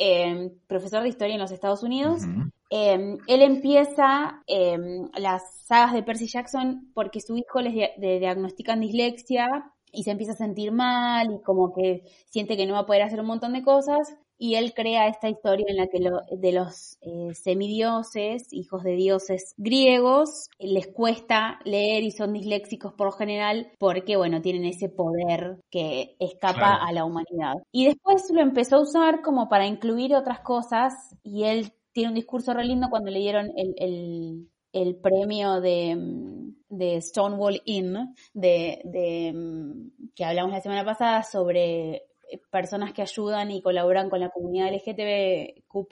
eh, 0.03 0.51
profesor 0.67 1.01
de 1.03 1.09
historia 1.09 1.35
en 1.35 1.41
los 1.41 1.51
Estados 1.51 1.83
Unidos. 1.83 2.23
Eh, 2.69 3.17
él 3.27 3.41
empieza 3.41 4.41
eh, 4.47 4.77
las 5.17 5.41
sagas 5.67 5.93
de 5.93 6.03
Percy 6.03 6.27
Jackson 6.27 6.89
porque 6.93 7.19
su 7.21 7.37
hijo 7.37 7.61
le, 7.61 7.71
dia- 7.71 7.91
le 7.97 8.19
diagnostican 8.19 8.79
dislexia 8.79 9.45
y 9.91 10.03
se 10.03 10.11
empieza 10.11 10.33
a 10.33 10.35
sentir 10.45 10.71
mal 10.71 11.31
y 11.31 11.39
como 11.43 11.71
que 11.73 12.03
siente 12.31 12.57
que 12.57 12.65
no 12.65 12.73
va 12.73 12.79
a 12.79 12.85
poder 12.87 13.03
hacer 13.03 13.19
un 13.19 13.27
montón 13.27 13.53
de 13.53 13.61
cosas 13.63 14.15
y 14.43 14.55
él 14.55 14.73
crea 14.73 15.07
esta 15.07 15.29
historia 15.29 15.65
en 15.69 15.77
la 15.77 15.87
que 15.87 15.99
lo- 15.99 16.19
de 16.29 16.51
los 16.51 16.97
eh, 17.01 17.33
semidioses, 17.33 18.51
hijos 18.51 18.83
de 18.83 18.95
dioses 18.97 19.53
griegos, 19.55 20.49
les 20.59 20.87
cuesta 20.87 21.59
leer 21.63 22.03
y 22.03 22.11
son 22.11 22.33
disléxicos 22.33 22.91
por 22.93 23.05
lo 23.07 23.11
general 23.13 23.71
porque, 23.79 24.17
bueno, 24.17 24.41
tienen 24.41 24.65
ese 24.65 24.89
poder 24.89 25.59
que 25.69 26.17
escapa 26.19 26.57
Claro. 26.57 26.83
a 26.83 26.91
la 26.91 27.05
humanidad. 27.05 27.53
Y 27.71 27.85
después 27.85 28.29
lo 28.33 28.41
empezó 28.41 28.75
a 28.75 28.81
usar 28.81 29.21
como 29.21 29.47
para 29.47 29.65
incluir 29.65 30.13
otras 30.13 30.41
cosas 30.41 30.93
y 31.23 31.43
él 31.45 31.71
tiene 31.93 32.09
un 32.09 32.15
discurso 32.15 32.53
re 32.53 32.65
lindo 32.65 32.87
cuando 32.89 33.11
le 33.11 33.19
dieron 33.19 33.49
el, 33.55 33.73
el- 33.77 34.49
el 34.73 34.95
premio 34.97 35.61
de, 35.61 35.95
mm, 35.95 36.55
de 36.69 36.99
Stonewall 37.01 37.61
Inn, 37.65 38.13
de, 38.33 38.81
de, 38.83 39.31
mm, 39.33 40.11
que 40.15 40.25
hablamos 40.25 40.51
la 40.51 40.61
semana 40.61 40.83
pasada 40.83 41.23
sobre 41.23 42.07
personas 42.49 42.93
que 42.93 43.01
ayudan 43.01 43.51
y 43.51 43.61
colaboran 43.61 44.09
con 44.09 44.19
la 44.19 44.29
comunidad 44.29 44.71
LGTBQ+. 44.73 45.87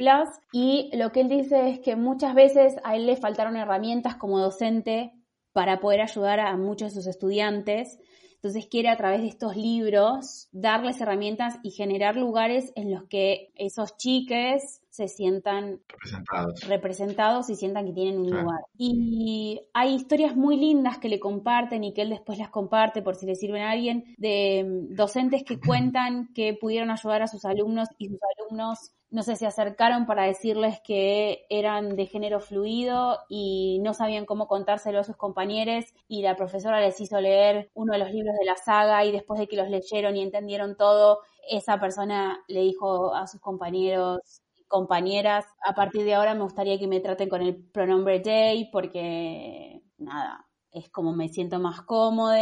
Y 0.52 0.90
lo 0.94 1.12
que 1.12 1.22
él 1.22 1.30
dice 1.30 1.70
es 1.70 1.80
que 1.80 1.96
muchas 1.96 2.34
veces 2.36 2.76
a 2.84 2.96
él 2.96 3.06
le 3.06 3.16
faltaron 3.16 3.56
herramientas 3.56 4.16
como 4.16 4.40
docente 4.40 5.14
para 5.54 5.80
poder 5.80 6.02
ayudar 6.02 6.40
a 6.40 6.56
muchos 6.58 6.90
de 6.94 7.02
sus 7.02 7.08
estudiantes. 7.08 8.00
Entonces 8.36 8.68
quiere 8.68 8.90
a 8.90 8.98
través 8.98 9.22
de 9.22 9.28
estos 9.28 9.56
libros 9.56 10.50
darles 10.52 11.00
herramientas 11.00 11.60
y 11.64 11.72
generar 11.72 12.16
lugares 12.16 12.72
en 12.76 12.92
los 12.92 13.04
que 13.06 13.52
esos 13.56 13.98
chiques 13.98 14.81
se 14.92 15.08
sientan 15.08 15.82
Representados. 15.90 16.60
representados 16.68 17.50
y 17.50 17.56
sientan 17.56 17.86
que 17.86 17.94
tienen 17.94 18.20
un 18.20 18.28
Claro. 18.28 18.44
lugar. 18.44 18.60
Y 18.78 19.62
hay 19.74 19.96
historias 19.96 20.36
muy 20.36 20.58
lindas 20.58 20.98
que 21.00 21.10
le 21.10 21.20
comparten 21.20 21.84
y 21.84 21.94
que 21.94 22.02
él 22.04 22.10
después 22.10 22.38
las 22.38 22.50
comparte 22.50 23.02
por 23.02 23.16
si 23.16 23.26
le 23.26 23.36
sirven 23.36 23.64
a 23.64 23.72
alguien, 23.72 24.04
de 24.18 24.64
mm, 24.92 24.96
docentes 24.96 25.44
que 25.44 25.60
cuentan 25.96 26.30
que 26.36 26.54
pudieron 26.54 26.92
ayudar 26.92 27.22
a 27.24 27.28
sus 27.28 27.46
alumnos 27.46 27.88
y 27.98 28.10
sus 28.10 28.20
alumnos, 28.38 28.92
no 29.10 29.24
sé, 29.24 29.36
se 29.38 29.46
acercaron 29.48 30.06
para 30.06 30.24
decirles 30.26 30.80
que 30.86 31.46
eran 31.50 31.96
de 31.96 32.06
género 32.06 32.40
fluido 32.40 33.20
y 33.30 33.80
no 33.82 33.94
sabían 33.94 34.26
cómo 34.26 34.48
contárselo 34.48 35.00
a 35.00 35.04
sus 35.04 35.18
compañeros 35.18 35.86
y 36.08 36.22
la 36.22 36.36
profesora 36.36 36.80
les 36.82 37.00
hizo 37.02 37.20
leer 37.22 37.70
uno 37.74 37.94
de 37.94 38.00
los 38.00 38.12
libros 38.12 38.36
de 38.40 38.46
la 38.46 38.56
saga 38.58 39.04
y 39.06 39.12
después 39.12 39.40
de 39.40 39.48
que 39.48 39.58
los 39.58 39.70
leyeron 39.70 40.16
y 40.18 40.22
entendieron 40.22 40.76
todo, 40.78 41.20
esa 41.50 41.80
persona 41.80 42.44
le 42.48 42.62
dijo 42.62 43.14
a 43.16 43.28
sus 43.28 43.42
compañeros 43.42 44.41
compañeras, 44.72 45.46
a 45.66 45.76
partir 45.76 46.04
de 46.06 46.16
ahora 46.16 46.34
me 46.34 46.44
gustaría 46.44 46.80
que 46.80 46.88
me 46.88 47.02
traten 47.02 47.30
con 47.30 47.42
el 47.44 47.56
pronombre 47.56 48.20
they 48.22 48.70
porque 48.72 49.84
nada, 50.00 50.48
es 50.72 50.90
como 50.90 51.14
me 51.14 51.30
siento 51.30 51.60
más 51.60 51.82
cómodo 51.84 52.34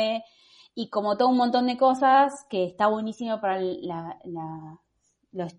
y 0.75 0.89
como 0.89 1.17
todo 1.17 1.29
un 1.29 1.37
montón 1.37 1.67
de 1.67 1.77
cosas 1.77 2.45
que 2.49 2.63
está 2.65 2.87
buenísimo 2.87 3.41
para 3.41 3.59
la, 3.61 4.17
la- 4.23 4.79
los- 5.33 5.57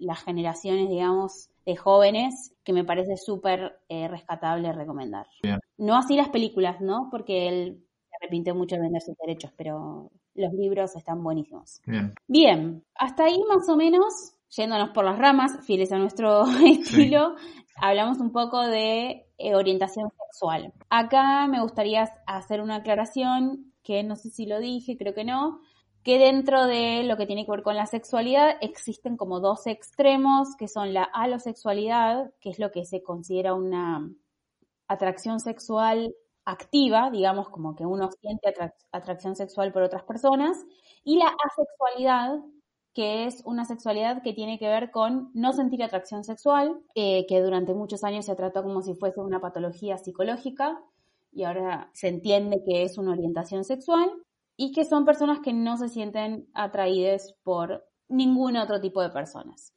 las 0.00 0.22
generaciones, 0.24 0.88
digamos, 0.88 1.50
de 1.64 1.76
jóvenes, 1.76 2.54
que 2.64 2.72
me 2.72 2.84
parece 2.84 3.16
súper 3.16 3.78
eh, 3.88 4.08
rescatable 4.08 4.72
recomendar. 4.72 5.26
Bien. 5.42 5.58
No 5.76 5.96
así 5.96 6.16
las 6.16 6.28
películas, 6.28 6.80
¿no? 6.80 7.08
Porque 7.10 7.48
él 7.48 7.84
se 8.10 8.16
arrepintió 8.20 8.54
mucho 8.54 8.76
de 8.76 8.82
vender 8.82 9.02
sus 9.02 9.16
derechos, 9.16 9.52
pero 9.56 10.10
los 10.34 10.52
libros 10.54 10.96
están 10.96 11.22
buenísimos. 11.22 11.80
Bien. 11.86 12.14
Bien, 12.26 12.84
hasta 12.94 13.24
ahí 13.24 13.40
más 13.48 13.68
o 13.68 13.76
menos, 13.76 14.34
yéndonos 14.56 14.90
por 14.90 15.04
las 15.04 15.18
ramas, 15.18 15.64
fieles 15.64 15.92
a 15.92 15.98
nuestro 15.98 16.44
estilo, 16.64 17.36
hablamos 17.76 18.18
un 18.18 18.32
poco 18.32 18.60
de 18.66 19.26
eh, 19.38 19.54
orientación 19.54 20.10
sexual. 20.26 20.72
Acá 20.90 21.46
me 21.46 21.60
gustaría 21.62 22.08
hacer 22.26 22.60
una 22.60 22.76
aclaración 22.76 23.72
que 23.82 24.02
no 24.02 24.16
sé 24.16 24.30
si 24.30 24.46
lo 24.46 24.58
dije, 24.60 24.96
creo 24.98 25.14
que 25.14 25.24
no, 25.24 25.60
que 26.02 26.18
dentro 26.18 26.66
de 26.66 27.02
lo 27.04 27.16
que 27.16 27.26
tiene 27.26 27.44
que 27.44 27.50
ver 27.50 27.62
con 27.62 27.76
la 27.76 27.86
sexualidad 27.86 28.56
existen 28.60 29.16
como 29.16 29.40
dos 29.40 29.66
extremos, 29.66 30.56
que 30.56 30.68
son 30.68 30.94
la 30.94 31.04
alosexualidad, 31.04 32.32
que 32.40 32.50
es 32.50 32.58
lo 32.58 32.70
que 32.70 32.84
se 32.84 33.02
considera 33.02 33.54
una 33.54 34.10
atracción 34.88 35.40
sexual 35.40 36.14
activa, 36.44 37.10
digamos, 37.10 37.48
como 37.50 37.74
que 37.76 37.84
uno 37.84 38.10
siente 38.20 38.48
atrac- 38.48 38.74
atracción 38.92 39.36
sexual 39.36 39.72
por 39.72 39.82
otras 39.82 40.02
personas, 40.04 40.64
y 41.04 41.18
la 41.18 41.26
asexualidad, 41.46 42.38
que 42.98 43.26
es 43.26 43.42
una 43.44 43.64
sexualidad 43.64 44.24
que 44.24 44.32
tiene 44.32 44.58
que 44.58 44.66
ver 44.66 44.90
con 44.90 45.30
no 45.32 45.52
sentir 45.52 45.84
atracción 45.84 46.24
sexual, 46.24 46.80
eh, 46.96 47.26
que 47.28 47.40
durante 47.40 47.72
muchos 47.72 48.02
años 48.02 48.26
se 48.26 48.34
trató 48.34 48.64
como 48.64 48.82
si 48.82 48.96
fuese 48.96 49.20
una 49.20 49.40
patología 49.40 49.98
psicológica, 49.98 50.80
y 51.30 51.44
ahora 51.44 51.90
se 51.92 52.08
entiende 52.08 52.60
que 52.66 52.82
es 52.82 52.98
una 52.98 53.12
orientación 53.12 53.62
sexual, 53.62 54.10
y 54.56 54.72
que 54.72 54.84
son 54.84 55.04
personas 55.04 55.38
que 55.38 55.52
no 55.52 55.76
se 55.76 55.88
sienten 55.88 56.48
atraídas 56.54 57.36
por 57.44 57.84
ningún 58.08 58.56
otro 58.56 58.80
tipo 58.80 59.00
de 59.00 59.10
personas. 59.10 59.72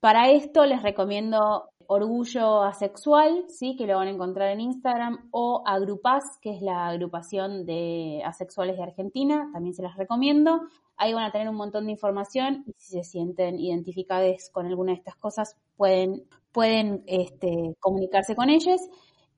Para 0.00 0.30
esto 0.32 0.66
les 0.66 0.82
recomiendo 0.82 1.68
Orgullo 1.86 2.62
Asexual, 2.62 3.44
¿sí? 3.48 3.76
que 3.76 3.86
lo 3.86 3.96
van 3.96 4.08
a 4.08 4.10
encontrar 4.10 4.50
en 4.50 4.60
Instagram, 4.60 5.28
o 5.30 5.62
Agrupaz, 5.64 6.38
que 6.40 6.50
es 6.56 6.62
la 6.62 6.88
agrupación 6.88 7.64
de 7.64 8.22
asexuales 8.24 8.76
de 8.76 8.82
Argentina, 8.82 9.50
también 9.52 9.74
se 9.74 9.82
las 9.82 9.96
recomiendo. 9.96 10.62
Ahí 11.00 11.14
van 11.14 11.24
a 11.24 11.32
tener 11.32 11.48
un 11.48 11.56
montón 11.56 11.86
de 11.86 11.92
información 11.92 12.62
y 12.66 12.74
si 12.76 12.92
se 12.92 13.04
sienten 13.04 13.58
identificados 13.58 14.50
con 14.52 14.66
alguna 14.66 14.92
de 14.92 14.98
estas 14.98 15.16
cosas, 15.16 15.56
pueden, 15.78 16.24
pueden 16.52 17.02
este, 17.06 17.74
comunicarse 17.80 18.36
con 18.36 18.50
ellos. 18.50 18.82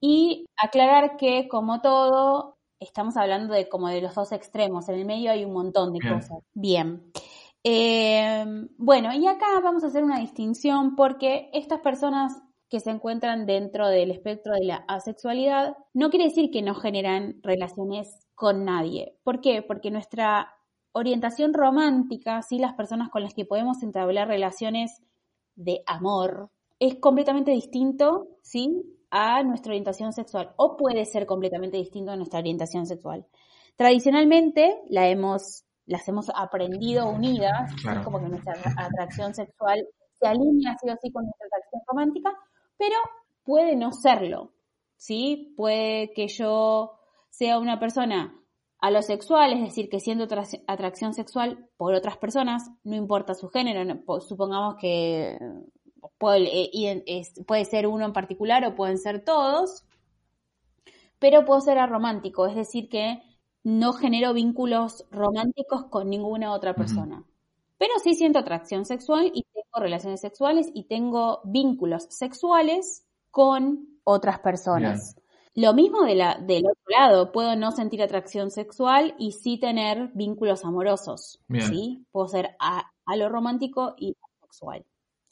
Y 0.00 0.46
aclarar 0.56 1.16
que, 1.16 1.46
como 1.46 1.80
todo, 1.80 2.56
estamos 2.80 3.16
hablando 3.16 3.54
de 3.54 3.68
como 3.68 3.86
de 3.86 4.00
los 4.02 4.12
dos 4.12 4.32
extremos. 4.32 4.88
En 4.88 4.96
el 4.96 5.04
medio 5.04 5.30
hay 5.30 5.44
un 5.44 5.52
montón 5.52 5.92
de 5.92 6.00
Bien. 6.00 6.14
cosas. 6.14 6.38
Bien. 6.52 7.12
Eh, 7.62 8.44
bueno, 8.76 9.14
y 9.14 9.24
acá 9.28 9.46
vamos 9.62 9.84
a 9.84 9.86
hacer 9.86 10.02
una 10.02 10.18
distinción 10.18 10.96
porque 10.96 11.48
estas 11.52 11.78
personas 11.78 12.42
que 12.68 12.80
se 12.80 12.90
encuentran 12.90 13.46
dentro 13.46 13.86
del 13.86 14.10
espectro 14.10 14.54
de 14.54 14.64
la 14.64 14.84
asexualidad 14.88 15.76
no 15.94 16.10
quiere 16.10 16.24
decir 16.24 16.50
que 16.50 16.62
no 16.62 16.74
generan 16.74 17.36
relaciones 17.44 18.26
con 18.34 18.64
nadie. 18.64 19.16
¿Por 19.22 19.40
qué? 19.40 19.62
Porque 19.62 19.92
nuestra 19.92 20.52
orientación 20.92 21.54
romántica, 21.54 22.42
¿sí? 22.42 22.58
las 22.58 22.74
personas 22.74 23.10
con 23.10 23.22
las 23.22 23.34
que 23.34 23.44
podemos 23.44 23.82
entablar 23.82 24.28
relaciones 24.28 25.00
de 25.54 25.82
amor, 25.86 26.50
es 26.78 26.96
completamente 26.96 27.50
distinto, 27.50 28.28
¿sí? 28.42 28.82
a 29.10 29.42
nuestra 29.42 29.70
orientación 29.70 30.12
sexual 30.14 30.52
o 30.56 30.76
puede 30.76 31.04
ser 31.04 31.26
completamente 31.26 31.76
distinto 31.76 32.12
a 32.12 32.16
nuestra 32.16 32.40
orientación 32.40 32.86
sexual. 32.86 33.26
Tradicionalmente 33.76 34.80
la 34.88 35.08
hemos, 35.08 35.64
las 35.84 36.08
hemos 36.08 36.30
aprendido 36.34 37.08
unidas. 37.08 37.74
Claro. 37.82 38.04
como 38.04 38.20
que 38.20 38.28
nuestra 38.28 38.54
atracción 38.76 39.34
sexual 39.34 39.86
se 40.18 40.26
alinea 40.26 40.76
sí 40.80 40.88
o 40.88 40.96
sí 41.00 41.12
con 41.12 41.24
nuestra 41.24 41.46
atracción 41.46 41.82
romántica, 41.86 42.30
pero 42.78 42.96
puede 43.44 43.76
no 43.76 43.92
serlo, 43.92 44.52
¿sí? 44.96 45.52
Puede 45.56 46.12
que 46.14 46.28
yo 46.28 46.98
sea 47.28 47.58
una 47.58 47.78
persona 47.78 48.41
a 48.82 48.90
lo 48.90 49.00
sexual, 49.00 49.52
es 49.52 49.60
decir, 49.62 49.88
que 49.88 50.00
siento 50.00 50.26
atrac- 50.26 50.62
atracción 50.66 51.14
sexual 51.14 51.68
por 51.76 51.94
otras 51.94 52.16
personas, 52.18 52.68
no 52.84 52.96
importa 52.96 53.32
su 53.34 53.48
género, 53.48 53.84
no- 53.84 54.20
supongamos 54.20 54.74
que 54.80 55.38
puede, 56.18 56.68
eh, 56.74 57.22
puede 57.46 57.64
ser 57.64 57.86
uno 57.86 58.04
en 58.04 58.12
particular 58.12 58.64
o 58.66 58.74
pueden 58.74 58.98
ser 58.98 59.24
todos, 59.24 59.84
pero 61.18 61.44
puedo 61.44 61.60
ser 61.60 61.78
aromántico, 61.78 62.46
es 62.46 62.56
decir, 62.56 62.88
que 62.88 63.22
no 63.62 63.92
genero 63.92 64.32
vínculos 64.34 65.06
románticos 65.12 65.84
con 65.84 66.10
ninguna 66.10 66.52
otra 66.52 66.74
persona. 66.74 67.24
Pero 67.78 67.92
sí 68.02 68.14
siento 68.14 68.40
atracción 68.40 68.84
sexual 68.84 69.30
y 69.32 69.44
tengo 69.44 69.78
relaciones 69.80 70.20
sexuales 70.20 70.68
y 70.74 70.84
tengo 70.84 71.40
vínculos 71.44 72.06
sexuales 72.10 73.04
con 73.30 73.86
otras 74.04 74.40
personas. 74.40 75.16
Lo 75.54 75.74
mismo 75.74 76.02
de 76.02 76.14
la, 76.14 76.38
del 76.38 76.64
otro 76.64 76.84
lado, 76.86 77.32
puedo 77.32 77.56
no 77.56 77.72
sentir 77.72 78.02
atracción 78.02 78.50
sexual 78.50 79.14
y 79.18 79.32
sí 79.32 79.58
tener 79.58 80.10
vínculos 80.14 80.64
amorosos. 80.64 81.40
Bien. 81.48 81.68
¿sí? 81.68 82.06
Puedo 82.10 82.28
ser 82.28 82.56
a, 82.58 82.90
a 83.04 83.16
lo 83.16 83.28
romántico 83.28 83.94
y 83.98 84.16
sexual. 84.40 84.84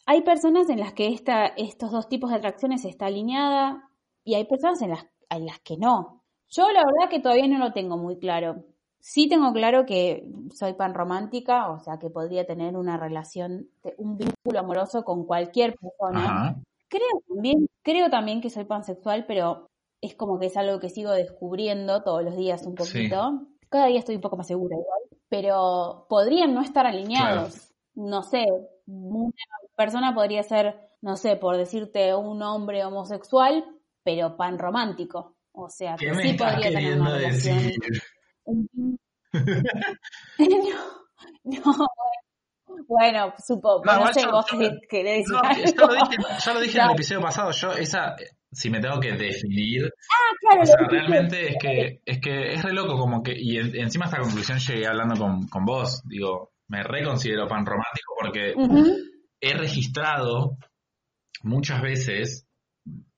Hay 0.07 0.23
personas 0.23 0.69
en 0.69 0.81
las 0.81 0.93
que 0.93 1.09
esta, 1.09 1.47
estos 1.47 1.91
dos 1.91 2.09
tipos 2.09 2.31
de 2.31 2.37
atracciones 2.37 2.85
está 2.85 3.07
alineada 3.07 3.89
y 4.25 4.35
hay 4.35 4.45
personas 4.45 4.83
en 4.83 4.91
las, 4.91 5.07
en 5.31 5.47
las 5.47 5.61
que 5.61 5.77
no. 5.77 6.23
Yo 6.49 6.71
la 6.73 6.85
verdad 6.85 7.09
que 7.09 7.21
todavía 7.21 7.47
no 7.47 7.59
lo 7.59 7.73
tengo 7.73 7.97
muy 7.97 8.19
claro. 8.19 8.65
Sí 8.99 9.29
tengo 9.29 9.53
claro 9.53 9.87
que 9.87 10.27
soy 10.53 10.75
pan 10.75 10.95
romántica, 10.95 11.71
o 11.71 11.79
sea 11.79 11.99
que 11.99 12.11
podría 12.11 12.45
tener 12.45 12.77
una 12.77 12.99
relación, 12.99 13.71
un 13.97 14.19
vínculo 14.19 14.59
amoroso 14.59 15.05
con 15.05 15.25
cualquier 15.25 15.75
persona. 15.77 16.25
Ajá. 16.25 16.57
Creo 16.89 17.23
también, 17.29 17.69
creo 17.83 18.11
también 18.11 18.41
que 18.41 18.51
soy 18.51 18.65
pansexual, 18.65 19.25
pero 19.27 19.70
es 20.01 20.15
como 20.15 20.39
que 20.39 20.47
es 20.47 20.57
algo 20.57 20.79
que 20.81 20.89
sigo 20.89 21.13
descubriendo 21.13 22.03
todos 22.03 22.25
los 22.25 22.37
días 22.37 22.63
un 22.67 22.77
Sí. 22.79 23.09
poquito. 23.09 23.47
Cada 23.69 23.87
día 23.87 23.99
estoy 24.01 24.17
un 24.17 24.21
poco 24.21 24.37
más 24.37 24.47
segura 24.49 24.75
igual, 24.77 25.01
pero 25.29 26.07
podrían 26.09 26.55
no 26.55 26.63
estar 26.63 26.87
alineados. 26.87 27.73
No 27.95 28.23
sé, 28.23 28.47
una 28.87 29.31
persona 29.77 30.15
podría 30.15 30.43
ser, 30.43 30.77
no 31.03 31.17
sé, 31.17 31.37
por 31.37 31.57
decirte 31.57 32.15
un 32.15 32.43
hombre 32.43 32.85
homosexual, 32.85 33.65
pero 34.03 34.37
pan 34.37 34.59
romántico. 34.59 35.37
O 35.53 35.69
sea, 35.69 35.97
que 35.97 36.07
¿Qué 36.07 36.13
me 36.13 36.23
sí 36.23 36.33
podría 36.35 36.71
tener 36.71 37.01
una 37.01 37.15
relación. 37.17 37.57
decir? 37.59 38.03
no, 40.39 40.57
no, 41.45 41.87
bueno, 42.89 43.35
supongo, 43.45 43.85
No, 43.85 44.01
no, 44.07 44.13
sé, 44.13 44.23
yo- 44.23 44.31
vos 44.33 44.47
yo- 44.53 44.59
querés 44.89 45.19
decir 45.27 45.33
No, 45.35 45.41
algo. 45.41 45.65
ya 45.65 45.87
lo 45.87 45.93
dije, 45.95 46.17
ya 46.45 46.55
lo 46.55 46.61
dije 46.61 46.79
en 46.79 46.85
el 46.85 46.91
episodio 46.95 47.21
pasado. 47.21 47.51
Yo, 47.53 47.73
esa, 47.73 48.17
si 48.53 48.69
me 48.71 48.81
tengo 48.81 48.99
que 49.01 49.13
definir, 49.13 49.85
Ah, 49.85 50.35
claro, 50.41 50.63
o 50.63 50.67
sea, 50.67 50.77
realmente 50.89 51.51
es 51.51 51.57
que, 51.61 52.01
es 52.05 52.21
que 52.21 52.53
es 52.55 52.63
re 52.63 52.73
loco 52.73 52.99
como 52.99 53.23
que, 53.23 53.35
y 53.39 53.59
en- 53.59 53.77
encima 53.77 54.07
a 54.07 54.09
esta 54.09 54.21
conclusión 54.21 54.59
llegué 54.59 54.87
hablando 54.87 55.17
con, 55.17 55.47
con 55.49 55.65
vos, 55.65 56.03
digo, 56.07 56.53
me 56.69 56.83
reconsidero 56.83 57.47
pan 57.49 57.65
romántico 57.67 58.15
porque 58.21 58.55
he 59.41 59.55
registrado 59.55 60.57
muchas 61.43 61.81
veces 61.83 62.47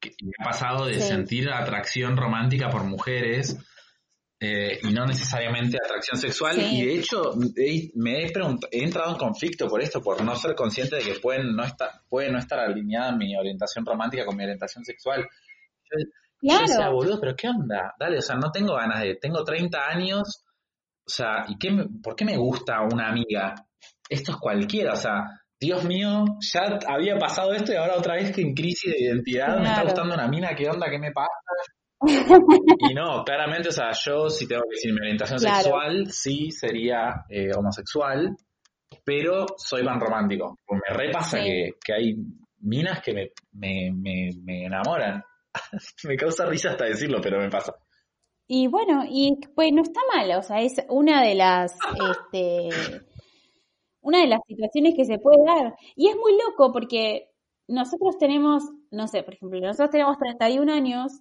que 0.01 0.11
me 0.23 0.33
ha 0.41 0.45
pasado 0.45 0.87
de 0.87 0.95
Sí. 0.95 1.09
sentir 1.09 1.51
atracción 1.51 2.17
romántica 2.17 2.69
por 2.71 2.85
mujeres 2.85 3.57
eh, 4.45 4.81
y 4.83 4.93
no 4.93 5.07
necesariamente 5.07 5.79
atracción 5.83 6.19
sexual 6.19 6.57
Sí. 6.57 6.81
y 6.81 6.87
de 6.87 6.95
hecho 6.97 7.33
he- 7.57 7.91
me 7.95 8.25
he, 8.25 8.33
he 8.73 8.83
entrado 8.85 9.13
en 9.13 9.17
conflicto 9.19 9.69
por 9.69 9.81
esto 9.81 10.01
por 10.03 10.21
no 10.25 10.35
ser 10.35 10.55
consciente 10.57 10.97
de 10.97 11.03
que 11.03 11.21
pueden 11.21 11.55
no 11.55 11.63
estar 11.65 11.91
puede 12.09 12.31
no 12.33 12.39
estar 12.39 12.59
alineada 12.59 13.13
mi 13.17 13.37
orientación 13.37 13.87
romántica 13.87 14.25
con 14.27 14.37
mi 14.37 14.43
orientación 14.43 14.85
sexual 14.85 15.21
yo, 15.23 15.99
yo 16.43 16.61
decía, 16.61 16.77
Claro, 16.77 16.95
boludo, 16.95 17.21
pero 17.21 17.37
¿qué 17.37 17.49
onda? 17.49 17.95
Dale, 18.01 18.19
o 18.19 18.23
sea, 18.23 18.35
no 18.35 18.51
tengo 18.51 18.75
ganas 18.75 19.01
de... 19.03 19.15
Tengo 19.15 19.45
30 19.45 19.79
años, 19.89 20.45
o 21.07 21.11
sea, 21.11 21.45
¿y 21.47 21.57
qué 21.57 21.69
por 22.03 22.17
qué 22.17 22.25
me 22.25 22.37
gusta 22.37 22.81
una 22.81 23.11
amiga? 23.11 23.55
Esto 24.09 24.33
es 24.33 24.39
cualquiera, 24.39 24.95
o 24.95 24.97
sea, 24.97 25.23
Dios 25.61 25.85
mío, 25.85 26.25
ya 26.53 26.79
había 26.89 27.17
pasado 27.17 27.53
esto 27.53 27.73
y 27.73 27.77
ahora 27.77 27.95
otra 27.97 28.15
vez 28.17 28.33
que 28.35 28.41
en 28.43 28.55
crisis 28.55 28.91
de 28.93 29.01
identidad 29.05 29.57
me 29.59 29.69
está 29.69 29.83
gustando 29.85 30.15
una 30.15 30.27
mina, 30.27 30.53
¿qué 30.57 30.69
onda? 30.69 30.91
¿Qué 30.91 30.99
me 30.99 31.13
pasa? 31.13 31.29
Y 32.91 32.95
no, 32.95 33.25
claramente, 33.25 33.69
o 33.69 33.73
sea, 33.73 33.91
yo 33.93 34.29
si 34.29 34.47
tengo 34.47 34.63
que 34.63 34.75
decir 34.77 34.93
mi 34.93 35.01
orientación 35.01 35.39
Claro. 35.39 35.57
sexual, 35.63 36.07
sí 36.11 36.51
sería 36.51 37.25
eh, 37.29 37.51
homosexual, 37.57 38.37
pero 39.05 39.47
soy 39.57 39.85
pan 39.85 40.01
romántico. 40.01 40.59
Pues 40.67 40.81
me 40.89 40.97
repasa 40.97 41.39
Sí. 41.39 41.45
que, 41.45 41.71
que 41.85 41.93
hay 41.93 42.15
minas 42.61 43.01
que 43.03 43.13
me, 43.15 43.31
me, 43.53 43.91
me, 43.93 44.31
me 44.43 44.65
enamoran. 44.67 45.23
me 46.05 46.17
causa 46.17 46.47
risa 46.47 46.71
hasta 46.71 46.85
decirlo, 46.87 47.21
pero 47.23 47.39
me 47.39 47.51
pasa. 47.51 47.75
Y 48.47 48.67
bueno, 48.67 49.05
y 49.09 49.39
pues 49.55 49.73
no 49.73 49.83
está 49.83 50.01
mal, 50.15 50.31
o 50.39 50.43
sea, 50.43 50.61
es 50.61 50.77
una 50.89 51.23
de 51.23 51.35
las, 51.35 51.77
este, 52.33 52.69
una 54.01 54.21
de 54.21 54.27
las 54.27 54.41
situaciones 54.47 54.95
que 54.97 55.05
se 55.05 55.19
puede 55.19 55.39
dar. 55.47 55.75
Y 55.97 56.09
es 56.09 56.17
muy 56.17 56.33
loco 56.49 56.73
porque 56.73 57.29
nosotros 57.69 58.19
tenemos, 58.19 58.65
no 58.91 59.07
sé, 59.09 59.23
por 59.23 59.35
ejemplo, 59.35 59.61
nosotros 59.61 59.91
tenemos 59.91 60.19
31 60.19 60.71
años, 60.73 61.13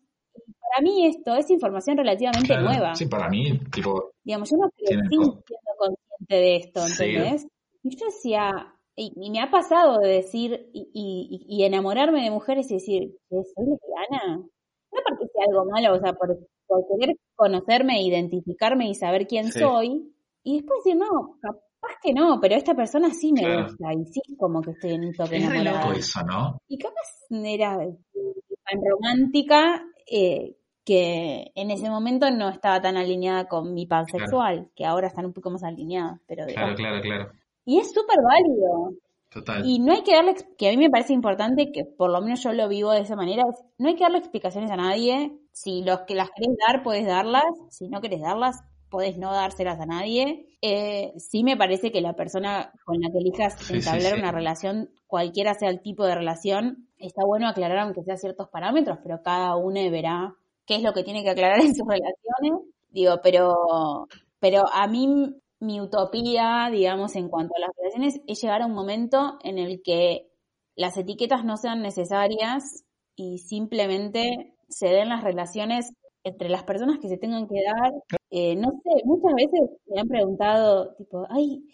para 0.74 0.82
mí 0.84 1.06
esto 1.08 1.36
es 1.36 1.50
información 1.50 1.98
relativamente 1.98 2.48
Claro, 2.48 2.64
nueva. 2.64 2.96
Sí, 2.96 3.06
para 3.08 3.30
mí, 3.30 3.60
tipo, 3.74 4.12
Digamos, 4.24 4.50
yo 4.50 4.58
no 4.58 4.70
crecí 4.78 5.08
siendo 5.10 5.44
consciente 5.78 6.36
de 6.36 6.56
esto, 6.58 6.82
Sí. 6.88 7.04
¿entendés? 7.06 7.48
Y 7.84 7.96
yo 7.98 8.06
decía, 8.06 8.74
y, 8.96 9.12
y 9.16 9.32
me 9.32 9.42
ha 9.42 9.50
pasado 9.50 10.00
de 10.00 10.08
decir, 10.10 10.70
y, 10.74 10.90
y- 10.94 11.46
y 11.48 11.64
enamorarme 11.66 12.24
de 12.24 12.32
mujeres 12.32 12.70
y 12.72 12.76
decir, 12.76 13.02
¿que 13.30 13.36
soy 13.36 13.66
lesbiana? 13.66 14.38
No 14.38 15.00
porque 15.08 15.26
sea 15.34 15.46
algo 15.50 15.66
malo, 15.72 15.96
o 15.96 16.00
sea, 16.00 16.14
por, 16.14 16.38
por 16.68 16.86
querer 17.00 17.16
conocerme, 17.36 18.02
identificarme 18.04 18.90
y 18.90 18.94
saber 18.96 19.26
quién 19.28 19.52
Sí. 19.52 19.60
soy. 19.60 20.14
Y 20.44 20.58
después 20.58 20.84
decir, 20.84 20.98
no, 21.00 21.38
capaz 21.42 21.96
que 22.04 22.14
no, 22.14 22.40
pero 22.42 22.56
esta 22.56 22.76
persona 22.76 23.10
sí 23.12 23.32
me 23.34 23.42
Claro. 23.42 23.64
gusta 23.68 23.94
y 23.94 24.06
sí 24.06 24.22
como 24.38 24.62
que 24.62 24.72
estoy 24.72 24.92
en 24.94 25.06
un 25.06 25.14
toque 25.14 25.38
enamorada. 25.38 25.82
loco 25.88 25.94
eso, 25.98 26.20
¿no? 26.24 26.58
Y 26.68 26.78
capaz 26.78 27.08
era 27.32 27.78
tan 27.78 28.82
romántica 28.88 29.84
eh, 30.06 30.58
que 30.84 31.52
en 31.56 31.72
ese 31.72 31.90
momento 31.90 32.30
no 32.32 32.50
estaba 32.50 32.82
tan 32.82 32.98
alineada 32.98 33.46
con 33.48 33.74
mi 33.74 33.86
pansexual, 33.86 34.70
que 34.76 34.86
ahora 34.86 35.08
están 35.08 35.26
un 35.26 35.34
poco 35.34 35.50
más 35.52 35.64
alineadas. 35.64 36.20
Pero 36.28 36.46
Claro, 36.46 36.76
digamos- 36.76 36.76
claro, 36.76 37.02
claro. 37.02 37.32
Y 37.66 37.78
es 37.80 37.94
súper 37.94 38.18
válido. 38.24 38.94
Total. 39.30 39.66
Y 39.66 39.80
no 39.80 39.94
hay 39.94 40.02
que 40.02 40.14
darle, 40.14 40.36
que 40.58 40.68
a 40.68 40.72
mí 40.72 40.78
me 40.78 40.90
parece 40.90 41.14
importante, 41.14 41.72
que 41.72 41.86
por 41.86 42.10
lo 42.12 42.20
menos 42.22 42.44
yo 42.44 42.52
lo 42.52 42.68
vivo 42.68 42.92
de 42.92 43.02
esa 43.02 43.16
manera, 43.16 43.44
es, 43.50 43.64
no 43.78 43.88
hay 43.88 43.96
que 43.96 44.04
darle 44.04 44.18
explicaciones 44.18 44.70
a 44.72 44.76
nadie. 44.76 45.32
Si 45.54 45.84
los 45.84 46.02
que 46.02 46.16
las 46.16 46.30
querés 46.32 46.58
dar, 46.68 46.84
podés 46.84 47.06
darlas. 47.08 47.46
Si 47.70 47.88
no 47.88 48.02
querés 48.02 48.20
darlas, 48.22 48.62
podés 48.90 49.18
no 49.18 49.32
dárselas 49.32 49.80
a 49.80 49.86
nadie. 49.86 50.48
Eh, 50.62 51.14
sí 51.18 51.44
me 51.46 51.56
parece 51.56 51.94
que 51.94 52.02
la 52.02 52.14
persona 52.14 52.74
con 52.84 53.00
la 53.00 53.10
que 53.10 53.20
elijas 53.20 53.54
Sí, 53.60 53.66
sí, 53.66 53.74
entablar 53.76 54.14
sí. 54.16 54.20
una 54.20 54.32
relación, 54.34 54.90
cualquiera 55.08 55.54
sea 55.54 55.70
el 55.70 55.82
tipo 55.82 56.04
de 56.06 56.16
relación, 56.16 56.90
está 56.98 57.24
bueno 57.26 57.48
aclarar 57.48 57.80
aunque 57.80 58.04
sea 58.04 58.18
ciertos 58.18 58.50
parámetros, 58.50 58.98
pero 59.02 59.22
cada 59.24 59.56
uno 59.56 59.80
verá 59.90 60.36
qué 60.72 60.78
es 60.78 60.84
lo 60.84 60.94
que 60.94 61.04
tiene 61.04 61.22
que 61.22 61.32
aclarar 61.32 61.60
en 61.60 61.76
sus 61.76 61.86
relaciones. 61.86 62.66
Digo, 62.92 63.20
pero, 63.22 64.08
pero 64.40 64.64
a 64.72 64.88
mí 64.88 65.36
mi 65.60 65.82
utopía, 65.82 66.70
digamos, 66.72 67.16
en 67.18 67.28
cuanto 67.28 67.54
a 67.58 67.60
las 67.60 67.72
relaciones, 67.78 68.22
es 68.26 68.42
llegar 68.42 68.62
a 68.62 68.68
un 68.68 68.74
momento 68.74 69.38
en 69.44 69.58
el 69.58 69.82
que 69.84 70.30
las 70.78 70.98
etiquetas 70.98 71.44
no 71.44 71.58
sean 71.58 71.82
necesarias 71.82 72.86
y 73.18 73.40
simplemente 73.40 74.56
se 74.70 74.88
den 74.88 75.10
las 75.10 75.26
relaciones 75.26 75.92
entre 76.24 76.48
las 76.48 76.64
personas 76.64 77.00
que 77.00 77.10
se 77.10 77.18
tengan 77.18 77.48
que 77.50 77.62
dar. 77.66 77.92
Eh, 78.30 78.56
no 78.56 78.72
sé, 78.82 79.04
muchas 79.04 79.34
veces 79.36 79.78
me 79.88 80.00
han 80.00 80.08
preguntado, 80.08 80.96
tipo, 80.96 81.28
ay, 81.30 81.66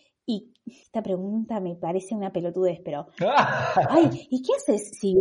esta 0.68 1.02
pregunta 1.02 1.60
me 1.60 1.76
parece 1.76 2.16
una 2.16 2.32
pelotudez, 2.32 2.80
pero 2.84 3.08
Ay, 3.90 4.28
¿y 4.30 4.42
qué 4.42 4.54
haces 4.56 4.92
si 5.00 5.16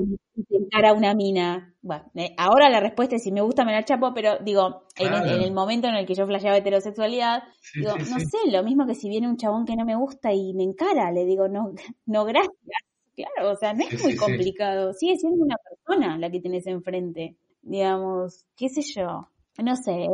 encara 0.50 0.92
una 0.92 1.14
mina? 1.14 1.74
Bueno, 1.82 2.04
eh, 2.14 2.34
ahora 2.38 2.68
la 2.70 2.80
respuesta 2.80 3.16
es 3.16 3.22
si 3.22 3.32
me 3.32 3.40
gusta 3.40 3.64
me 3.64 3.72
la 3.72 3.84
chapo, 3.84 4.12
pero 4.14 4.38
digo, 4.38 4.84
en, 4.96 5.06
el, 5.12 5.20
Claro. 5.22 5.36
en 5.36 5.42
el 5.42 5.52
momento 5.52 5.88
en 5.88 5.94
el 5.94 6.06
que 6.06 6.14
yo 6.14 6.26
flasheaba 6.26 6.56
heterosexualidad, 6.58 7.42
Sí, 7.60 7.80
digo, 7.80 7.92
sí, 7.98 8.10
no 8.10 8.18
sí. 8.20 8.26
sé, 8.26 8.50
lo 8.50 8.62
mismo 8.62 8.86
que 8.86 8.94
si 8.94 9.08
viene 9.08 9.28
un 9.28 9.36
chabón 9.36 9.64
que 9.64 9.76
no 9.76 9.84
me 9.84 9.96
gusta 9.96 10.32
y 10.32 10.52
me 10.54 10.64
encara, 10.64 11.10
le 11.12 11.24
digo, 11.24 11.48
no, 11.48 11.72
no 12.06 12.24
gracias. 12.24 12.52
Claro, 13.14 13.52
o 13.52 13.56
sea, 13.56 13.72
no 13.72 13.82
es 13.84 14.02
muy 14.02 14.14
complicado. 14.16 14.92
Sigue 14.92 15.16
siendo 15.16 15.42
una 15.42 15.56
persona 15.56 16.18
la 16.18 16.30
que 16.30 16.40
tenés 16.40 16.66
enfrente. 16.66 17.36
Digamos, 17.62 18.44
qué 18.56 18.68
sé 18.68 18.82
yo. 18.82 19.28
No 19.62 19.74
sé, 19.76 20.06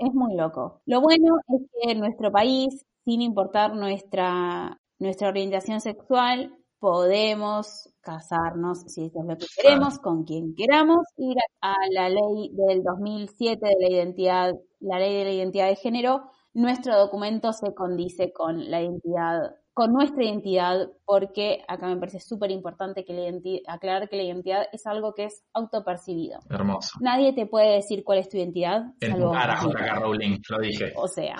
es 0.00 0.14
muy 0.14 0.34
loco. 0.34 0.80
Lo 0.86 1.00
bueno 1.00 1.36
es 1.48 1.62
que 1.70 1.92
en 1.92 2.00
nuestro 2.00 2.32
país, 2.32 2.84
sin 3.08 3.22
importar 3.22 3.74
nuestra, 3.74 4.78
nuestra 4.98 5.30
orientación 5.30 5.80
sexual, 5.80 6.54
podemos 6.78 7.88
casarnos, 8.02 8.82
si 8.82 9.06
eso 9.06 9.20
es 9.20 9.26
lo 9.26 9.38
que 9.38 9.46
queremos, 9.56 9.98
con 9.98 10.24
quien 10.24 10.54
queramos, 10.54 11.06
ir 11.16 11.38
a 11.62 11.74
la 11.90 12.10
ley 12.10 12.50
del 12.52 12.82
2007 12.82 13.66
de 13.66 13.74
la 13.80 13.96
identidad, 13.96 14.52
la 14.80 14.98
ley 14.98 15.16
de 15.16 15.24
la 15.24 15.32
identidad 15.32 15.68
de 15.68 15.76
género, 15.76 16.24
nuestro 16.52 16.98
documento 16.98 17.54
se 17.54 17.72
condice 17.72 18.30
con 18.30 18.70
la 18.70 18.82
identidad, 18.82 19.56
con 19.72 19.94
nuestra 19.94 20.22
identidad, 20.24 20.90
porque 21.06 21.64
acá 21.66 21.86
me 21.86 21.96
parece 21.96 22.20
súper 22.20 22.50
importante 22.50 23.06
que 23.06 23.14
la 23.14 23.72
aclarar 23.72 24.10
que 24.10 24.18
la 24.18 24.24
identidad 24.24 24.66
es 24.70 24.86
algo 24.86 25.14
que 25.14 25.24
es 25.24 25.44
autopercibido. 25.54 26.40
Hermoso. 26.50 26.90
Nadie 27.00 27.32
te 27.32 27.46
puede 27.46 27.72
decir 27.76 28.04
cuál 28.04 28.18
es 28.18 28.28
tu 28.28 28.36
identidad, 28.36 28.82
salvo 29.00 29.32
Rowling, 29.32 30.40
lo 30.50 30.58
dije. 30.58 30.92
O 30.94 31.08
sea, 31.08 31.36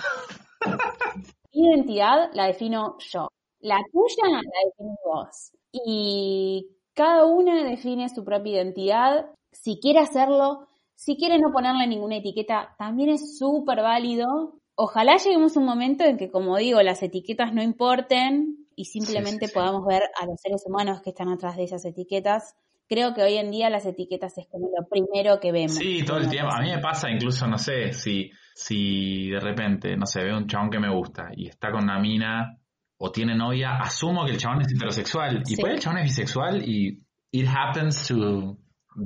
mi 1.53 1.69
identidad 1.69 2.31
la 2.33 2.47
defino 2.47 2.97
yo. 2.99 3.29
La 3.61 3.79
tuya 3.93 4.29
la 4.31 4.41
defines 4.67 4.99
vos. 5.05 5.53
Y 5.73 6.69
cada 6.95 7.25
una 7.25 7.65
define 7.65 8.09
su 8.09 8.25
propia 8.25 8.55
identidad. 8.55 9.31
Si 9.53 9.79
quiere 9.81 10.01
hacerlo, 10.01 10.69
si 10.95 11.17
quiere 11.17 11.39
no 11.39 11.53
ponerle 11.53 11.87
ninguna 11.87 12.17
etiqueta, 12.17 12.75
también 12.79 13.11
es 13.11 13.39
súper 13.39 13.83
válido. 13.83 14.59
Ojalá 14.75 15.17
lleguemos 15.17 15.57
a 15.57 15.61
un 15.61 15.67
momento 15.67 16.05
en 16.05 16.17
que, 16.17 16.31
como 16.31 16.57
digo, 16.57 16.83
las 16.83 17.03
etiquetas 17.03 17.53
no 17.53 17.63
importen 17.63 18.69
y 18.77 18.85
simplemente 18.85 19.47
sí, 19.47 19.53
sí. 19.53 19.55
podamos 19.55 19.85
ver 19.87 20.03
a 20.21 20.27
los 20.27 20.41
seres 20.41 20.63
humanos 20.67 21.01
que 21.03 21.11
están 21.11 21.29
atrás 21.29 21.57
de 21.57 21.65
esas 21.65 21.85
etiquetas. 21.85 22.55
Creo 22.89 23.12
que 23.14 23.22
hoy 23.22 23.34
en 23.36 23.51
día 23.51 23.68
las 23.70 23.84
etiquetas 23.86 24.39
es 24.39 24.47
como 24.51 24.68
lo 24.76 24.86
primero 24.89 25.39
que 25.41 25.53
vemos. 25.53 25.74
Sí, 25.74 26.03
todo 26.05 26.18
el 26.18 26.28
tiempo. 26.28 26.53
A 26.53 26.61
mí 26.62 26.70
me 26.70 26.78
pasa 26.78 27.11
incluso, 27.11 27.47
no 27.47 27.59
sé, 27.59 27.93
si, 27.93 28.30
si 28.55 29.28
de 29.30 29.41
repente, 29.41 29.97
no 29.97 30.07
sé, 30.07 30.22
veo 30.24 30.39
un 30.39 30.47
chabón 30.47 30.70
que 30.70 30.78
me 30.78 30.91
gusta 30.95 31.28
y 31.36 31.49
está 31.49 31.70
con 31.70 31.84
una 31.84 31.99
mina 31.99 32.57
o 32.97 33.12
tiene 33.12 33.36
novia, 33.36 33.76
asumo 33.76 34.24
que 34.24 34.32
el 34.32 34.39
chabón 34.39 34.62
es 34.62 34.72
heterosexual. 34.74 35.43
Y 35.47 35.55
Sí. 35.57 35.62
ahí 35.66 35.72
el 35.74 35.78
chabón 35.80 35.99
es 35.99 36.05
bisexual 36.05 36.68
y 36.68 36.99
it 37.32 37.47
happens 37.47 38.09
to 38.09 38.57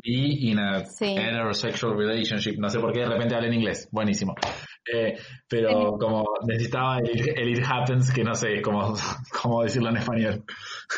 be 0.05 0.13
in 0.49 0.59
a 0.61 0.85
Sí. 0.85 1.17
heterosexual 1.17 1.97
relationship. 1.97 2.59
No 2.59 2.69
sé 2.69 2.79
por 2.79 2.93
qué 2.93 3.01
de 3.01 3.07
repente 3.09 3.35
habla 3.35 3.49
en 3.49 3.55
inglés. 3.55 3.89
Buenísimo. 3.91 4.35
Eh, 4.95 5.19
pero 5.49 5.69
como 5.99 6.25
necesitaba 6.47 6.99
el, 7.01 7.11
el 7.37 7.49
it 7.59 7.65
happens, 7.69 8.13
que 8.13 8.23
no 8.23 8.35
sé 8.35 8.63
cómo, 8.63 8.95
cómo 9.43 9.63
decirlo 9.65 9.91
en 9.91 9.97
español. 9.97 10.45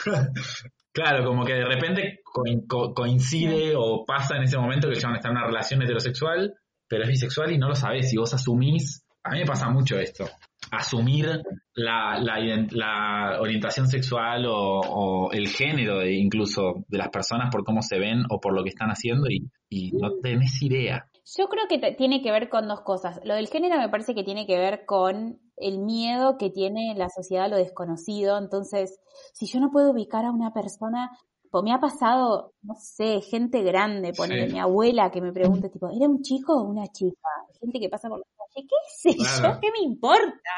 Claro, 0.94 1.24
como 1.24 1.44
que 1.44 1.54
de 1.54 1.64
repente 1.64 2.20
coin- 2.24 2.66
co- 2.68 2.94
coincide 2.94 3.74
o 3.76 4.04
pasa 4.06 4.36
en 4.36 4.44
ese 4.44 4.56
momento 4.56 4.86
que 4.88 4.94
el 4.94 5.00
chabón 5.00 5.16
está 5.16 5.28
en 5.28 5.36
una 5.36 5.46
relación 5.46 5.82
heterosexual, 5.82 6.54
pero 6.88 7.02
es 7.02 7.08
bisexual 7.10 7.50
y 7.52 7.58
no 7.58 7.68
lo 7.68 7.74
sabes. 7.74 8.12
Y 8.12 8.16
vos 8.16 8.32
asumís, 8.32 9.04
a 9.24 9.30
mí 9.32 9.40
me 9.40 9.44
pasa 9.46 9.68
mucho 9.70 9.98
esto, 9.98 10.24
asumir 10.70 11.26
la, 11.74 12.18
la, 12.20 12.38
ident- 12.38 12.70
la 12.72 13.40
orientación 13.40 13.88
sexual 13.88 14.46
o, 14.46 14.54
o 14.80 15.32
el 15.32 15.48
género 15.48 15.98
de, 15.98 16.12
incluso 16.14 16.84
de 16.86 16.98
las 16.98 17.08
personas 17.08 17.48
por 17.50 17.64
cómo 17.64 17.82
se 17.82 17.98
ven 17.98 18.22
o 18.30 18.40
por 18.40 18.54
lo 18.54 18.62
que 18.62 18.68
están 18.70 18.90
haciendo 18.90 19.28
y, 19.28 19.50
y 19.68 19.90
no 19.92 20.12
tenés 20.22 20.62
idea. 20.62 21.06
Yo 21.36 21.48
creo 21.48 21.64
que 21.68 21.94
tiene 21.96 22.22
que 22.22 22.30
ver 22.30 22.48
con 22.48 22.68
dos 22.68 22.82
cosas. 22.82 23.18
Lo 23.24 23.34
del 23.34 23.48
género 23.48 23.78
me 23.78 23.88
parece 23.88 24.14
que 24.14 24.22
tiene 24.24 24.46
que 24.46 24.58
ver 24.58 24.84
con 24.86 25.40
el 25.56 25.78
miedo 25.78 26.36
que 26.38 26.50
tiene 26.50 26.94
la 26.96 27.08
sociedad 27.08 27.46
a 27.46 27.48
lo 27.48 27.56
desconocido. 27.56 28.38
Entonces, 28.38 28.98
si 29.32 29.46
yo 29.46 29.60
no 29.60 29.70
puedo 29.70 29.90
ubicar 29.92 30.24
a 30.24 30.30
una 30.32 30.52
persona, 30.52 31.10
pues 31.50 31.62
me 31.62 31.72
ha 31.72 31.78
pasado, 31.78 32.52
no 32.62 32.74
sé, 32.76 33.20
gente 33.20 33.62
grande, 33.62 34.12
poner 34.12 34.48
Sí. 34.48 34.54
mi 34.54 34.58
abuela 34.60 35.10
que 35.10 35.20
me 35.20 35.32
pregunta, 35.32 35.68
tipo, 35.68 35.88
¿era 35.88 36.08
un 36.08 36.20
chico 36.22 36.54
o 36.54 36.64
una 36.64 36.86
chica? 36.88 37.28
Gente 37.60 37.78
que 37.78 37.88
pasa 37.88 38.08
por 38.08 38.18
la 38.18 38.24
calle, 38.36 38.66
¿qué 38.68 38.76
sé 39.12 39.16
Claro. 39.16 39.54
yo? 39.54 39.60
¿Qué 39.60 39.68
me 39.70 39.84
importa? 39.84 40.50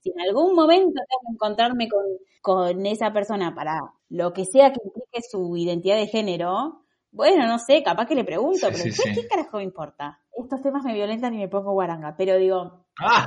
Si 0.00 0.10
en 0.10 0.20
algún 0.28 0.54
momento 0.54 0.92
tengo 0.92 1.20
que 1.26 1.32
encontrarme 1.34 1.88
con, 1.88 2.04
con 2.42 2.84
esa 2.86 3.12
persona 3.12 3.54
para 3.54 3.80
lo 4.10 4.32
que 4.34 4.44
sea 4.44 4.72
que 4.72 4.80
implique 4.84 5.20
su 5.30 5.56
identidad 5.56 5.96
de 5.96 6.06
género, 6.08 6.82
bueno, 7.10 7.46
no 7.46 7.58
sé, 7.58 7.82
capaz 7.82 8.06
que 8.06 8.14
le 8.14 8.24
pregunto, 8.24 8.66
Sí, 8.66 8.72
pero 8.72 8.76
sí, 8.84 8.92
sí. 8.92 9.14
¿qué 9.14 9.26
carajo 9.28 9.56
me 9.58 9.64
importa? 9.64 10.18
Estos 10.36 10.60
temas 10.62 10.84
me 10.84 10.92
violentan 10.94 11.32
y 11.34 11.38
me 11.38 11.48
pongo 11.48 11.72
guaranga, 11.72 12.14
pero 12.16 12.36
digo, 12.36 12.81
¡Ah! 13.00 13.26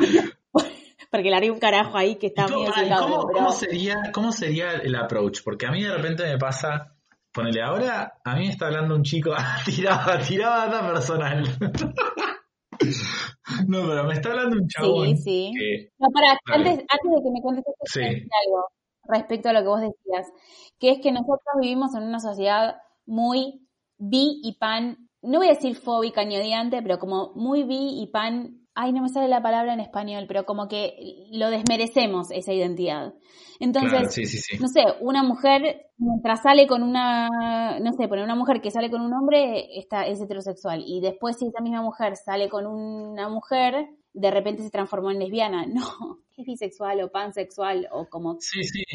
porque 1.11 1.31
le 1.31 1.37
haré 1.37 1.51
un 1.51 1.59
carajo 1.59 1.97
ahí 1.97 2.17
que 2.17 2.27
está 2.29 2.47
¿Y 2.47 2.53
cómo, 2.53 2.69
ah, 2.69 2.73
cómo- 2.75 2.95
audio, 3.17 3.27
pero 3.29 3.39
cómo 3.39 3.53
sería, 3.53 4.03
¿Cómo 4.13 4.33
sería 4.33 4.73
el 4.73 4.95
approach? 4.97 5.41
Porque 5.45 5.67
a 5.67 5.71
mí 5.71 5.83
de 5.83 5.95
repente 5.95 6.25
me 6.25 6.39
pasa, 6.39 6.93
ponele 7.33 7.63
ahora, 7.63 8.15
a 8.25 8.35
mí 8.35 8.47
me 8.47 8.51
está 8.51 8.67
hablando 8.67 8.95
un 8.97 9.03
chico, 9.05 9.31
tiraba, 9.65 10.19
tiraba 10.19 10.67
data 10.67 10.87
personal. 10.93 11.45
no, 13.69 13.87
pero 13.87 14.05
me 14.05 14.15
está 14.15 14.31
hablando 14.31 14.57
un 14.57 14.67
chabón 14.69 15.17
sí, 15.17 15.23
sí. 15.23 15.53
que 15.57 15.89
No, 15.99 16.09
para, 16.13 16.39
antes, 16.57 16.73
antes 16.79 17.11
de 17.17 17.23
que 17.23 17.31
me 17.31 17.41
contestes, 17.43 17.75
Sí. 17.87 18.01
algo 18.01 18.69
respecto 19.07 19.51
a 19.51 19.53
lo 19.53 19.61
que 19.61 19.69
vos 19.69 19.81
decías, 19.81 20.33
que 20.79 20.91
es 20.91 20.99
que 21.01 21.13
nosotros 21.13 21.41
vivimos 21.61 21.95
en 21.95 22.05
una 22.05 22.21
sociedad 22.21 22.77
muy 23.07 23.69
bi 23.99 24.41
y 24.43 24.57
pan, 24.59 25.04
no 25.25 25.39
voy 25.39 25.49
a 25.49 25.55
decir 25.55 25.77
fóbica 25.77 26.25
ni 26.25 26.37
odiante, 26.37 26.83
pero 26.83 26.99
como 26.99 27.33
muy 27.35 27.65
bi 27.65 28.03
y 28.03 28.07
pan, 28.09 28.61
ay, 28.75 28.93
no 28.93 29.03
me 29.03 29.09
sale 29.09 29.29
la 29.29 29.43
palabra 29.43 29.73
en 29.75 29.81
español, 29.81 30.25
pero 30.29 30.45
como 30.45 30.69
que 30.69 31.27
lo 31.31 31.51
desmerecemos 31.51 32.31
esa 32.31 32.53
identidad. 32.53 33.15
Entonces, 33.61 33.93
claro, 33.93 34.11
sí, 34.11 34.27
sí, 34.27 34.39
sí. 34.39 34.59
no 34.59 34.69
sé, 34.69 34.85
una 35.01 35.23
mujer 35.23 35.87
mientras 35.97 36.43
sale 36.43 36.67
con 36.67 36.83
una, 36.83 37.79
no 37.81 37.93
sé, 37.93 38.09
poner 38.09 38.25
una 38.25 38.35
mujer 38.35 38.61
que 38.61 38.71
sale 38.71 38.91
con 38.91 39.01
un 39.01 39.13
hombre 39.15 39.79
está, 39.79 40.07
es 40.07 40.21
heterosexual 40.21 40.83
y 40.87 41.01
después 41.01 41.37
si 41.39 41.47
esa 41.47 41.63
misma 41.63 41.83
mujer 41.83 42.17
sale 42.17 42.49
con 42.49 42.67
una 42.67 43.29
mujer, 43.29 43.89
de 44.13 44.31
repente 44.31 44.63
se 44.63 44.71
transformó 44.71 45.11
en 45.11 45.19
lesbiana. 45.19 45.67
No, 45.75 46.19
es 46.37 46.45
bisexual 46.45 47.01
o 47.03 47.11
pansexual 47.11 47.89
o 47.93 48.09
como 48.09 48.39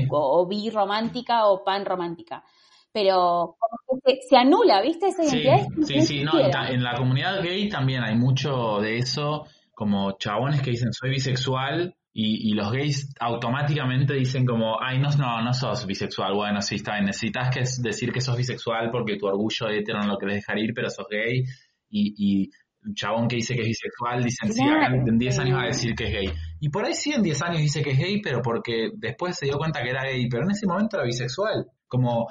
o, 0.10 0.42
o 0.42 0.48
bi 0.48 0.70
romántica 0.70 1.48
o 1.48 1.64
pan 1.64 1.86
romántica. 1.86 2.44
Pero 2.92 3.56
como 3.60 4.02
que 4.04 4.16
se, 4.16 4.30
se 4.30 4.38
anula, 4.38 4.82
¿viste? 4.82 5.08
Esa 5.08 5.24
Sí, 5.24 5.38
identidad 5.38 5.80
es 5.80 5.88
sí, 5.88 6.02
sí, 6.02 6.24
no, 6.24 6.32
en 6.40 6.84
la 6.84 6.96
comunidad 6.96 7.42
gay 7.44 7.70
también 7.70 8.04
hay 8.04 8.16
mucho 8.16 8.80
de 8.80 8.98
eso, 8.98 9.46
como 9.74 10.18
chabones 10.18 10.62
que 10.62 10.72
dicen 10.72 10.92
soy 10.92 11.12
bisexual 11.12 11.96
y, 12.12 12.50
y 12.50 12.54
los 12.54 12.72
gays 12.72 13.14
automáticamente 13.20 14.14
dicen 14.14 14.46
como, 14.46 14.82
ay, 14.82 15.00
no, 15.00 15.10
no, 15.18 15.42
no 15.42 15.54
sos 15.54 15.86
bisexual, 15.86 16.34
bueno, 16.34 16.62
sí, 16.62 16.76
está 16.76 16.94
bien, 16.94 17.06
necesitas 17.06 17.54
que 17.54 17.62
decir 17.82 18.12
que 18.12 18.22
sos 18.22 18.36
bisexual 18.36 18.90
porque 18.92 19.18
tu 19.18 19.28
orgullo 19.28 19.70
hetero 19.70 20.00
no 20.00 20.08
lo 20.08 20.18
querés 20.18 20.38
dejar 20.38 20.58
ir, 20.58 20.74
pero 20.74 20.90
sos 20.90 21.06
gay 21.10 21.44
y, 21.90 22.14
y 22.18 22.50
un 22.86 22.96
chabón 22.96 23.28
que 23.28 23.36
dice 23.36 23.56
que 23.56 23.62
es 23.62 23.68
bisexual, 23.68 24.24
dicen, 24.24 24.52
sí, 24.52 24.62
acá 24.64 24.88
en 24.88 25.18
10 25.18 25.36
sí. 25.36 25.42
años 25.42 25.58
va 25.58 25.64
a 25.64 25.68
decir 25.68 25.94
que 25.96 26.06
es 26.06 26.12
gay. 26.12 26.30
Y 26.60 26.70
por 26.70 26.86
ahí 26.86 26.94
sí 26.94 27.14
en 27.14 27.22
10 27.22 27.42
años 27.44 27.58
dice 27.60 27.82
que 27.82 27.92
es 27.92 27.98
gay, 28.00 28.22
pero 28.22 28.42
porque 28.42 28.90
después 28.96 29.38
se 29.38 29.46
dio 29.46 29.58
cuenta 29.58 29.84
que 29.84 29.90
era 29.90 30.04
gay, 30.04 30.28
pero 30.30 30.44
en 30.44 30.52
ese 30.52 30.66
momento 30.66 30.98
era 30.98 31.06
bisexual, 31.06 31.68
como 31.88 32.28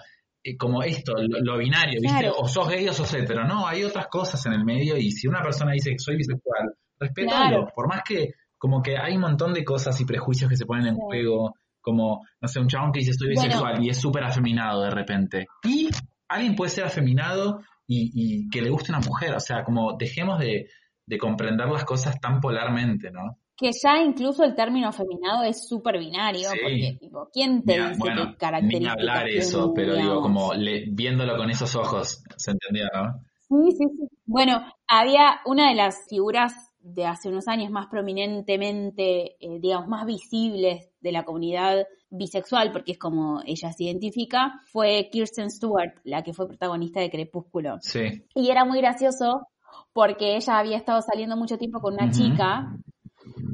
como 0.58 0.82
esto, 0.82 1.12
lo, 1.16 1.40
lo 1.40 1.58
binario, 1.58 2.00
¿viste? 2.00 2.20
Claro. 2.20 2.34
O 2.38 2.48
sos 2.48 2.68
gay 2.68 2.88
o 2.88 2.92
sos 2.92 3.12
hetero. 3.14 3.44
No, 3.46 3.66
hay 3.66 3.84
otras 3.84 4.06
cosas 4.08 4.44
en 4.46 4.52
el 4.54 4.64
medio 4.64 4.96
y 4.96 5.10
si 5.10 5.26
una 5.28 5.42
persona 5.42 5.72
dice 5.72 5.90
que 5.90 5.98
soy 5.98 6.16
bisexual, 6.16 6.74
respétalo. 6.98 7.48
Claro. 7.48 7.68
Por 7.74 7.88
más 7.88 8.02
que 8.06 8.32
como 8.56 8.82
que 8.82 8.96
hay 8.98 9.14
un 9.14 9.20
montón 9.22 9.52
de 9.54 9.64
cosas 9.64 10.00
y 10.00 10.04
prejuicios 10.04 10.48
que 10.50 10.56
se 10.56 10.66
ponen 10.66 10.86
en 10.88 10.94
Sí. 10.94 11.00
juego 11.02 11.54
Como, 11.80 12.26
no 12.40 12.48
sé, 12.48 12.60
un 12.60 12.68
chabón 12.68 12.92
que 12.92 12.98
dice 13.00 13.12
estoy 13.12 13.28
Bueno. 13.34 13.42
bisexual 13.42 13.84
y 13.84 13.88
es 13.90 13.98
súper 13.98 14.24
afeminado 14.24 14.82
de 14.82 14.90
repente. 14.90 15.46
Y 15.64 15.88
alguien 16.28 16.54
puede 16.56 16.70
ser 16.70 16.84
afeminado 16.84 17.60
y, 17.86 18.10
y 18.14 18.48
que 18.50 18.60
le 18.60 18.68
guste 18.70 18.90
una 18.92 19.00
mujer. 19.00 19.34
O 19.34 19.40
sea, 19.40 19.62
como 19.64 19.96
dejemos 19.96 20.38
de, 20.38 20.68
de 21.06 21.18
comprender 21.18 21.66
las 21.68 21.84
cosas 21.84 22.20
tan 22.20 22.40
polarmente, 22.40 23.10
¿no? 23.10 23.38
Que 23.60 23.70
ya 23.72 23.98
incluso 24.00 24.44
el 24.44 24.54
término 24.54 24.92
feminado 24.92 25.42
es 25.42 25.66
súper 25.66 25.98
binario, 25.98 26.48
Sí. 26.50 26.58
porque, 26.62 26.96
tipo, 27.00 27.28
¿quién 27.32 27.64
te 27.64 27.76
Ni- 27.76 27.88
dice 27.88 27.98
bueno, 27.98 28.22
qué 28.22 28.28
ni 28.28 28.36
características 28.36 28.92
hablar 28.96 29.24
tiene, 29.24 29.38
eso, 29.40 29.72
pero 29.74 29.96
digo, 29.96 30.20
como 30.22 30.54
le- 30.54 30.84
viéndolo 30.90 31.36
con 31.36 31.50
esos 31.50 31.74
ojos, 31.74 32.22
¿se 32.36 32.52
entendió, 32.52 32.84
no? 32.94 33.14
Sí, 33.48 33.72
sí, 33.76 33.84
sí. 33.98 34.08
Bueno, 34.26 34.62
había 34.86 35.40
una 35.44 35.70
de 35.70 35.74
las 35.74 36.06
figuras 36.08 36.54
de 36.80 37.04
hace 37.06 37.28
unos 37.28 37.48
años 37.48 37.70
más 37.72 37.88
prominentemente, 37.88 39.36
eh, 39.44 39.58
digamos, 39.60 39.88
más 39.88 40.06
visibles 40.06 40.90
de 41.00 41.12
la 41.12 41.24
comunidad 41.24 41.86
bisexual, 42.10 42.72
porque 42.72 42.92
es 42.92 42.98
como 42.98 43.40
ella 43.44 43.72
se 43.72 43.84
identifica, 43.84 44.60
fue 44.70 45.08
Kirsten 45.10 45.50
Stewart, 45.50 45.94
la 46.04 46.22
que 46.22 46.32
fue 46.32 46.46
protagonista 46.48 47.00
de 47.00 47.10
Crepúsculo. 47.10 47.76
Sí. 47.80 48.22
Y 48.34 48.50
era 48.50 48.64
muy 48.64 48.78
gracioso 48.78 49.48
porque 49.92 50.36
ella 50.36 50.58
había 50.58 50.76
estado 50.76 51.02
saliendo 51.02 51.36
mucho 51.36 51.58
tiempo 51.58 51.80
con 51.80 51.94
una 51.94 52.10
chica 52.10 52.72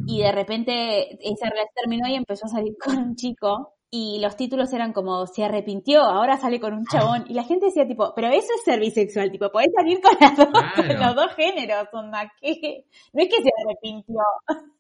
y 0.07 0.21
de 0.23 0.33
repente 0.33 1.13
esa 1.21 1.49
relación 1.51 1.75
terminó 1.75 2.09
y 2.09 2.15
empezó 2.15 2.47
a 2.47 2.49
salir 2.49 2.75
con 2.85 2.97
un 2.99 3.15
chico 3.17 3.71
y 3.91 4.19
los 4.21 4.37
títulos 4.37 4.73
eran 4.73 4.93
como 4.93 5.25
se 5.29 5.45
arrepintió, 5.45 6.01
ahora 6.03 6.37
sale 6.37 6.59
con 6.59 6.75
un 6.75 6.85
chabón 6.85 7.27
y 7.29 7.35
la 7.35 7.45
gente 7.45 7.67
decía 7.67 7.87
tipo, 7.87 8.13
pero 8.17 8.27
eso 8.29 8.49
es 8.57 8.65
ser 8.65 8.81
bisexual, 8.81 9.31
tipo, 9.31 9.51
podés 9.53 9.69
salir 9.73 10.01
con, 10.01 10.17
las 10.21 10.37
dos- 10.37 10.49
Claro. 10.51 10.89
con 10.89 11.07
los 11.07 11.15
dos 11.15 11.35
géneros, 11.37 11.89
onda, 11.93 12.33
¿qué? 12.41 12.87
No 13.13 13.23
es 13.23 13.29
que 13.29 13.43
se 13.43 13.51
arrepintió. 13.65 14.17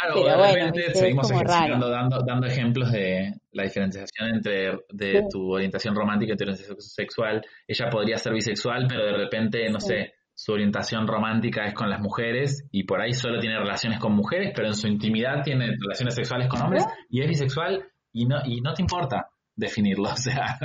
Claro, 0.00 0.14
Pero 0.14 0.26
de 0.42 0.52
repente 0.54 0.94
seguimos 0.94 1.26
como 1.28 1.40
ejercitando, 1.40 1.88
dando, 1.90 2.18
dando 2.24 2.46
ejemplos 2.46 2.92
de 2.92 3.32
la 3.50 3.64
diferenciación 3.64 4.28
entre 4.32 4.78
de 4.90 5.12
Sí. 5.22 5.26
tu 5.28 5.52
orientación 5.52 5.92
romántica 5.96 6.34
y 6.34 6.36
tu 6.36 6.44
orientación 6.44 6.80
sexual. 6.80 7.44
Ella 7.66 7.90
podría 7.90 8.16
ser 8.16 8.32
bisexual, 8.32 8.86
pero 8.88 9.04
de 9.06 9.12
repente, 9.14 9.68
no 9.70 9.80
Sí. 9.80 9.88
sé, 9.88 10.12
su 10.40 10.52
orientación 10.52 11.08
romántica 11.08 11.64
es 11.66 11.74
con 11.74 11.90
las 11.90 12.00
mujeres 12.00 12.64
y 12.70 12.84
por 12.84 13.00
ahí 13.00 13.12
solo 13.12 13.40
tiene 13.40 13.58
relaciones 13.58 13.98
con 13.98 14.14
mujeres, 14.14 14.52
pero 14.54 14.68
en 14.68 14.74
su 14.74 14.86
intimidad 14.86 15.42
tiene 15.42 15.66
relaciones 15.80 16.14
sexuales 16.14 16.46
con 16.48 16.62
hombres 16.62 16.84
y 17.10 17.20
es 17.22 17.28
bisexual 17.28 17.84
y 18.12 18.24
no, 18.26 18.36
y 18.46 18.60
no 18.60 18.72
te 18.72 18.82
importa 18.82 19.28
definirlo. 19.56 20.10
O 20.12 20.16
sea, 20.16 20.56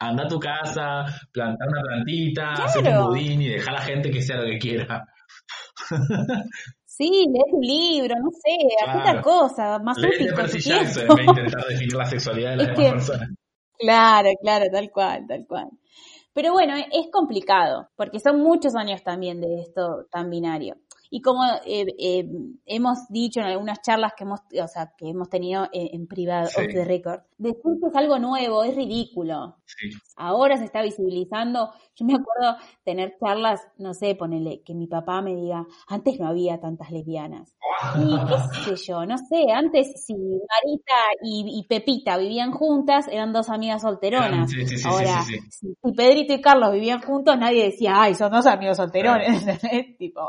anda 0.00 0.24
a 0.24 0.28
tu 0.28 0.40
casa, 0.40 1.04
planta 1.30 1.64
una 1.68 1.80
plantita, 1.82 2.54
hace 2.54 2.80
un 2.80 3.06
budín 3.06 3.42
y 3.42 3.48
deja 3.50 3.70
a 3.70 3.74
la 3.74 3.80
gente 3.82 4.10
que 4.10 4.20
sea 4.20 4.36
lo 4.38 4.46
que 4.50 4.58
quiera. 4.58 5.06
Sí, 6.84 7.08
lee 7.08 7.50
tu 7.50 7.60
libro, 7.60 8.14
no 8.20 8.30
sé, 8.32 8.56
haz 8.84 8.92
Claro. 8.94 8.98
otra 9.10 9.22
cosa, 9.22 9.78
más 9.78 9.96
útil 9.98 10.32
Percy 10.34 10.58
Jackson 10.60 11.06
intentar 11.20 11.64
definir 11.68 11.94
la 11.94 12.04
sexualidad 12.04 12.50
de 12.50 12.56
las 12.56 12.68
Es 12.70 12.76
demás 12.76 12.90
que- 12.92 12.92
personas. 13.12 13.28
Claro, 13.78 14.28
claro, 14.42 14.64
tal 14.72 14.90
cual, 14.90 15.24
tal 15.26 15.46
cual. 15.46 15.68
Pero 16.32 16.52
bueno, 16.52 16.76
e- 16.76 16.88
es 16.92 17.10
complicado, 17.12 17.88
porque 17.96 18.20
son 18.20 18.40
muchos 18.40 18.74
años 18.76 19.02
también 19.02 19.40
de 19.40 19.60
esto 19.60 20.06
tan 20.10 20.30
binario. 20.30 20.76
Y 21.10 21.22
como 21.22 21.42
eh, 21.66 21.86
eh, 21.98 22.24
hemos 22.66 23.08
dicho 23.08 23.40
en 23.40 23.46
algunas 23.46 23.82
charlas 23.82 24.12
que 24.16 24.22
hemos, 24.24 24.40
o 24.62 24.68
sea, 24.68 24.92
que 24.96 25.08
hemos 25.08 25.28
tenido 25.28 25.64
en, 25.72 26.00
en 26.02 26.06
privado, 26.06 26.46
Sí. 26.46 26.60
off 26.60 26.66
the 26.72 26.84
record, 26.84 27.20
decir 27.40 27.72
que 27.80 27.88
es 27.88 27.96
algo 27.96 28.18
nuevo 28.18 28.64
es 28.64 28.74
ridículo. 28.76 29.56
Sí. 29.64 29.88
Ahora 30.16 30.56
se 30.56 30.64
está 30.64 30.82
visibilizando. 30.82 31.70
Yo 31.96 32.04
me 32.06 32.14
acuerdo 32.14 32.56
tener 32.84 33.16
charlas, 33.20 33.60
no 33.78 33.94
sé, 33.94 34.14
ponele, 34.14 34.62
que 34.64 34.74
mi 34.74 34.86
papá 34.86 35.20
me 35.22 35.34
diga, 35.34 35.66
antes 35.88 36.18
no 36.18 36.28
había 36.28 36.58
tantas 36.60 36.90
lesbianas. 36.90 37.54
Y 37.98 38.16
qué 38.26 38.76
sé 38.76 38.86
yo, 38.92 39.06
no 39.06 39.16
sé, 39.16 39.50
antes 39.52 40.04
si 40.04 40.14
Marita 40.14 40.94
y, 41.22 41.58
y 41.60 41.66
Pepita 41.66 42.16
vivían 42.18 42.52
juntas, 42.52 43.06
eran 43.08 43.32
dos 43.32 43.48
amigas 43.48 43.82
solteronas. 43.82 44.50
Sí, 44.50 44.66
sí, 44.66 44.82
Ahora. 44.86 45.22
Si, 45.22 45.38
si 45.82 45.92
Pedrito 45.92 46.34
y 46.34 46.40
Carlos 46.40 46.72
vivían 46.72 47.00
juntos, 47.02 47.36
nadie 47.38 47.64
decía, 47.64 47.94
ay, 47.96 48.14
son 48.14 48.30
dos 48.32 48.46
amigos 48.46 48.76
solterones, 48.76 49.46
¿entendés? 49.46 49.96
Tipo, 49.98 50.22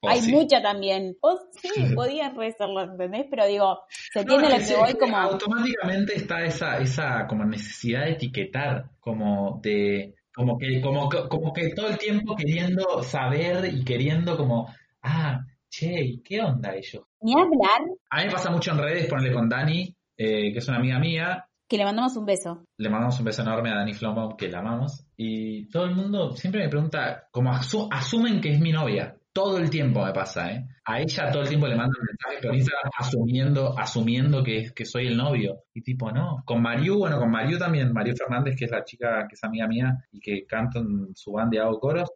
O 0.00 0.08
hay 0.08 0.22
mucha 0.32 0.62
también. 0.62 1.16
O 1.20 1.38
sí, 1.60 1.68
podían 1.94 2.34
re 2.36 2.52
serlo, 2.52 2.82
¿entendés? 2.82 3.26
Pero 3.30 3.46
digo, 3.46 3.78
se 4.12 4.24
No, 4.24 4.34
entiende 4.34 4.56
es 4.56 4.70
lo 4.70 4.76
que 4.76 4.82
voy 4.82 4.94
como... 4.98 5.16
automáticamente 5.16 6.16
está 6.16 6.45
esa, 6.46 6.78
esa 6.78 7.26
como 7.26 7.44
necesidad 7.44 8.04
de 8.04 8.12
etiquetar, 8.12 8.90
como 9.00 9.60
de, 9.62 10.14
como 10.34 10.58
que, 10.58 10.80
como, 10.80 11.08
como 11.28 11.52
que 11.52 11.70
todo 11.74 11.88
el 11.88 11.98
tiempo 11.98 12.34
queriendo 12.36 13.02
saber 13.02 13.64
y 13.72 13.84
queriendo 13.84 14.36
como, 14.36 14.68
ah, 15.02 15.40
che, 15.68 16.00
¿y 16.04 16.22
qué 16.22 16.40
onda 16.40 16.74
ellos? 16.74 17.02
Ni 17.20 17.32
hablar 17.34 17.80
A 18.10 18.18
mí 18.18 18.26
me 18.26 18.32
pasa 18.32 18.50
mucho 18.50 18.72
en 18.72 18.78
redes, 18.78 19.06
ponerle 19.08 19.32
con 19.34 19.48
Dani, 19.48 19.94
eh, 20.16 20.52
que 20.52 20.58
es 20.58 20.68
una 20.68 20.78
amiga 20.78 20.98
mía, 20.98 21.44
que 21.68 21.76
le 21.78 21.84
mandamos 21.84 22.16
un 22.16 22.24
beso. 22.24 22.62
le 22.78 22.88
mandamos 22.88 23.18
un 23.18 23.24
beso 23.24 23.42
enorme 23.42 23.70
a 23.70 23.76
Dani 23.76 23.92
Flomo, 23.92 24.36
que 24.36 24.48
la 24.48 24.60
amamos, 24.60 25.04
y 25.16 25.68
todo 25.68 25.84
el 25.86 25.94
mundo 25.96 26.30
siempre 26.36 26.62
me 26.62 26.68
pregunta, 26.68 27.24
como 27.32 27.50
asu- 27.50 27.88
asumen 27.90 28.40
que 28.40 28.50
es 28.52 28.60
mi 28.60 28.70
novia. 28.72 29.16
Todo 29.36 29.58
el 29.58 29.68
tiempo 29.68 30.02
me 30.04 30.12
pasa, 30.12 30.50
¿eh? 30.50 30.64
A 30.86 31.00
ella 31.00 31.30
todo 31.30 31.42
el 31.42 31.48
tiempo 31.48 31.66
le 31.66 31.76
mandan 31.76 32.00
mensajes 32.08 32.46
por 32.46 32.54
Instagram 32.54 32.90
asumiendo, 32.98 33.78
asumiendo 33.78 34.42
que, 34.42 34.70
que 34.74 34.84
soy 34.86 35.08
el 35.08 35.16
novio. 35.16 35.64
Y 35.74 35.82
tipo, 35.82 36.10
no. 36.10 36.42
Con 36.46 36.62
Mariu, 36.62 36.98
bueno, 36.98 37.18
con 37.18 37.30
Mariu 37.30 37.58
también, 37.58 37.92
Mariu 37.92 38.14
Fernández, 38.16 38.56
que 38.58 38.64
es 38.64 38.70
la 38.70 38.82
chica 38.82 39.26
que 39.28 39.34
es 39.34 39.44
amiga 39.44 39.66
mía 39.66 39.92
y 40.10 40.20
que 40.20 40.46
canta 40.46 40.78
en 40.78 41.14
su 41.14 41.32
banda 41.32 41.56
y 41.56 41.58
hago 41.60 41.78
coros, 41.78 42.08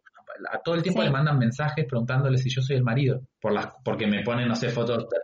a 0.51 0.57
todo 0.59 0.75
el 0.75 0.81
tiempo 0.81 1.01
Sí. 1.01 1.07
le 1.07 1.11
mandan 1.11 1.37
mensajes 1.37 1.85
preguntándole 1.85 2.37
si 2.39 2.49
yo 2.49 2.61
soy 2.61 2.77
el 2.77 2.83
marido. 2.83 3.21
Por 3.39 3.51
las, 3.53 3.67
porque 3.83 4.07
me 4.07 4.23
ponen, 4.23 4.47
no 4.47 4.55
sé, 4.55 4.69
fotos 4.69 4.97
de 5.09 5.17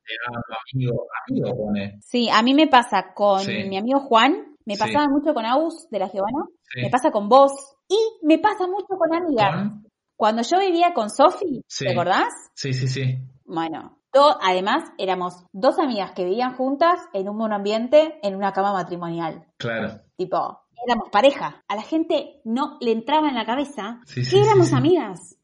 amigo, 0.75 1.07
amigo 1.27 1.55
pone. 1.57 1.97
Sí, 2.01 2.29
a 2.29 2.41
mí 2.43 2.53
me 2.53 2.67
pasa 2.67 3.13
con 3.15 3.39
Sí. 3.39 3.63
mi 3.67 3.77
amigo 3.77 4.01
Juan, 4.01 4.55
me 4.65 4.75
Sí. 4.75 4.79
pasaba 4.79 5.07
mucho 5.07 5.33
con 5.33 5.45
Agus 5.45 5.87
de 5.89 5.99
la 5.99 6.09
Giovanna, 6.09 6.45
me 6.75 6.89
pasa 6.89 7.09
con 7.11 7.27
vos 7.29 7.51
y 7.87 7.97
me 8.25 8.37
pasa 8.37 8.67
mucho 8.67 8.87
con 8.97 9.13
amigas. 9.15 9.55
¿Con? 9.55 9.86
Cuando 10.17 10.41
yo 10.41 10.59
vivía 10.59 10.93
con 10.93 11.09
Sofi, 11.09 11.61
Sí. 11.67 11.85
¿te 11.85 11.91
acordás? 11.93 12.33
Sí, 12.55 12.73
sí, 12.73 12.87
sí. 12.87 13.19
Bueno, 13.45 13.99
to- 14.11 14.37
además 14.41 14.83
éramos 14.97 15.45
dos 15.53 15.79
amigas 15.79 16.11
que 16.11 16.25
vivían 16.25 16.55
juntas 16.55 16.99
en 17.13 17.29
un 17.29 17.37
monoambiente 17.37 18.19
en 18.23 18.35
una 18.35 18.51
cama 18.51 18.73
matrimonial. 18.73 19.45
Claro. 19.57 20.01
Tipo, 20.17 20.61
éramos 20.85 21.09
pareja. 21.11 21.63
A 21.67 21.75
la 21.75 21.83
gente 21.83 22.41
no 22.43 22.77
le 22.81 22.91
entraba 22.91 23.29
en 23.29 23.35
la 23.35 23.45
cabeza 23.45 24.01
Sí, 24.05 24.25
sí, 24.25 24.35
que 24.35 24.41
éramos 24.43 24.73
amigas. 24.73 25.37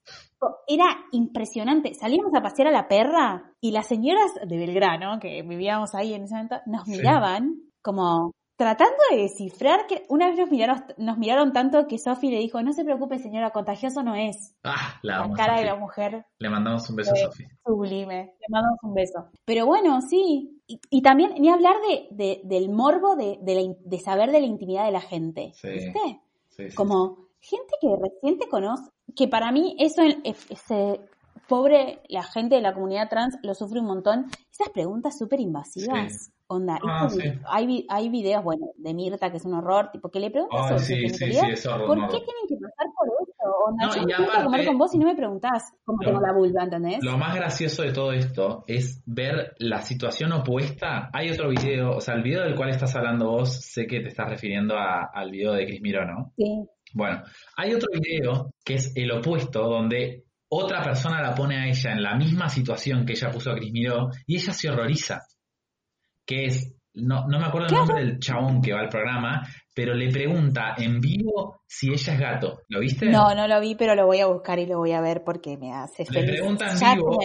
Era 0.68 0.86
impresionante. 1.12 1.94
Salíamos 1.94 2.34
a 2.36 2.42
pasear 2.42 2.68
a 2.68 2.72
la 2.72 2.88
perra 2.90 3.54
y 3.62 3.72
las 3.72 3.88
señoras 3.88 4.32
de 4.46 4.58
Belgrano, 4.58 5.20
que 5.20 5.42
vivíamos 5.44 5.96
ahí 5.96 6.14
en 6.14 6.24
ese 6.24 6.34
momento, 6.34 6.58
nos 6.66 6.86
miraban 6.88 7.62
como 7.82 8.32
tratando 8.64 8.98
de 9.12 9.18
descifrar 9.18 9.86
que 9.88 10.06
una 10.10 10.28
vez 10.30 10.38
nos 10.38 10.50
miraron, 10.50 10.84
nos 10.98 11.18
miraron 11.18 11.54
tanto 11.54 11.86
que 11.88 11.98
Sofi 12.00 12.30
le 12.32 12.40
dijo, 12.40 12.62
no 12.64 12.74
se 12.74 12.84
preocupe 12.84 13.20
señora, 13.20 13.52
contagioso 13.52 14.02
no 14.04 14.16
es. 14.16 14.56
Ah, 14.64 15.00
la, 15.02 15.28
La 15.28 15.34
cara 15.36 15.60
de 15.60 15.66
la 15.66 15.76
mujer 15.76 16.26
Le 16.40 16.50
mandamos 16.50 16.90
un 16.90 16.96
beso 16.96 17.12
a. 17.14 17.16
Sofi. 17.18 17.46
sublime. 17.66 18.34
Le 18.40 18.46
mandamos 18.50 18.80
un 18.84 18.94
beso. 18.94 19.28
Pero 19.46 19.66
bueno, 19.66 20.00
sí. 20.02 20.62
Y, 20.68 20.80
y 20.90 21.02
también 21.02 21.34
ni 21.40 21.50
hablar 21.50 21.76
de, 21.88 22.08
de- 22.12 22.42
del 22.44 22.70
morbo 22.70 23.16
de, 23.16 23.38
de, 23.42 23.56
la 23.56 23.74
de 23.84 24.00
saber 24.00 24.32
de 24.32 24.40
la 24.42 24.48
intimidad 24.48 24.86
de 24.86 24.92
la 24.92 25.02
gente. 25.02 25.52
Sí. 25.56 25.70
¿Viste? 25.70 26.22
Sí, 26.50 26.70
sí, 26.70 26.76
Como 26.76 27.28
gente 27.42 27.74
que 27.82 27.88
recién 28.02 28.40
te 28.40 28.48
conoce, 28.48 28.90
que 29.16 29.28
para 29.28 29.52
mí 29.52 29.76
eso, 29.80 30.02
es- 30.24 30.50
ese 30.50 31.02
pobre, 31.48 32.02
la 32.08 32.24
gente 32.24 32.56
de 32.56 32.62
la 32.62 32.74
comunidad 32.74 33.10
trans 33.10 33.38
lo 33.44 33.54
sufre 33.54 33.80
un 33.80 33.88
montón. 33.88 34.26
Esas 34.52 34.70
preguntas 34.70 35.18
súper 35.18 35.40
invasivas. 35.42 36.32
Onda, 36.54 36.78
Ah, 36.88 37.10
sí. 37.10 37.22
hay, 37.46 37.86
hay 37.90 38.10
videos, 38.10 38.44
bueno, 38.44 38.68
de 38.78 38.94
Mirta, 38.94 39.32
que 39.32 39.38
es 39.38 39.46
un 39.46 39.56
horror, 39.56 39.90
tipo, 39.92 40.10
que 40.10 40.20
le 40.20 40.30
preguntas 40.30 40.80
su 40.82 40.86
sí, 40.86 41.10
sí, 41.10 41.26
es 41.52 41.66
horror, 41.66 41.88
¿Por 41.88 41.98
qué 42.10 42.18
tienen 42.18 42.46
que 42.48 42.56
pasar 42.56 42.88
por 42.98 43.08
eso? 43.08 43.34
Onda, 43.68 43.86
No, 43.88 43.96
yo 43.96 44.02
y 44.08 44.12
aparte- 44.14 44.44
comer 44.46 44.66
con 44.66 44.78
vos 44.78 44.94
y 44.94 44.98
no 45.00 45.06
me 45.08 45.16
preguntás 45.16 45.72
cómo 45.84 45.98
Lo- 46.02 46.08
tengo 46.10 46.22
la 46.22 46.34
vulva, 46.34 46.64
¿entendés? 46.64 47.04
Lo 47.04 47.18
más 47.18 47.36
gracioso 47.36 47.82
de 47.84 47.92
todo 47.94 48.12
esto 48.14 48.64
es 48.68 49.02
ver 49.06 49.54
la 49.60 49.82
situación 49.82 50.32
opuesta. 50.34 51.10
Hay 51.14 51.30
otro 51.32 51.50
video, 51.50 51.98
o 51.98 52.02
sea, 52.02 52.16
el 52.16 52.24
video 52.24 52.44
del 52.44 52.56
cual 52.56 52.70
estás 52.70 52.96
hablando 52.96 53.30
vos, 53.32 53.62
sé 53.62 53.86
que 53.88 54.00
te 54.02 54.10
estás 54.10 54.30
refiriendo 54.30 54.76
a- 54.78 55.10
al 55.14 55.32
video 55.32 55.54
de 55.54 55.66
Cris 55.66 55.82
Miró, 55.82 56.06
¿no? 56.06 56.32
Sí. 56.38 56.66
Bueno, 56.94 57.24
hay 57.58 57.74
otro 57.74 57.90
video 57.92 58.52
que 58.64 58.76
es 58.76 58.92
el 58.96 59.12
opuesto, 59.12 59.62
donde 59.68 60.26
otra 60.50 60.84
persona 60.84 61.20
la 61.22 61.34
pone 61.34 61.58
a 61.58 61.68
ella 61.68 61.92
en 61.94 62.04
la 62.04 62.16
misma 62.16 62.48
situación 62.48 63.06
que 63.06 63.14
ella 63.14 63.32
puso 63.32 63.50
a 63.52 63.56
Cris 63.56 63.72
Miró 63.72 64.10
y 64.28 64.36
ella 64.36 64.54
se 64.54 64.70
horroriza. 64.70 65.22
Que 66.26 66.46
es, 66.46 66.74
no, 66.94 67.28
no 67.28 67.40
me 67.40 67.46
acuerdo 67.46 67.68
el 67.68 67.74
¿Qué 67.74 67.78
nombre 67.78 68.06
del 68.06 68.20
chabón 68.20 68.62
que 68.62 68.74
va 68.74 68.82
al 68.82 68.90
programa, 68.90 69.48
pero 69.74 69.96
le 69.96 70.12
pregunta 70.12 70.76
en 70.78 71.00
vivo 71.00 71.62
si 71.66 71.90
ella 71.90 72.14
es 72.14 72.20
gato. 72.20 72.62
¿Lo 72.70 72.80
viste? 72.80 73.08
No, 73.08 73.34
no 73.34 73.48
lo 73.48 73.60
vi, 73.60 73.76
pero 73.76 73.96
lo 73.96 74.06
voy 74.06 74.20
a 74.20 74.28
buscar 74.28 74.60
y 74.60 74.68
lo 74.68 74.78
voy 74.78 74.92
a 74.92 75.02
ver 75.02 75.24
porque 75.24 75.58
me 75.58 75.74
hace 75.74 76.06
Le 76.10 76.24
preguntan 76.24 76.78
vivo, 76.78 77.20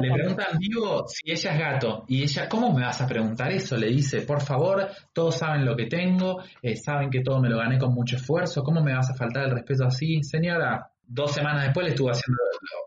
le 0.00 0.12
preguntan 0.12 0.58
vivo 0.58 1.04
si 1.06 1.30
ella 1.30 1.52
es 1.52 1.58
gato. 1.58 2.04
Y 2.08 2.22
ella, 2.22 2.48
¿cómo 2.48 2.72
me 2.72 2.82
vas 2.82 3.00
a 3.00 3.06
preguntar 3.06 3.52
eso? 3.52 3.76
Le 3.76 3.88
dice, 3.88 4.22
por 4.22 4.40
favor, 4.40 4.88
todos 5.12 5.36
saben 5.36 5.64
lo 5.64 5.76
que 5.76 5.86
tengo, 5.86 6.42
eh, 6.60 6.76
saben 6.76 7.10
que 7.10 7.20
todo 7.20 7.40
me 7.40 7.48
lo 7.48 7.58
gané 7.58 7.78
con 7.78 7.94
mucho 7.94 8.16
esfuerzo, 8.16 8.62
¿cómo 8.64 8.82
me 8.82 8.94
vas 8.94 9.10
a 9.10 9.14
faltar 9.14 9.44
el 9.44 9.52
respeto 9.52 9.86
así? 9.86 10.22
Señora, 10.24 10.90
dos 11.06 11.32
semanas 11.32 11.64
después 11.64 11.84
le 11.84 11.90
estuvo 11.90 12.10
haciendo, 12.10 12.38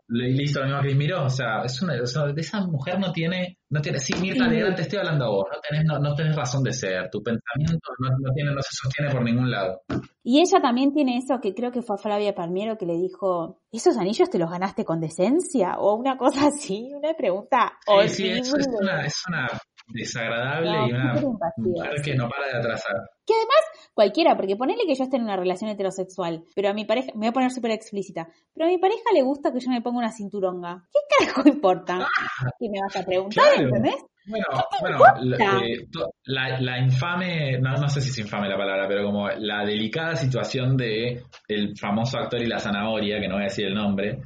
le, 0.07 0.31
le 0.31 0.43
hizo 0.43 0.59
lo 0.59 0.65
mismo 0.65 0.81
que 0.81 0.95
Miró, 0.95 1.25
o 1.25 1.29
sea, 1.29 1.63
es 1.63 1.81
una, 1.81 2.01
o 2.01 2.05
sea, 2.05 2.23
esa 2.35 2.61
mujer 2.65 2.99
no 2.99 3.11
tiene, 3.11 3.59
no 3.69 3.81
tiene, 3.81 3.99
sí, 3.99 4.13
Mirta 4.19 4.49
Sí. 4.49 4.75
Te 4.75 4.81
estoy 4.81 4.99
hablando 4.99 5.25
a 5.25 5.29
vos, 5.29 5.45
no 5.51 5.59
tenés, 5.61 5.85
no, 5.85 5.99
no 5.99 6.15
tenés 6.15 6.35
razón 6.35 6.63
de 6.63 6.73
ser, 6.73 7.09
tu 7.09 7.21
pensamiento 7.21 7.89
no, 7.99 8.09
no 8.09 8.33
tiene, 8.33 8.53
no 8.53 8.61
se 8.61 8.73
sostiene 8.73 9.11
por 9.11 9.23
ningún 9.23 9.51
lado. 9.51 9.81
Y 10.23 10.39
ella 10.39 10.59
también 10.61 10.91
tiene 10.91 11.17
eso 11.17 11.39
que 11.41 11.53
creo 11.53 11.71
que 11.71 11.81
fue 11.81 11.95
a 11.95 11.99
Flavia 11.99 12.33
Palmiero 12.33 12.77
que 12.77 12.85
le 12.85 12.97
dijo, 12.97 13.61
¿esos 13.71 13.97
anillos 13.97 14.29
te 14.29 14.39
los 14.39 14.49
ganaste 14.49 14.85
con 14.85 14.99
decencia? 14.99 15.75
O 15.77 15.95
una 15.95 16.17
cosa 16.17 16.47
así, 16.47 16.91
una 16.93 17.13
pregunta 17.13 17.73
Sí, 18.03 18.09
sí, 18.09 18.29
es, 18.29 18.53
es 18.53 18.67
una, 18.79 19.05
es 19.05 19.23
una 19.27 19.47
desagradable 19.87 20.71
No, 20.71 20.87
y 20.87 20.91
una 20.93 21.13
mujer 21.57 22.01
que 22.03 22.15
no 22.15 22.27
para 22.29 22.47
de 22.47 22.57
atrasar. 22.57 22.95
Que 23.25 23.33
además, 23.33 23.89
cualquiera, 23.93 24.35
porque 24.35 24.55
ponele 24.55 24.83
que 24.85 24.95
yo 24.95 25.03
esté 25.03 25.17
en 25.17 25.23
una 25.23 25.35
relación 25.37 25.69
heterosexual, 25.69 26.43
pero 26.55 26.69
a 26.69 26.73
mi 26.73 26.85
pareja, 26.85 27.11
me 27.13 27.19
voy 27.19 27.27
a 27.27 27.31
poner 27.33 27.51
súper 27.51 27.71
explícita, 27.71 28.27
pero 28.53 28.65
a 28.67 28.69
mi 28.69 28.77
pareja 28.77 29.03
le 29.13 29.21
gusta 29.23 29.51
que 29.51 29.59
yo 29.59 29.69
me 29.71 29.81
ponga 29.81 29.99
una 29.99 30.11
cinturonga. 30.11 30.83
¿Qué 30.91 30.99
carajo 31.25 31.41
importa? 31.49 31.99
Y 32.59 32.69
me 32.69 32.79
vas 32.81 32.95
a 32.95 33.05
preguntar, 33.05 33.43
Claro. 33.53 33.67
¿entendés? 33.67 33.95
Bueno, 34.27 34.45
bueno, 34.81 34.97
la, 35.21 35.59
eh, 35.59 35.85
to- 35.91 36.09
la- 36.23 36.59
la 36.59 36.79
infame, 36.79 37.59
no, 37.59 37.73
no 37.75 37.87
sé 37.87 38.01
si 38.01 38.09
es 38.09 38.17
infame 38.17 38.49
la 38.49 38.57
palabra, 38.57 38.87
pero 38.87 39.03
como 39.05 39.29
la 39.29 39.63
delicada 39.63 40.15
situación 40.15 40.75
de 40.75 41.21
el 41.47 41.77
famoso 41.77 42.17
actor 42.17 42.41
y 42.41 42.47
la 42.47 42.57
zanahoria, 42.57 43.19
que 43.21 43.27
no 43.27 43.35
voy 43.35 43.43
a 43.43 43.49
decir 43.49 43.67
el 43.67 43.75
nombre. 43.75 44.19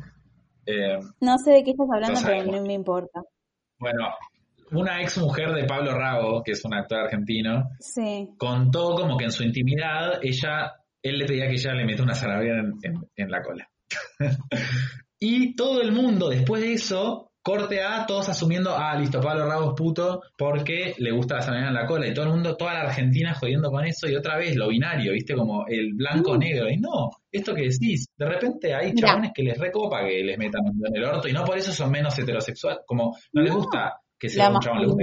eh, 0.66 1.00
No 1.20 1.38
sé 1.40 1.52
de 1.52 1.64
qué 1.66 1.72
estás 1.72 1.88
hablando, 1.94 2.18
pero 2.26 2.44
no 2.50 2.66
me 2.66 2.74
importa. 2.76 3.22
bueno, 3.78 4.08
una 4.72 5.02
ex 5.02 5.18
mujer 5.18 5.52
de 5.54 5.66
Pablo 5.66 5.94
Rago, 5.94 6.42
que 6.44 6.52
es 6.52 6.64
un 6.66 6.74
actor 6.74 7.00
argentino, 7.00 7.70
Sí. 7.80 8.30
contó 8.38 8.96
como 8.96 9.18
que 9.18 9.26
en 9.26 9.32
su 9.32 9.44
intimidad 9.44 10.20
ella, 10.22 10.74
él 11.02 11.18
le 11.18 11.26
pedía 11.26 11.48
que 11.48 11.54
ella 11.56 11.74
le 11.74 11.86
meta 11.86 12.04
una 12.04 12.16
zanahoria 12.16 12.54
en, 12.60 12.74
en- 12.84 13.08
en 13.16 13.32
la 13.32 13.42
cola. 13.42 13.70
y 15.20 15.56
todo 15.56 15.82
el 15.82 15.92
mundo, 15.92 16.30
después 16.30 16.62
de 16.62 16.74
eso, 16.74 17.32
corte 17.42 17.82
A, 17.82 18.06
todos 18.06 18.30
asumiendo, 18.30 18.76
ah, 18.78 18.96
listo, 18.96 19.20
Pablo 19.22 19.46
Rago 19.48 19.70
es 19.70 19.76
puto 19.76 20.22
porque 20.38 20.94
le 20.98 21.12
gusta 21.12 21.36
la 21.36 21.42
zanahoria 21.42 21.70
en 21.70 21.74
la 21.74 21.86
cola. 21.86 22.08
Y 22.08 22.14
todo 22.14 22.26
el 22.26 22.32
mundo, 22.32 22.56
toda 22.56 22.74
la 22.74 22.82
Argentina 22.82 23.34
jodiendo 23.34 23.72
con 23.72 23.86
eso. 23.86 24.08
Y 24.08 24.16
otra 24.16 24.38
vez, 24.38 24.56
lo 24.56 24.68
binario, 24.68 25.14
¿viste? 25.14 25.34
Como 25.36 25.66
el 25.68 25.94
blanco-negro. 25.94 26.70
Y 26.70 26.78
no, 26.78 27.10
esto 27.32 27.56
que 27.56 27.64
decís, 27.70 28.08
de 28.18 28.26
repente 28.26 28.74
hay 28.74 28.94
chabones 28.94 29.32
que 29.34 29.44
les 29.44 29.58
recopa 29.58 30.04
que 30.06 30.24
les 30.24 30.38
metan 30.38 30.62
en 30.68 30.96
el 30.96 31.04
orto 31.06 31.28
y 31.28 31.34
no 31.34 31.44
por 31.44 31.58
eso 31.58 31.72
son 31.72 31.90
menos 31.92 32.18
heterosexuales. 32.20 32.82
Como 32.86 33.16
no, 33.34 33.42
les 33.42 33.54
gusta 33.54 34.00
que 34.20 34.28
se 34.30 34.38
La 34.38 34.50
un 34.50 34.60
chabón, 34.60 34.98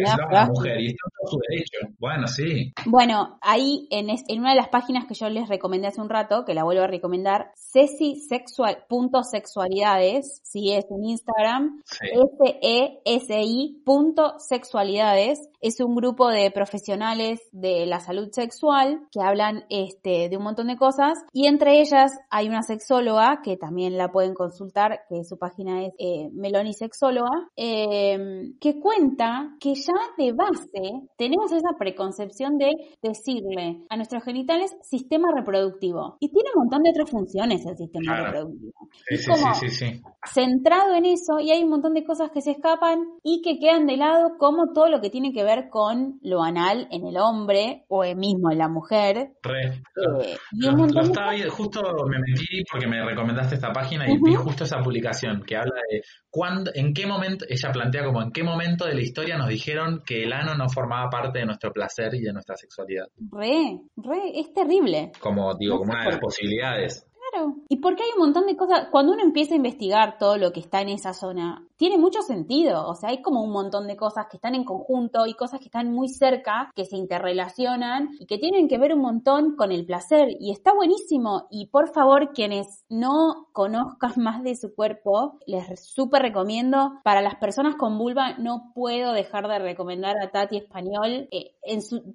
mujer. 0.48 0.78
Y 0.80 0.86
está 0.88 1.08
todo 1.18 1.30
su 1.30 1.38
derecho. 1.48 1.78
Bueno, 1.98 2.26
sí. 2.28 2.72
Bueno, 2.84 3.38
ahí 3.40 3.88
en, 3.90 4.10
es- 4.10 4.24
en 4.28 4.40
una 4.40 4.50
de 4.50 4.56
las 4.56 4.68
páginas 4.68 5.06
que 5.06 5.14
yo 5.14 5.28
les 5.30 5.48
recomendé 5.48 5.86
hace 5.88 6.00
un 6.02 6.10
rato, 6.10 6.44
que 6.44 6.52
la 6.54 6.64
vuelvo 6.64 6.82
a 6.82 6.86
recomendar, 6.86 7.50
cesisexual.sexualidades, 7.56 10.40
si 10.44 10.72
es 10.72 10.84
en 10.90 11.04
Instagram, 11.04 11.82
sí. 11.84 12.06
S-E-S-I 12.42 13.82
punto 13.84 14.34
sexualidades, 14.38 15.48
es 15.66 15.80
un 15.80 15.94
grupo 15.94 16.28
de 16.28 16.50
profesionales 16.50 17.40
de 17.52 17.86
la 17.86 18.00
salud 18.00 18.28
sexual 18.32 19.00
que 19.10 19.20
hablan 19.20 19.64
este, 19.70 20.28
de 20.28 20.36
un 20.36 20.44
montón 20.44 20.68
de 20.68 20.76
cosas 20.76 21.18
y 21.32 21.46
entre 21.48 21.80
ellas 21.80 22.12
hay 22.30 22.48
una 22.48 22.62
sexóloga 22.62 23.40
que 23.42 23.56
también 23.56 23.96
la 23.98 24.10
pueden 24.12 24.34
consultar, 24.34 25.00
que 25.08 25.24
su 25.24 25.38
página 25.38 25.84
es 25.86 25.92
eh, 25.98 26.28
Meloni 26.32 26.72
Sexóloga, 26.72 27.30
eh, 27.56 28.52
que 28.60 28.80
cuenta 28.80 29.56
que 29.60 29.74
ya 29.74 29.92
de 30.18 30.32
base 30.32 31.08
tenemos 31.16 31.50
esa 31.52 31.70
preconcepción 31.78 32.58
de 32.58 32.70
decirle 33.02 33.84
a 33.88 33.96
nuestros 33.96 34.22
genitales 34.24 34.76
sistema 34.82 35.28
reproductivo 35.34 36.16
y 36.20 36.28
tiene 36.30 36.50
un 36.54 36.62
montón 36.64 36.82
de 36.82 36.90
otras 36.90 37.10
funciones 37.10 37.64
el 37.66 37.76
sistema 37.76 38.14
Claro. 38.14 38.24
reproductivo. 38.26 38.72
Sí, 39.08 39.16
sí, 39.16 39.30
como- 39.30 39.54
sí, 39.54 39.68
sí, 39.70 39.92
sí. 39.92 40.02
centrado 40.32 40.94
en 40.94 41.04
eso 41.06 41.40
y 41.40 41.50
hay 41.50 41.62
un 41.62 41.70
montón 41.70 41.94
de 41.94 42.04
cosas 42.04 42.30
que 42.30 42.40
se 42.40 42.52
escapan 42.52 43.00
y 43.22 43.42
que 43.42 43.58
quedan 43.58 43.86
de 43.86 43.96
lado 43.96 44.36
como 44.38 44.72
todo 44.72 44.88
lo 44.88 45.00
que 45.00 45.10
tiene 45.10 45.32
que 45.32 45.44
ver 45.44 45.55
con 45.70 46.18
lo 46.22 46.42
anal 46.42 46.88
en 46.90 47.06
el 47.06 47.16
hombre 47.16 47.84
o 47.88 48.04
el 48.04 48.16
mismo 48.16 48.50
en 48.50 48.58
la 48.58 48.68
mujer. 48.68 49.32
Re. 49.42 49.82
eh, 50.22 50.36
Lo, 50.52 50.72
lo 50.72 51.00
estaba 51.02 51.32
justo 51.50 51.80
me 52.08 52.18
metí 52.18 52.62
porque 52.70 52.86
me 52.86 53.04
recomendaste 53.04 53.54
esta 53.56 53.72
página 53.72 54.08
y 54.10 54.18
vi 54.18 54.34
justo 54.34 54.64
esa 54.64 54.78
publicación 54.78 55.42
que 55.46 55.56
habla 55.56 55.80
de 55.90 56.02
cuándo, 56.30 56.70
en 56.74 56.92
qué 56.92 57.06
momento, 57.06 57.44
ella 57.48 57.72
plantea 57.72 58.04
como 58.04 58.22
en 58.22 58.30
qué 58.30 58.42
momento 58.42 58.86
de 58.86 58.94
la 58.94 59.00
historia 59.00 59.36
nos 59.36 59.48
dijeron 59.48 60.02
que 60.04 60.22
el 60.22 60.32
ano 60.32 60.54
no 60.54 60.68
formaba 60.68 61.08
parte 61.10 61.38
de 61.40 61.46
nuestro 61.46 61.72
placer 61.72 62.14
y 62.14 62.22
de 62.22 62.32
nuestra 62.32 62.56
sexualidad. 62.56 63.06
Re, 63.30 63.80
re, 63.96 64.38
es 64.40 64.52
terrible. 64.52 65.12
Como 65.20 65.54
digo, 65.56 65.74
No 65.74 65.80
como 65.80 65.92
una 65.92 66.04
de 66.04 66.10
las 66.10 66.20
posibilidades. 66.20 67.06
Claro. 67.36 67.56
Y 67.68 67.76
porque 67.76 68.02
hay 68.02 68.10
un 68.14 68.20
montón 68.20 68.46
de 68.46 68.56
cosas, 68.56 68.88
cuando 68.90 69.12
uno 69.12 69.22
empieza 69.22 69.54
a 69.54 69.56
investigar 69.56 70.18
todo 70.18 70.36
lo 70.38 70.52
que 70.52 70.60
está 70.60 70.80
en 70.80 70.88
esa 70.88 71.12
zona, 71.12 71.66
tiene 71.76 71.98
mucho 71.98 72.22
sentido. 72.22 72.88
O 72.88 72.94
sea, 72.94 73.10
hay 73.10 73.22
como 73.22 73.42
un 73.42 73.52
montón 73.52 73.86
de 73.86 73.96
cosas 73.96 74.26
que 74.30 74.36
están 74.36 74.54
en 74.54 74.64
conjunto 74.64 75.26
y 75.26 75.34
cosas 75.34 75.60
que 75.60 75.66
están 75.66 75.92
muy 75.92 76.08
cerca, 76.08 76.70
que 76.74 76.84
se 76.84 76.96
interrelacionan 76.96 78.10
y 78.18 78.26
que 78.26 78.38
tienen 78.38 78.68
que 78.68 78.78
ver 78.78 78.94
un 78.94 79.02
montón 79.02 79.56
con 79.56 79.72
el 79.72 79.84
placer. 79.84 80.28
Y 80.40 80.52
está 80.52 80.72
buenísimo. 80.74 81.46
Y 81.50 81.66
por 81.66 81.92
favor, 81.92 82.32
quienes 82.32 82.84
no 82.88 83.48
conozcan 83.52 84.12
más 84.16 84.42
de 84.42 84.56
su 84.56 84.74
cuerpo, 84.74 85.38
les 85.46 85.66
súper 85.80 86.22
recomiendo. 86.22 86.92
Para 87.04 87.20
las 87.20 87.36
personas 87.36 87.76
con 87.76 87.98
vulva, 87.98 88.38
no 88.38 88.72
puedo 88.74 89.12
dejar 89.12 89.48
de 89.48 89.58
recomendar 89.58 90.16
a 90.22 90.30
Tati 90.30 90.56
Español. 90.56 91.28
Eh, 91.30 91.52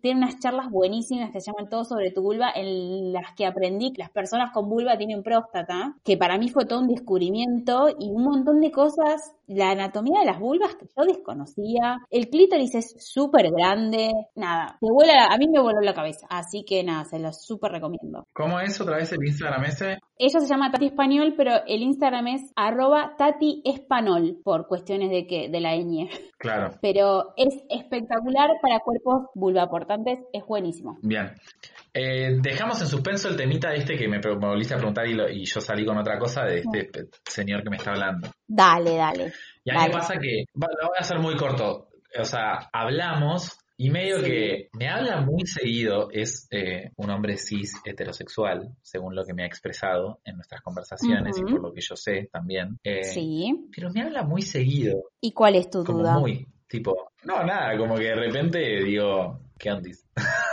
tiene 0.01 0.21
unas 0.21 0.39
charlas 0.39 0.69
buenísimas 0.69 1.31
que 1.31 1.41
se 1.41 1.51
llaman 1.51 1.69
Todo 1.69 1.83
sobre 1.83 2.11
tu 2.11 2.21
vulva, 2.21 2.51
en 2.55 3.13
las 3.13 3.33
que 3.35 3.45
aprendí 3.45 3.93
que 3.93 4.01
las 4.01 4.09
personas 4.09 4.51
con 4.51 4.69
vulva 4.69 4.97
tienen 4.97 5.10
próstata, 5.21 5.95
que 6.03 6.17
para 6.17 6.37
mí 6.37 6.49
fue 6.49 6.65
todo 6.65 6.79
un 6.79 6.87
descubrimiento 6.87 7.89
y 7.99 8.09
un 8.09 8.23
montón 8.23 8.59
de 8.61 8.71
cosas. 8.71 9.33
La 9.47 9.71
anatomía 9.71 10.21
de 10.21 10.25
las 10.27 10.39
vulvas 10.39 10.75
que 10.75 10.85
yo 10.85 11.03
desconocía. 11.03 11.97
El 12.09 12.29
clítoris 12.29 12.73
es 12.75 12.95
súper 12.99 13.51
grande. 13.51 14.11
Nada, 14.35 14.77
te 14.79 14.87
vuela 14.89 15.13
la- 15.13 15.25
a 15.25 15.37
mí 15.37 15.47
me 15.49 15.59
voló 15.59 15.81
la 15.81 15.93
cabeza. 15.93 16.25
Así 16.29 16.63
que 16.63 16.83
nada, 16.83 17.03
se 17.03 17.19
lo 17.19 17.33
súper 17.33 17.73
recomiendo. 17.73 18.23
¿Cómo 18.33 18.59
es 18.61 18.79
otra 18.79 18.95
vez 18.95 19.11
el 19.11 19.25
Instagram 19.25 19.65
ese? 19.65 19.97
Ella 20.17 20.39
se 20.39 20.47
llama 20.47 20.71
Tati 20.71 20.85
Español, 20.85 21.33
pero 21.35 21.51
el 21.67 21.81
Instagram 21.81 22.27
es 22.27 22.51
arroba 22.55 23.15
Tati 23.17 23.61
Espanol, 23.65 24.39
por 24.43 24.67
cuestiones 24.67 25.09
de 25.09 25.27
que, 25.27 25.49
de 25.49 25.59
la 25.59 25.75
ñ. 25.75 26.07
Claro. 26.37 26.69
Pero 26.81 27.33
es 27.35 27.53
espectacular 27.69 28.49
para 28.61 28.79
cuerpos 28.79 29.23
vulvaportantes, 29.35 30.19
es 30.31 30.45
buenísimo. 30.45 30.97
Bien. 31.01 31.31
Eh, 31.93 32.37
dejamos 32.41 32.81
en 32.81 32.87
suspenso 32.87 33.27
el 33.27 33.35
temita 33.35 33.73
este 33.73 33.97
que 33.97 34.07
me, 34.07 34.19
me 34.19 34.35
volviste 34.47 34.73
a 34.73 34.77
preguntar 34.77 35.05
y, 35.07 35.13
lo- 35.13 35.29
y 35.29 35.45
yo 35.45 35.59
salí 35.59 35.85
con 35.85 35.97
otra 35.97 36.17
cosa 36.17 36.43
de 36.45 36.59
este 36.59 36.89
señor 37.25 37.63
que 37.63 37.69
me 37.69 37.77
está 37.77 37.91
hablando. 37.91 38.29
Dale, 38.47 38.95
dale. 38.95 39.33
Y 39.65 39.71
a 39.71 39.73
mí 39.73 39.79
Dale. 39.79 39.87
me 39.89 39.93
pasa 39.99 40.13
que, 40.19 40.45
lo 40.53 40.87
voy 40.87 40.95
a 40.97 41.01
hacer 41.01 41.19
muy 41.19 41.35
corto, 41.35 41.89
o 42.17 42.23
sea, 42.25 42.69
hablamos 42.71 43.57
y 43.77 43.89
medio 43.89 44.19
Sí. 44.19 44.25
que 44.25 44.69
me 44.73 44.87
habla 44.87 45.21
muy 45.21 45.45
seguido, 45.45 46.09
es 46.11 46.47
eh, 46.51 46.91
un 46.97 47.09
hombre 47.09 47.35
cis 47.37 47.73
heterosexual, 47.83 48.69
según 48.81 49.15
lo 49.15 49.25
que 49.25 49.33
me 49.33 49.43
ha 49.43 49.47
expresado 49.47 50.19
en 50.23 50.35
nuestras 50.35 50.61
conversaciones 50.61 51.37
y 51.37 51.41
por 51.43 51.61
lo 51.61 51.73
que 51.73 51.81
yo 51.81 51.95
sé 51.95 52.29
también. 52.31 52.79
Eh, 52.83 53.03
Sí. 53.03 53.67
Pero 53.75 53.89
me 53.91 54.01
habla 54.01 54.23
muy 54.23 54.43
seguido, 54.43 55.03
¿Y 55.19 55.33
cuál 55.33 55.55
es 55.55 55.69
tu 55.69 55.83
como 55.83 55.99
duda? 55.99 56.19
muy, 56.19 56.47
tipo, 56.67 57.11
no, 57.23 57.43
nada, 57.43 57.77
como 57.77 57.95
que 57.95 58.03
de 58.03 58.15
repente 58.15 58.83
digo, 58.83 59.39
¿qué 59.59 59.71
ondis? 59.71 60.05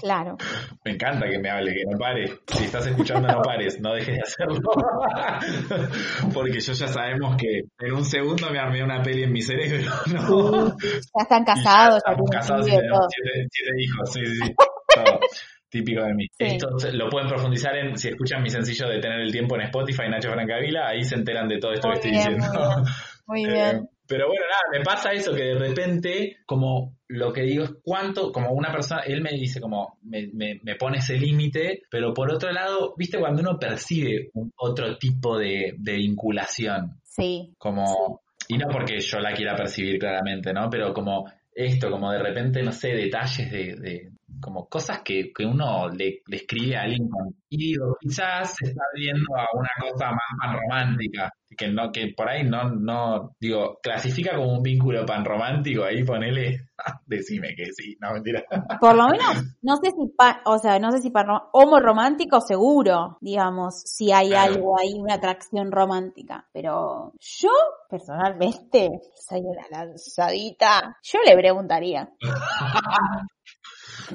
Claro. 0.00 0.36
Me 0.84 0.92
encanta 0.92 1.28
que 1.28 1.38
me 1.38 1.50
hable, 1.50 1.72
que 1.74 1.82
no 1.90 1.98
pare. 1.98 2.26
Si 2.46 2.64
estás 2.64 2.86
escuchando, 2.86 3.28
no 3.28 3.42
pares, 3.42 3.80
no 3.80 3.92
dejes 3.94 4.16
de 4.16 4.22
hacerlo. 4.22 4.60
Porque 6.34 6.60
yo 6.60 6.72
ya 6.72 6.88
sabemos 6.88 7.36
que 7.36 7.62
en 7.78 7.92
un 7.92 8.04
segundo 8.04 8.50
me 8.50 8.58
armé 8.58 8.82
una 8.82 9.02
peli 9.02 9.22
en 9.24 9.32
mi 9.32 9.42
cerebro, 9.42 9.90
¿no? 10.12 10.76
Ya 10.78 11.22
están 11.22 11.44
casados, 11.44 12.02
ya 12.06 12.12
estamos 12.12 12.30
casados 12.30 12.68
y 12.68 12.70
tenemos 12.70 13.06
siete, 13.10 13.48
siete 13.50 13.72
hijos, 13.82 14.12
sí, 14.12 14.26
sí, 14.26 14.36
sí. 14.46 14.54
Todo. 14.94 15.20
Típico 15.68 16.02
de 16.04 16.14
mí. 16.14 16.26
Sí. 16.38 16.44
Esto 16.44 16.68
lo 16.92 17.10
pueden 17.10 17.28
profundizar 17.28 17.76
en, 17.76 17.96
si 17.98 18.08
escuchan 18.08 18.42
mi 18.42 18.48
sencillo 18.50 18.88
de 18.88 19.00
tener 19.00 19.20
el 19.20 19.32
tiempo 19.32 19.56
en 19.56 19.62
Spotify, 19.62 20.08
Nacho 20.08 20.30
Francavila, 20.32 20.88
ahí 20.88 21.02
se 21.02 21.16
enteran 21.16 21.48
de 21.48 21.58
todo 21.58 21.72
esto 21.72 21.88
Muy 21.88 21.98
que 22.00 22.08
estoy 22.08 22.32
diciendo. 22.32 22.84
muy 23.26 23.44
Eh, 23.44 23.48
bien. 23.52 23.88
pero 24.06 24.28
bueno, 24.28 24.44
nada, 24.48 24.62
me 24.78 24.84
pasa 24.84 25.12
eso 25.12 25.34
que 25.34 25.42
de 25.42 25.54
repente, 25.58 26.36
como 26.46 26.95
lo 27.08 27.32
que 27.32 27.42
digo 27.42 27.64
es 27.64 27.72
cuánto, 27.82 28.32
como 28.32 28.50
una 28.52 28.72
persona, 28.72 29.02
él 29.02 29.22
me 29.22 29.30
dice 29.30 29.60
como, 29.60 29.98
me, 30.02 30.28
me, 30.32 30.60
me 30.62 30.74
pone 30.74 30.98
ese 30.98 31.16
límite, 31.16 31.82
pero 31.90 32.12
por 32.12 32.32
otro 32.32 32.50
lado, 32.52 32.94
viste 32.96 33.18
cuando 33.18 33.42
uno 33.42 33.58
percibe 33.58 34.30
un 34.34 34.52
otro 34.56 34.96
tipo 34.98 35.38
de, 35.38 35.74
de 35.78 35.92
vinculación, 35.94 37.00
Sí. 37.02 37.54
como, 37.58 38.20
y 38.48 38.58
no 38.58 38.68
porque 38.68 39.00
yo 39.00 39.18
la 39.20 39.32
quiera 39.32 39.56
percibir 39.56 39.98
claramente, 39.98 40.52
¿no? 40.52 40.68
Pero 40.68 40.92
como 40.92 41.24
esto, 41.54 41.90
como 41.90 42.10
de 42.12 42.18
repente, 42.18 42.62
no 42.62 42.72
sé, 42.72 42.88
detalles 42.88 43.50
de, 43.50 43.76
de, 43.76 44.10
como 44.40 44.66
cosas 44.68 45.00
que, 45.02 45.32
que 45.32 45.44
uno 45.44 45.88
le, 45.88 46.22
le 46.26 46.36
escribe 46.36 46.76
a 46.76 46.82
alguien 46.82 47.08
con 47.08 47.34
y 47.48 47.72
digo, 47.72 47.96
quizás 48.00 48.54
se 48.56 48.66
está 48.66 48.82
viendo 48.94 49.34
a 49.36 49.46
una 49.54 49.70
cosa 49.80 50.10
más 50.10 50.20
panromántica, 50.40 51.32
que 51.56 51.68
no, 51.68 51.90
que 51.92 52.12
por 52.16 52.28
ahí 52.28 52.42
no, 52.44 52.70
no, 52.70 53.34
digo, 53.40 53.78
clasifica 53.82 54.34
como 54.36 54.52
un 54.54 54.62
vínculo 54.62 55.06
panromántico, 55.06 55.84
ahí 55.84 56.02
ponele, 56.04 56.68
decime 57.06 57.54
que 57.54 57.66
sí, 57.72 57.96
no 58.00 58.12
mentira. 58.12 58.44
Por 58.80 58.94
lo 58.96 59.08
menos, 59.08 59.44
no 59.62 59.76
sé 59.76 59.90
si, 59.92 60.08
pa- 60.16 60.42
o 60.44 60.58
sea, 60.58 60.78
no 60.78 60.90
sé 60.90 60.98
si 60.98 61.10
para 61.10 61.44
homo 61.52 61.78
romántico 61.80 62.40
seguro, 62.40 63.16
digamos, 63.20 63.80
si 63.82 64.12
hay 64.12 64.30
Claro. 64.30 64.54
algo 64.54 64.78
ahí, 64.80 64.94
una 64.98 65.14
atracción 65.14 65.70
romántica. 65.70 66.46
Pero 66.52 67.12
yo, 67.20 67.50
personalmente, 67.88 68.90
soy 69.28 69.40
una 69.40 69.66
lanzadita. 69.70 70.96
Yo 71.02 71.20
le 71.24 71.36
preguntaría. 71.36 72.10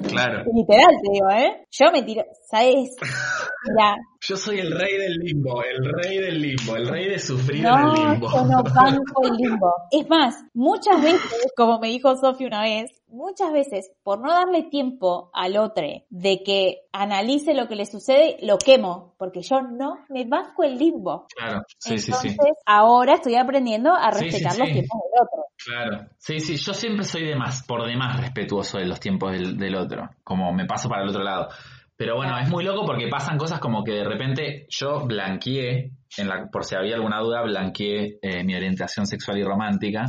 Claro. 0.08 0.44
Literal 0.54 0.94
te 1.02 1.12
digo, 1.12 1.30
¿eh? 1.30 1.66
Yo 1.70 1.92
me 1.92 2.02
tiro, 2.02 2.24
¿sabes? 2.50 2.96
Mira, 3.64 3.96
Yo 4.20 4.36
soy 4.36 4.58
el 4.58 4.72
rey 4.72 4.98
del 4.98 5.12
limbo, 5.18 5.62
el 5.62 5.84
rey 5.84 6.18
del 6.18 6.40
limbo, 6.42 6.76
el 6.76 6.88
rey 6.88 7.08
de 7.08 7.18
sufrir 7.18 7.62
no, 7.62 7.78
en 7.78 7.86
el 7.86 8.10
limbo. 8.12 8.28
yo 8.32 8.44
no 8.44 8.62
banco 8.74 9.22
el 9.24 9.36
limbo. 9.36 9.72
Es 9.90 10.08
más, 10.08 10.34
muchas 10.54 11.00
veces, 11.02 11.52
como 11.56 11.78
me 11.78 11.88
dijo 11.88 12.16
Sofi 12.16 12.44
una 12.44 12.62
vez, 12.62 12.90
muchas 13.08 13.52
veces, 13.52 13.92
por 14.02 14.20
no 14.20 14.32
darle 14.32 14.64
tiempo 14.64 15.30
al 15.32 15.56
otro 15.56 15.86
de 16.10 16.42
que 16.42 16.80
analice 16.92 17.54
lo 17.54 17.68
que 17.68 17.76
le 17.76 17.86
sucede, 17.86 18.36
lo 18.42 18.58
quemo, 18.58 19.14
porque 19.18 19.42
yo 19.42 19.62
no 19.62 19.98
me 20.08 20.24
banco 20.24 20.64
el 20.64 20.76
limbo. 20.78 21.26
Claro, 21.36 21.62
sí, 21.78 21.98
sí, 21.98 22.10
Entonces, 22.10 22.32
sí. 22.32 22.52
ahora 22.66 23.14
estoy 23.14 23.36
aprendiendo 23.36 23.92
a 23.94 24.10
Sí, 24.12 24.18
sí, 24.18 24.24
respetar 24.24 24.58
los 24.58 24.66
sí. 24.68 24.72
tiempos 24.74 25.00
del 25.04 25.22
otro. 25.22 25.44
Claro. 25.64 26.06
Sí, 26.18 26.40
sí, 26.40 26.56
yo 26.56 26.74
siempre 26.74 27.04
soy 27.04 27.24
de 27.24 27.36
más, 27.36 27.62
por 27.64 27.86
demás 27.86 28.20
respetuoso 28.20 28.78
de 28.78 28.86
los 28.86 28.98
tiempos 28.98 29.32
del, 29.32 29.56
del 29.56 29.76
otro, 29.76 30.10
como 30.24 30.52
me 30.52 30.66
paso 30.66 30.88
para 30.88 31.02
el 31.02 31.08
otro 31.08 31.22
lado. 31.22 31.48
Pero 31.96 32.16
bueno, 32.16 32.36
es 32.38 32.48
muy 32.48 32.64
loco 32.64 32.84
porque 32.84 33.08
pasan 33.08 33.38
cosas 33.38 33.60
como 33.60 33.84
que 33.84 33.92
de 33.92 34.04
repente 34.04 34.66
yo 34.68 35.06
blanqueé, 35.06 35.92
en 36.16 36.28
la, 36.28 36.48
por 36.50 36.64
si 36.64 36.74
había 36.74 36.96
alguna 36.96 37.20
duda, 37.20 37.42
blanqueé 37.42 38.18
eh, 38.20 38.42
mi 38.42 38.56
orientación 38.56 39.06
sexual 39.06 39.38
y 39.38 39.44
romántica. 39.44 40.06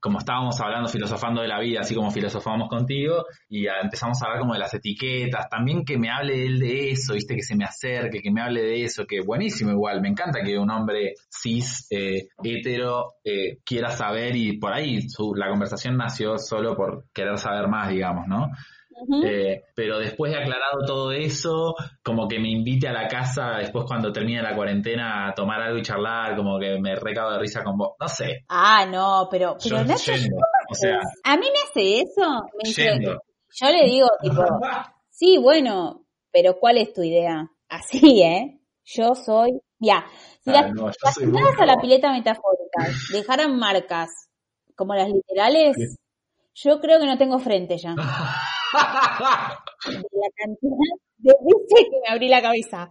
Como 0.00 0.18
estábamos 0.18 0.60
hablando, 0.60 0.88
filosofando 0.88 1.42
de 1.42 1.48
la 1.48 1.60
vida, 1.60 1.80
así 1.80 1.94
como 1.94 2.10
filosofamos 2.10 2.68
contigo, 2.68 3.24
y 3.48 3.66
empezamos 3.66 4.20
a 4.22 4.26
hablar 4.26 4.40
como 4.40 4.54
de 4.54 4.60
las 4.60 4.72
etiquetas, 4.74 5.48
también 5.50 5.84
que 5.84 5.98
me 5.98 6.10
hable 6.10 6.46
él 6.46 6.58
de 6.58 6.90
eso, 6.90 7.14
viste, 7.14 7.34
que 7.34 7.42
se 7.42 7.56
me 7.56 7.64
acerque, 7.64 8.20
que 8.22 8.30
me 8.30 8.40
hable 8.40 8.62
de 8.62 8.84
eso, 8.84 9.04
que 9.06 9.20
buenísimo 9.20 9.70
igual, 9.70 10.00
me 10.00 10.08
encanta 10.08 10.40
que 10.42 10.58
un 10.58 10.70
hombre 10.70 11.14
cis, 11.30 11.86
eh, 11.90 12.28
hetero, 12.42 13.14
eh, 13.24 13.58
quiera 13.64 13.90
saber 13.90 14.36
y 14.36 14.58
por 14.58 14.72
ahí 14.72 15.02
su- 15.08 15.34
la 15.34 15.48
conversación 15.50 15.96
nació 15.96 16.38
solo 16.38 16.76
por 16.76 17.04
querer 17.12 17.38
saber 17.38 17.68
más, 17.68 17.90
digamos, 17.90 18.26
¿no? 18.26 18.48
Eh, 19.24 19.62
pero 19.74 19.98
después 19.98 20.32
de 20.32 20.38
aclarado 20.38 20.84
todo 20.86 21.12
eso, 21.12 21.74
como 22.02 22.26
que 22.26 22.38
me 22.38 22.50
invite 22.50 22.88
a 22.88 22.92
la 22.92 23.08
casa 23.08 23.56
después 23.58 23.84
cuando 23.86 24.12
termine 24.12 24.42
la 24.42 24.54
cuarentena 24.54 25.28
a 25.28 25.34
tomar 25.34 25.60
algo 25.60 25.78
y 25.78 25.82
charlar, 25.82 26.36
como 26.36 26.58
que 26.58 26.78
me 26.80 26.94
recabo 26.96 27.32
de 27.32 27.38
risa 27.38 27.62
con 27.62 27.76
vos, 27.76 27.92
no 28.00 28.08
sé, 28.08 28.44
Ah, 28.48 28.86
no, 28.86 29.28
pero, 29.30 29.56
pero 29.62 29.76
yo 29.84 29.94
yendo, 29.96 30.36
o 30.70 30.74
sea, 30.74 30.98
a 31.24 31.36
mí 31.36 31.46
me 31.52 31.58
hace 31.68 32.00
eso. 32.00 32.42
Me 32.54 32.68
dice, 32.68 33.00
yo 33.00 33.70
le 33.70 33.84
digo, 33.84 34.08
tipo, 34.20 34.42
sí, 35.10 35.38
bueno, 35.38 36.04
pero 36.32 36.58
¿cuál 36.58 36.78
es 36.78 36.92
tu 36.92 37.02
idea? 37.02 37.50
Así, 37.68 38.22
¿eh? 38.22 38.60
Yo 38.84 39.14
soy, 39.14 39.60
ya, 39.78 40.06
si 40.42 40.50
Ah, 40.50 40.62
las, 40.62 40.74
no, 40.74 40.86
las 40.86 41.18
entradas 41.18 41.60
a 41.60 41.66
la 41.66 41.76
pileta 41.76 42.10
metafórica 42.10 42.86
dejaran 43.12 43.58
marcas 43.58 44.08
como 44.74 44.94
las 44.94 45.08
literales, 45.08 45.76
yo 46.54 46.80
creo 46.80 46.98
que 46.98 47.06
no 47.06 47.18
tengo 47.18 47.38
frente 47.38 47.76
ya. 47.78 47.94
La 48.72 50.30
cantidad 50.36 50.96
de 51.18 51.34
veces 51.44 51.88
que 51.90 52.00
me 52.02 52.08
abrí 52.14 52.28
la 52.28 52.42
cabeza. 52.42 52.88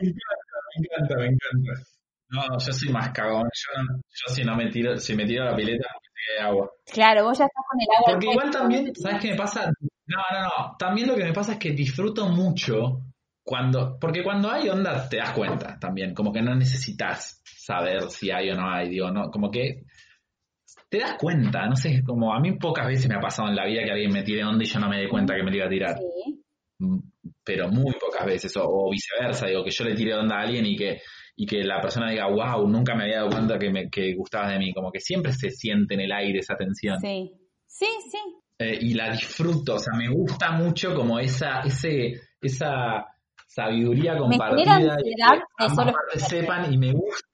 Me 0.00 0.08
encanta, 0.08 1.16
me 1.16 1.26
encanta. 1.26 1.82
No, 2.30 2.42
yo 2.58 2.72
soy 2.72 2.88
más 2.90 3.10
cagón. 3.10 3.42
Yo, 3.42 3.82
yo 3.82 4.34
si 4.34 4.44
no 4.44 4.54
me 4.56 4.70
tiro, 4.70 4.96
si 4.96 5.14
me 5.14 5.26
tiro 5.26 5.42
a 5.42 5.50
la 5.50 5.56
pileta, 5.56 5.88
me 5.88 6.34
de 6.34 6.48
agua. 6.48 6.70
Claro, 6.86 7.24
vos 7.24 7.38
ya 7.38 7.46
estás 7.46 7.64
con 7.68 7.80
el 7.80 7.88
agua. 7.96 8.12
Porque 8.12 8.26
al 8.26 8.32
igual 8.32 8.50
también, 8.50 8.94
¿sabes 8.94 9.20
qué 9.20 9.30
me 9.30 9.36
pasa? 9.36 9.72
No, 10.06 10.18
no, 10.32 10.42
no. 10.42 10.76
También 10.78 11.08
lo 11.08 11.16
que 11.16 11.24
me 11.24 11.32
pasa 11.32 11.52
es 11.52 11.58
que 11.58 11.72
disfruto 11.72 12.28
mucho 12.28 13.00
cuando, 13.42 13.98
porque 13.98 14.22
cuando 14.22 14.50
hay 14.50 14.68
onda 14.68 15.08
te 15.08 15.16
das 15.16 15.32
cuenta 15.32 15.78
también, 15.78 16.14
como 16.14 16.32
que 16.32 16.42
no 16.42 16.54
necesitas 16.54 17.42
saber 17.44 18.08
si 18.10 18.30
hay 18.30 18.50
o 18.50 18.54
no 18.54 18.70
hay, 18.70 18.88
digo, 18.88 19.10
no, 19.10 19.30
como 19.30 19.50
que 19.50 19.84
te 20.90 20.98
das 20.98 21.16
cuenta, 21.18 21.66
no 21.66 21.76
sé, 21.76 22.02
como 22.04 22.34
a 22.34 22.40
mí 22.40 22.58
pocas 22.58 22.86
veces 22.86 23.08
me 23.08 23.14
ha 23.14 23.20
pasado 23.20 23.48
en 23.48 23.56
la 23.56 23.64
vida 23.64 23.84
que 23.84 23.92
alguien 23.92 24.12
me 24.12 24.24
tire 24.24 24.44
onda 24.44 24.64
y 24.64 24.66
yo 24.66 24.80
no 24.80 24.88
me 24.88 24.98
dé 24.98 25.08
cuenta 25.08 25.34
que 25.36 25.42
me 25.42 25.56
iba 25.56 25.66
a 25.66 25.70
tirar. 25.70 25.96
Sí. 25.96 26.42
Mm, 26.80 26.98
pero 27.44 27.68
muy 27.68 27.94
pocas 27.94 28.26
veces, 28.26 28.56
o, 28.56 28.64
o 28.64 28.90
viceversa, 28.90 29.46
digo, 29.46 29.64
que 29.64 29.70
yo 29.70 29.84
le 29.84 29.94
tire 29.94 30.14
onda 30.14 30.36
a 30.36 30.42
alguien 30.42 30.66
y 30.66 30.76
que, 30.76 31.00
y 31.36 31.46
que 31.46 31.62
la 31.62 31.80
persona 31.80 32.10
diga, 32.10 32.26
wow, 32.26 32.68
nunca 32.68 32.94
me 32.94 33.04
había 33.04 33.18
dado 33.18 33.30
cuenta 33.30 33.58
que, 33.58 33.70
me, 33.70 33.88
que 33.88 34.14
gustabas 34.14 34.52
de 34.52 34.58
mí, 34.58 34.72
como 34.72 34.90
que 34.90 35.00
siempre 35.00 35.32
se 35.32 35.50
siente 35.50 35.94
en 35.94 36.00
el 36.00 36.12
aire 36.12 36.40
esa 36.40 36.56
tensión. 36.56 36.98
Sí. 37.00 37.32
Sí, 37.66 37.86
sí. 38.10 38.18
Eh, 38.58 38.78
y 38.80 38.94
la 38.94 39.12
disfruto, 39.12 39.76
o 39.76 39.78
sea, 39.78 39.96
me 39.96 40.08
gusta 40.08 40.50
mucho 40.50 40.92
como 40.94 41.18
esa, 41.20 41.60
ese, 41.60 42.20
esa 42.42 43.06
sabiduría 43.46 44.18
compartida 44.18 44.74
genera 44.74 44.96
y 45.00 45.14
que 45.14 45.22
ansiedad 45.22 45.94
ambas 45.96 46.28
sepan 46.28 46.72
y 46.72 46.76
me 46.76 46.92
gusta. 46.92 47.28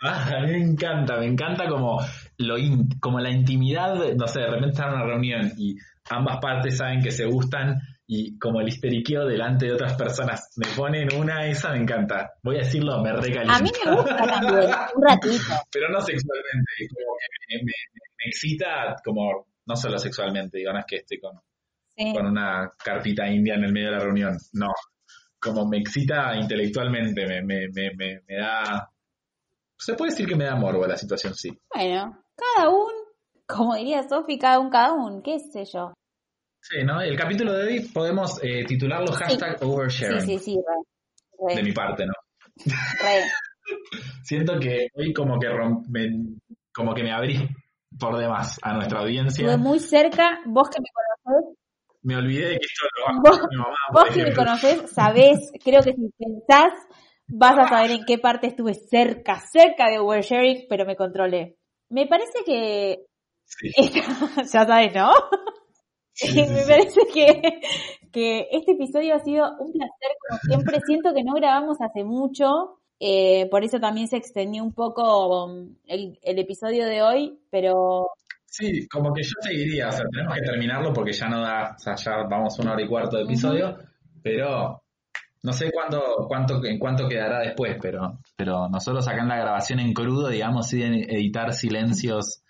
Ah, 0.00 0.30
a 0.36 0.40
mí 0.46 0.52
me 0.52 0.64
encanta, 0.64 1.18
me 1.18 1.26
encanta 1.26 1.68
como 1.68 2.00
lo 2.38 2.58
in- 2.58 2.88
como 3.00 3.20
la 3.20 3.30
intimidad, 3.30 3.94
no 4.16 4.26
sé, 4.26 4.40
de 4.40 4.46
repente 4.46 4.70
están 4.70 4.88
en 4.88 4.94
una 4.94 5.04
reunión 5.06 5.52
y 5.56 5.76
ambas 6.10 6.38
partes 6.40 6.76
saben 6.78 7.00
que 7.02 7.10
se 7.10 7.24
gustan 7.26 7.80
y 8.06 8.38
como 8.38 8.60
el 8.60 8.68
histeriqueo 8.68 9.24
delante 9.26 9.66
de 9.66 9.72
otras 9.72 9.94
personas 9.94 10.50
me 10.56 10.66
ponen 10.76 11.08
una, 11.16 11.46
esa 11.46 11.70
me 11.72 11.78
encanta. 11.78 12.32
Voy 12.42 12.56
a 12.56 12.58
decirlo, 12.60 13.00
me 13.02 13.12
recalienta. 13.12 13.56
A 13.56 13.60
mí 13.62 13.70
me 13.84 13.94
gusta 13.94 14.16
también, 14.16 14.54
un 14.94 15.02
ratito. 15.02 15.32
Pero 15.72 15.88
no 15.90 16.00
sexualmente, 16.00 16.72
como 16.88 17.16
que 17.18 17.56
me, 17.56 17.62
me- 17.62 17.72
me 18.18 18.24
excita 18.28 18.96
como, 19.04 19.46
no 19.66 19.76
solo 19.76 19.98
sexualmente, 19.98 20.58
digo, 20.58 20.72
no 20.72 20.78
es 20.80 20.84
que 20.86 20.96
estoy 20.96 21.20
con, 21.20 21.40
Sí. 21.96 22.12
con 22.12 22.26
una 22.26 22.72
carpita 22.82 23.28
india 23.28 23.54
en 23.54 23.62
el 23.64 23.72
medio 23.72 23.86
de 23.92 23.92
la 23.96 24.02
reunión, 24.02 24.36
no. 24.54 24.66
Como 25.38 25.64
me 25.68 25.78
excita 25.78 26.34
intelectualmente, 26.36 27.24
me, 27.26 27.40
me, 27.42 27.68
me, 27.72 27.90
me, 27.96 28.20
me 28.26 28.36
da... 28.36 28.90
Se 29.78 29.94
puede 29.94 30.10
decir 30.10 30.26
que 30.26 30.34
me 30.36 30.44
da 30.46 30.56
morbo 30.56 30.86
la 30.86 30.96
situación, 30.96 31.34
sí. 31.34 31.56
Bueno, 31.72 32.23
cada 32.36 32.68
un, 32.70 32.92
como 33.46 33.74
diría 33.74 34.08
Sofi, 34.08 34.38
cada 34.38 34.58
un, 34.60 34.70
cada 34.70 34.92
un, 34.92 35.22
qué 35.22 35.38
sé 35.38 35.64
yo. 35.64 35.92
Sí, 36.62 36.82
¿no? 36.84 37.00
El 37.00 37.16
capítulo 37.16 37.52
de 37.52 37.66
hoy 37.66 37.80
podemos 37.92 38.42
eh, 38.42 38.64
titularlo 38.64 39.12
hashtag 39.12 39.58
Sí, 39.58 39.64
oversharing, 39.66 40.20
sí, 40.20 40.38
sí, 40.38 40.58
re. 41.38 41.54
de 41.56 41.62
mi 41.62 41.72
parte, 41.72 42.06
¿no? 42.06 42.12
re. 43.02 43.22
Siento 44.24 44.58
que 44.58 44.88
hoy 44.94 45.12
como 45.12 45.38
que 45.38 45.48
rom- 45.48 45.84
me, 45.88 46.08
como 46.72 46.94
que 46.94 47.02
me 47.02 47.12
abrí 47.12 47.48
por 47.98 48.16
demás 48.16 48.58
a 48.62 48.72
nuestra 48.74 49.00
audiencia. 49.00 49.44
Estuve 49.44 49.56
muy 49.62 49.78
cerca, 49.78 50.40
vos 50.46 50.68
que 50.70 50.80
me 50.80 50.88
conocés, 51.26 51.56
Me 52.02 52.16
olvidé 52.16 52.46
de 52.48 52.58
que 52.58 52.64
esto 52.66 52.86
lo 52.98 53.08
a 53.08 53.12
Vos- 53.20 53.48
mi 53.50 53.56
mamá. 53.56 53.76
vos 53.92 54.04
que 54.14 54.22
me 54.24 54.34
conocés, 54.34 54.90
sabés, 54.90 55.38
creo 55.62 55.82
que 55.82 55.92
si 55.92 56.10
pensás, 56.18 56.72
vas 57.28 57.58
a 57.58 57.68
saber 57.68 57.90
en 57.90 58.04
qué 58.06 58.18
parte 58.18 58.46
estuve 58.46 58.74
cerca, 58.74 59.38
cerca 59.52 59.90
de 59.90 59.98
oversharing, 59.98 60.64
pero 60.68 60.86
me 60.86 60.96
controlé. 60.96 61.56
Me 61.94 62.06
parece 62.06 62.44
que 62.44 63.06
Sí. 63.44 63.70
ya 64.52 64.66
sabes, 64.66 64.94
¿no? 64.94 65.10
Sí, 66.12 66.26
sí, 66.28 66.40
me 66.40 66.62
parece 66.62 67.00
que, 67.12 67.60
que 68.12 68.48
este 68.50 68.72
episodio 68.72 69.14
ha 69.14 69.20
sido 69.20 69.46
un 69.58 69.72
placer, 69.72 70.10
como 70.28 70.40
siempre. 70.40 70.80
Siento 70.86 71.14
que 71.14 71.22
no 71.22 71.34
grabamos 71.34 71.80
hace 71.80 72.04
mucho, 72.04 72.80
eh, 72.98 73.48
por 73.50 73.64
eso 73.64 73.78
también 73.78 74.08
se 74.08 74.16
extendió 74.16 74.62
un 74.62 74.72
poco 74.72 75.44
um, 75.44 75.76
el, 75.86 76.18
el 76.22 76.38
episodio 76.38 76.86
de 76.86 77.02
hoy, 77.02 77.38
pero 77.50 78.08
Sí, 78.46 78.86
como 78.86 79.12
que 79.12 79.22
yo 79.22 79.34
seguiría, 79.40 79.88
o 79.88 79.92
sea, 79.92 80.04
tenemos 80.12 80.34
que 80.34 80.42
terminarlo 80.42 80.92
porque 80.92 81.12
ya 81.12 81.28
no 81.28 81.40
da, 81.40 81.74
o 81.76 81.78
sea, 81.78 81.96
ya 81.96 82.22
vamos 82.28 82.56
una 82.60 82.72
hora 82.72 82.82
y 82.82 82.88
cuarto 82.88 83.16
de 83.16 83.24
episodio, 83.24 83.76
pero 84.22 84.83
no 85.44 85.52
sé 85.52 85.70
cuánto, 85.70 86.00
cuánto, 86.26 86.64
en 86.64 86.78
cuánto 86.78 87.06
quedará 87.06 87.40
después, 87.40 87.76
pero, 87.80 88.18
pero 88.34 88.66
nosotros 88.70 89.06
acá 89.06 89.20
en 89.20 89.28
la 89.28 89.36
grabación 89.36 89.78
en 89.78 89.92
crudo, 89.92 90.28
digamos, 90.28 90.68
sin 90.68 90.94
editar 90.94 91.52
silencios 91.52 92.42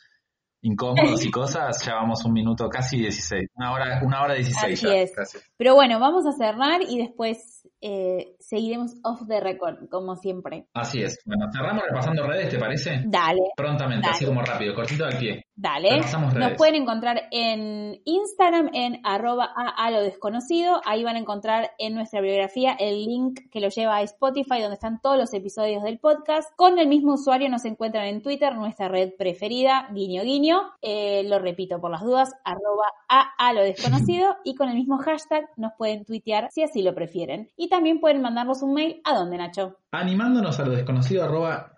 incómodos 0.63 1.25
y 1.27 1.31
cosas, 1.33 1.85
ya 1.85 1.95
vamos 1.95 2.25
un 2.25 2.33
minuto, 2.33 2.69
casi 2.69 2.99
16, 2.99 3.51
una 3.57 3.73
hora, 3.73 4.01
una 4.05 4.23
hora 4.23 4.35
16 4.35 4.73
Así 4.75 4.87
ya, 4.87 4.95
es. 4.95 5.13
casi. 5.13 5.39
Pero 5.57 5.75
bueno, 5.75 5.99
vamos 5.99 6.25
a 6.25 6.33
cerrar 6.33 6.83
y 6.89 6.99
después 6.99 7.54
eh, 7.87 8.37
seguiremos 8.41 8.93
off 9.05 9.21
the 9.29 9.41
record, 9.41 9.89
como 9.91 10.17
siempre. 10.17 10.67
Así 10.73 11.03
es. 11.03 11.19
Bueno, 11.27 11.47
cerramos 11.53 11.85
repasando 11.87 12.27
redes, 12.27 12.49
¿te 12.49 12.59
parece? 12.59 13.03
Dale, 13.05 13.41
Prontamente, 13.55 14.07
Dale. 14.07 14.17
así 14.17 14.25
como 14.25 14.41
rápido, 14.41 14.75
cortito 14.75 15.05
al 15.05 15.19
pie. 15.19 15.45
dale. 15.55 15.91
Repasamos 15.91 16.33
redes. 16.33 16.49
Nos 16.49 16.57
pueden 16.59 16.77
encontrar 16.77 17.25
en 17.31 18.01
Instagram 18.05 18.71
en 18.73 19.01
arroba 19.05 19.51
a, 19.55 19.85
a 19.85 19.91
lo 19.91 20.03
desconocido. 20.03 20.81
Ahí 20.87 21.05
van 21.05 21.17
a 21.17 21.19
encontrar 21.19 21.73
en 21.79 21.95
nuestra 21.95 22.23
biografía 22.23 22.73
el 22.79 23.05
link 23.05 23.41
que 23.51 23.61
lo 23.61 23.69
lleva 23.69 23.97
a 23.97 24.03
Spotify, 24.03 24.61
donde 24.61 24.75
están 24.75 25.01
todos 25.03 25.19
los 25.19 25.35
episodios 25.35 25.83
del 25.83 25.99
podcast. 25.99 26.51
Con 26.57 26.79
el 26.79 26.89
mismo 26.89 27.15
usuario 27.15 27.51
nos 27.51 27.67
encuentran 27.67 28.07
en 28.07 28.23
Twitter, 28.23 28.55
nuestra 28.55 28.89
red 28.89 29.13
preferida, 29.19 29.89
guiño 29.93 30.23
guiño. 30.23 30.61
Eh, 30.81 31.23
lo 31.29 31.39
repito 31.39 31.81
por 31.83 31.91
las 31.91 32.01
dudas, 32.03 32.33
arroba 32.45 32.87
a, 33.11 33.27
a 33.39 33.53
lo 33.53 33.63
desconocido. 33.63 34.37
Y 34.45 34.55
con 34.55 34.69
el 34.71 34.75
mismo 34.77 34.97
hashtag 34.97 35.51
nos 35.57 35.73
pueden 35.77 36.05
tuitear 36.07 36.49
si 36.51 36.63
así 36.63 36.83
lo 36.83 36.95
prefieren. 36.95 37.51
Y 37.57 37.69
también 37.75 37.99
pueden 37.99 38.23
mandarnos 38.23 38.63
un 38.63 38.73
mail 38.73 39.01
a 39.05 39.15
donde, 39.15 39.37
Nacho. 39.37 39.79
Animándonos 39.91 40.61
a 40.61 40.65
lo 40.65 40.73
desconocido 40.73 41.25
arroba 41.25 41.73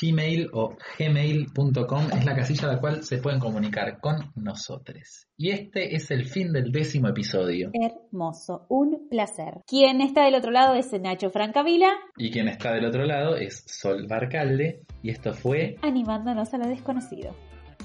gmail 0.00 0.48
o 0.52 0.76
gmail.com 0.98 2.06
es 2.16 2.24
la 2.24 2.34
casilla 2.34 2.68
a 2.68 2.72
la 2.72 2.80
cual 2.80 3.02
se 3.02 3.18
pueden 3.18 3.40
comunicar 3.40 4.00
con 4.00 4.16
nosotros. 4.36 5.26
Y 5.36 5.50
este 5.50 5.94
es 5.94 6.10
el 6.10 6.26
fin 6.26 6.52
del 6.52 6.72
décimo 6.72 7.08
episodio. 7.08 7.70
Hermoso, 7.72 8.64
un 8.70 9.08
placer. 9.10 9.60
Quien 9.66 10.00
está 10.00 10.24
del 10.24 10.34
otro 10.34 10.50
lado 10.50 10.74
es 10.74 10.90
Nacho 10.98 11.30
Francavila, 11.30 11.92
Y 12.16 12.30
quien 12.30 12.48
está 12.48 12.72
del 12.72 12.86
otro 12.86 13.04
lado 13.04 13.36
es 13.36 13.64
Sol 13.66 14.06
Barcalde. 14.08 14.82
Y 15.02 15.10
esto 15.10 15.34
fue... 15.34 15.76
animándonos 15.82 16.54
a 16.54 16.58
lo 16.58 16.68
desconocido. 16.68 17.34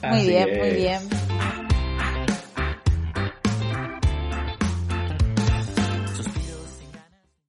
Muy 0.01 0.28
bien, 0.28 0.49
es. 0.49 0.57
muy 0.57 0.76
bien. 0.76 1.68